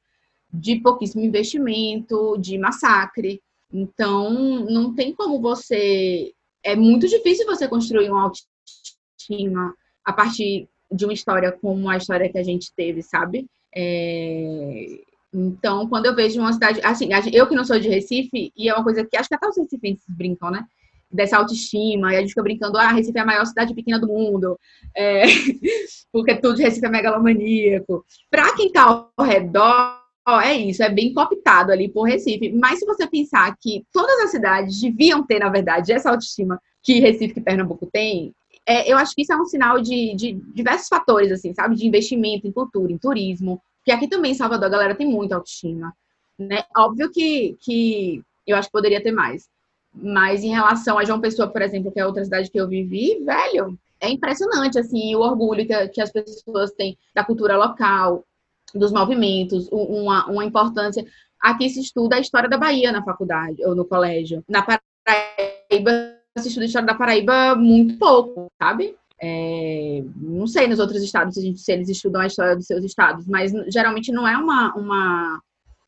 de 0.52 0.76
pouquíssimo 0.76 1.22
investimento, 1.22 2.36
de 2.38 2.56
massacre. 2.56 3.42
Então, 3.72 4.64
não 4.64 4.94
tem 4.94 5.14
como 5.14 5.40
você. 5.40 6.32
É 6.62 6.74
muito 6.74 7.06
difícil 7.06 7.46
você 7.46 7.68
construir 7.68 8.10
uma 8.10 8.22
autoestima 8.22 9.74
a 10.04 10.12
partir 10.12 10.68
de 10.90 11.04
uma 11.04 11.12
história 11.12 11.52
como 11.52 11.88
a 11.90 11.96
história 11.96 12.30
que 12.30 12.38
a 12.38 12.42
gente 12.42 12.72
teve, 12.74 13.02
sabe? 13.02 13.46
É... 13.74 15.00
Então, 15.32 15.86
quando 15.86 16.06
eu 16.06 16.14
vejo 16.14 16.40
uma 16.40 16.52
cidade. 16.52 16.80
Assim, 16.82 17.10
eu 17.32 17.46
que 17.46 17.54
não 17.54 17.64
sou 17.64 17.78
de 17.78 17.88
Recife, 17.88 18.50
e 18.56 18.68
é 18.70 18.74
uma 18.74 18.82
coisa 18.82 19.04
que 19.04 19.16
acho 19.16 19.28
que 19.28 19.34
até 19.34 19.46
os 19.46 19.58
recifenses 19.58 20.04
brincam, 20.08 20.50
né? 20.50 20.66
Dessa 21.10 21.38
autoestima, 21.38 22.12
e 22.12 22.16
a 22.16 22.20
gente 22.20 22.30
fica 22.30 22.42
brincando, 22.42 22.76
ah, 22.76 22.92
Recife 22.92 23.18
é 23.18 23.22
a 23.22 23.26
maior 23.26 23.46
cidade 23.46 23.74
pequena 23.74 23.98
do 23.98 24.06
mundo, 24.06 24.58
é, 24.94 25.22
porque 26.12 26.36
tudo 26.36 26.56
de 26.56 26.62
Recife 26.62 26.86
é 26.86 26.90
megalomaníaco. 26.90 28.04
Para 28.30 28.54
quem 28.54 28.66
está 28.66 28.84
ao 29.16 29.24
redor, 29.24 29.98
é 30.42 30.54
isso, 30.54 30.82
é 30.82 30.90
bem 30.90 31.14
cooptado 31.14 31.72
ali 31.72 31.88
por 31.88 32.02
Recife. 32.02 32.52
Mas 32.52 32.78
se 32.78 32.86
você 32.86 33.06
pensar 33.06 33.56
que 33.58 33.84
todas 33.92 34.18
as 34.20 34.30
cidades 34.30 34.80
deviam 34.80 35.26
ter, 35.26 35.38
na 35.38 35.48
verdade, 35.48 35.92
essa 35.92 36.10
autoestima 36.10 36.60
que 36.82 37.00
Recife 37.00 37.40
e 37.40 37.42
Pernambuco 37.42 37.88
tem, 37.90 38.34
é, 38.66 38.92
eu 38.92 38.98
acho 38.98 39.14
que 39.14 39.22
isso 39.22 39.32
é 39.32 39.36
um 39.36 39.46
sinal 39.46 39.80
de, 39.80 40.14
de, 40.14 40.34
diversos 40.54 40.88
fatores, 40.88 41.32
assim, 41.32 41.54
sabe? 41.54 41.74
De 41.74 41.86
investimento 41.86 42.46
em 42.46 42.52
cultura, 42.52 42.92
em 42.92 42.98
turismo. 42.98 43.62
Porque 43.78 43.90
aqui 43.90 44.06
também 44.06 44.32
em 44.32 44.34
Salvador 44.34 44.66
a 44.66 44.70
galera 44.70 44.94
tem 44.94 45.08
muita 45.08 45.36
autoestima. 45.36 45.94
Né? 46.38 46.62
Óbvio 46.76 47.10
que, 47.10 47.56
que 47.62 48.22
eu 48.46 48.56
acho 48.56 48.68
que 48.68 48.72
poderia 48.72 49.02
ter 49.02 49.10
mais. 49.10 49.48
Mas 49.94 50.44
em 50.44 50.50
relação 50.50 50.98
a 50.98 51.04
João 51.04 51.20
Pessoa, 51.20 51.48
por 51.48 51.62
exemplo, 51.62 51.90
que 51.90 51.98
é 51.98 52.06
outra 52.06 52.24
cidade 52.24 52.50
que 52.50 52.60
eu 52.60 52.68
vivi, 52.68 53.22
velho, 53.24 53.78
é 54.00 54.08
impressionante, 54.08 54.78
assim, 54.78 55.14
o 55.14 55.20
orgulho 55.20 55.66
que, 55.66 55.88
que 55.88 56.00
as 56.00 56.10
pessoas 56.10 56.70
têm 56.72 56.96
da 57.14 57.24
cultura 57.24 57.56
local, 57.56 58.24
dos 58.74 58.92
movimentos, 58.92 59.68
uma, 59.72 60.26
uma 60.26 60.44
importância. 60.44 61.04
Aqui 61.40 61.68
se 61.68 61.80
estuda 61.80 62.16
a 62.16 62.20
história 62.20 62.48
da 62.48 62.58
Bahia 62.58 62.92
na 62.92 63.02
faculdade, 63.02 63.64
ou 63.64 63.74
no 63.74 63.84
colégio. 63.84 64.44
Na 64.48 64.62
Paraíba, 64.62 66.16
se 66.38 66.48
estuda 66.48 66.64
a 66.64 66.66
história 66.66 66.86
da 66.86 66.94
Paraíba 66.94 67.54
muito 67.54 67.98
pouco, 67.98 68.46
sabe? 68.60 68.96
É, 69.20 70.04
não 70.14 70.46
sei 70.46 70.68
nos 70.68 70.78
outros 70.78 71.02
estados 71.02 71.34
se, 71.34 71.72
eles 71.72 71.88
estudam 71.88 72.20
a 72.20 72.26
história 72.26 72.54
dos 72.54 72.66
seus 72.66 72.84
estados, 72.84 73.26
mas 73.26 73.52
geralmente 73.68 74.12
não 74.12 74.28
é 74.28 74.36
uma. 74.36 74.72
uma, 74.76 75.42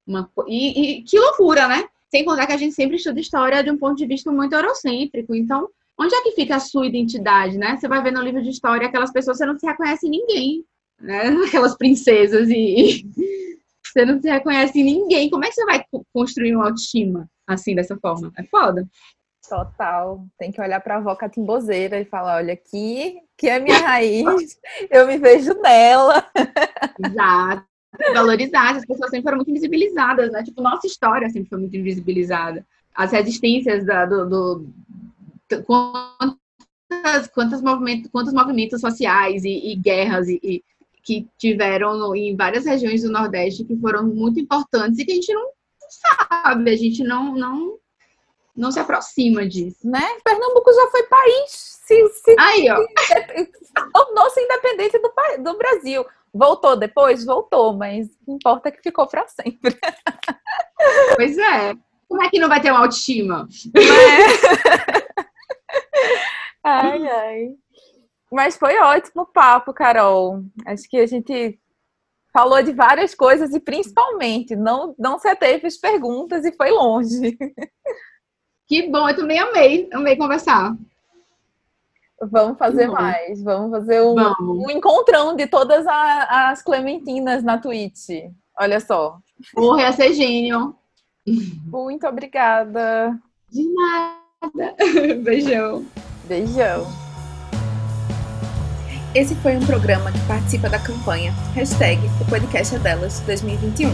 uma 0.04 0.30
e, 0.48 0.98
e 0.98 1.02
que 1.02 1.18
loucura, 1.18 1.68
né? 1.68 1.88
Sem 2.10 2.24
contar 2.24 2.46
que 2.46 2.52
a 2.52 2.56
gente 2.56 2.74
sempre 2.74 2.96
estuda 2.96 3.20
história 3.20 3.62
de 3.62 3.70
um 3.70 3.78
ponto 3.78 3.96
de 3.96 4.06
vista 4.06 4.32
muito 4.32 4.52
eurocêntrico. 4.52 5.34
Então, 5.34 5.68
onde 5.98 6.14
é 6.14 6.22
que 6.22 6.32
fica 6.32 6.56
a 6.56 6.60
sua 6.60 6.86
identidade, 6.86 7.56
né? 7.56 7.76
Você 7.76 7.86
vai 7.86 8.02
ver 8.02 8.10
no 8.10 8.20
livro 8.20 8.42
de 8.42 8.50
história 8.50 8.88
aquelas 8.88 9.12
pessoas, 9.12 9.38
você 9.38 9.46
não 9.46 9.58
se 9.58 9.66
reconhece 9.66 10.06
em 10.06 10.10
ninguém, 10.10 10.64
né? 11.00 11.28
Aquelas 11.46 11.76
princesas 11.76 12.48
e 12.50 13.06
você 13.86 14.04
não 14.04 14.20
se 14.20 14.28
reconhece 14.28 14.80
em 14.80 14.84
ninguém. 14.84 15.30
Como 15.30 15.44
é 15.44 15.48
que 15.48 15.54
você 15.54 15.64
vai 15.64 15.84
construir 16.12 16.56
uma 16.56 16.66
autoestima 16.66 17.30
assim, 17.46 17.74
dessa 17.74 17.96
forma? 17.96 18.32
É 18.36 18.42
foda. 18.44 18.88
Total. 19.48 20.24
Tem 20.36 20.50
que 20.50 20.60
olhar 20.60 20.80
para 20.80 20.96
a 20.96 20.98
avó 20.98 21.14
catimbozeira 21.14 22.00
e 22.00 22.04
falar, 22.04 22.36
olha, 22.36 22.54
aqui 22.54 23.16
que 23.36 23.48
é 23.48 23.58
minha 23.58 23.78
raiz, 23.78 24.58
eu 24.90 25.06
me 25.06 25.16
vejo 25.16 25.54
nela. 25.60 26.24
Exato 27.04 27.69
valorizar. 28.14 28.76
As 28.76 28.84
pessoas 28.84 29.10
sempre 29.10 29.24
foram 29.24 29.36
muito 29.36 29.50
invisibilizadas, 29.50 30.30
né? 30.32 30.42
Tipo, 30.42 30.62
nossa 30.62 30.86
história 30.86 31.28
sempre 31.28 31.48
foi 31.48 31.58
muito 31.58 31.76
invisibilizada. 31.76 32.66
As 32.94 33.12
resistências 33.12 33.84
da, 33.84 34.04
do, 34.04 34.28
do, 34.28 34.72
quantas, 35.64 37.28
quantos, 37.28 37.62
movimentos, 37.62 38.10
quantos 38.10 38.32
movimentos 38.32 38.80
sociais 38.80 39.44
e, 39.44 39.72
e 39.72 39.76
guerras 39.76 40.28
e, 40.28 40.40
e, 40.42 40.64
que 41.02 41.28
tiveram 41.38 41.96
no, 41.96 42.14
em 42.14 42.36
várias 42.36 42.64
regiões 42.64 43.02
do 43.02 43.10
Nordeste 43.10 43.64
que 43.64 43.76
foram 43.76 44.06
muito 44.06 44.38
importantes 44.40 44.98
e 44.98 45.04
que 45.04 45.12
a 45.12 45.14
gente 45.14 45.32
não 45.32 45.50
sabe, 45.90 46.70
a 46.70 46.76
gente 46.76 47.02
não, 47.02 47.34
não, 47.34 47.78
não 48.56 48.70
se 48.70 48.78
aproxima 48.78 49.46
disso. 49.46 49.88
Né? 49.88 50.02
Pernambuco 50.24 50.72
já 50.72 50.86
foi 50.88 51.02
país. 51.04 51.80
Se, 51.84 52.08
se, 52.08 52.36
Aí, 52.38 52.68
ó. 52.70 52.76
Tornou-se 53.92 54.40
independente 54.40 54.98
do, 54.98 55.12
do 55.42 55.58
Brasil. 55.58 56.04
Voltou 56.32 56.76
depois? 56.76 57.24
Voltou, 57.24 57.76
mas 57.76 58.06
o 58.06 58.24
que 58.24 58.32
importa 58.32 58.68
é 58.68 58.72
que 58.72 58.82
ficou 58.82 59.06
para 59.06 59.26
sempre. 59.28 59.76
Pois 61.14 61.36
é. 61.36 61.74
Como 62.08 62.22
é 62.22 62.30
que 62.30 62.38
não 62.38 62.48
vai 62.48 62.58
ter 62.58 62.70
uma 62.70 62.80
autoestima? 62.80 63.46
É. 63.76 65.10
ai, 66.64 67.06
ai. 67.06 67.48
Mas 68.32 68.56
foi 68.56 68.78
ótimo 68.78 69.22
o 69.22 69.26
papo, 69.26 69.74
Carol. 69.74 70.42
Acho 70.66 70.88
que 70.88 70.96
a 70.96 71.06
gente 71.06 71.60
falou 72.32 72.62
de 72.62 72.72
várias 72.72 73.14
coisas 73.14 73.52
e 73.54 73.60
principalmente 73.60 74.56
não, 74.56 74.94
não 74.98 75.18
se 75.18 75.28
ateve 75.28 75.66
as 75.66 75.76
perguntas 75.76 76.44
e 76.44 76.52
foi 76.52 76.70
longe. 76.70 77.36
Que 78.66 78.88
bom, 78.88 79.08
eu 79.08 79.16
também 79.16 79.38
amei, 79.38 79.88
amei 79.92 80.16
conversar. 80.16 80.76
Vamos 82.22 82.58
fazer 82.58 82.88
uhum. 82.88 82.94
mais. 82.94 83.42
Vamos 83.42 83.70
fazer 83.70 84.02
um, 84.02 84.14
Vamos. 84.14 84.66
um 84.66 84.70
encontrão 84.70 85.34
de 85.34 85.46
todas 85.46 85.86
a, 85.86 86.50
as 86.50 86.62
Clementinas 86.62 87.42
na 87.42 87.56
Twitch. 87.56 88.08
Olha 88.58 88.78
só. 88.78 89.18
Porra, 89.54 89.82
ia 89.82 89.92
ser 89.92 90.12
gênio. 90.12 90.74
Muito 91.66 92.06
obrigada. 92.06 93.18
De 93.50 93.64
nada. 93.72 94.76
Beijão. 95.22 95.86
Beijão. 96.28 96.86
Esse 99.14 99.34
foi 99.36 99.56
um 99.56 99.66
programa 99.66 100.12
que 100.12 100.20
participa 100.20 100.68
da 100.68 100.78
campanha 100.78 101.32
hashtag 101.54 102.00
O 102.20 102.30
Podcast 102.30 102.76
é 102.76 102.78
Delas 102.78 103.18
2021, 103.26 103.90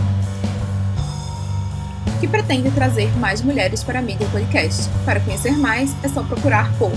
que 2.21 2.29
pretende 2.29 2.71
trazer 2.73 3.09
mais 3.19 3.41
mulheres 3.41 3.83
para 3.83 4.01
a 4.01 4.03
mídia 4.03 4.29
podcast. 4.31 4.91
Para 5.07 5.19
conhecer 5.21 5.57
mais, 5.57 5.91
é 6.05 6.09
só 6.09 6.23
procurar 6.23 6.71
por 6.79 6.91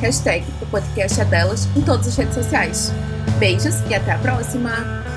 Hashtag 0.00 0.44
o 0.60 0.66
podcast 0.66 1.20
é 1.20 1.24
delas 1.24 1.66
em 1.74 1.80
todas 1.80 2.06
as 2.08 2.16
redes 2.16 2.34
sociais. 2.34 2.92
Beijos 3.38 3.80
e 3.88 3.94
até 3.94 4.12
a 4.12 4.18
próxima! 4.18 5.15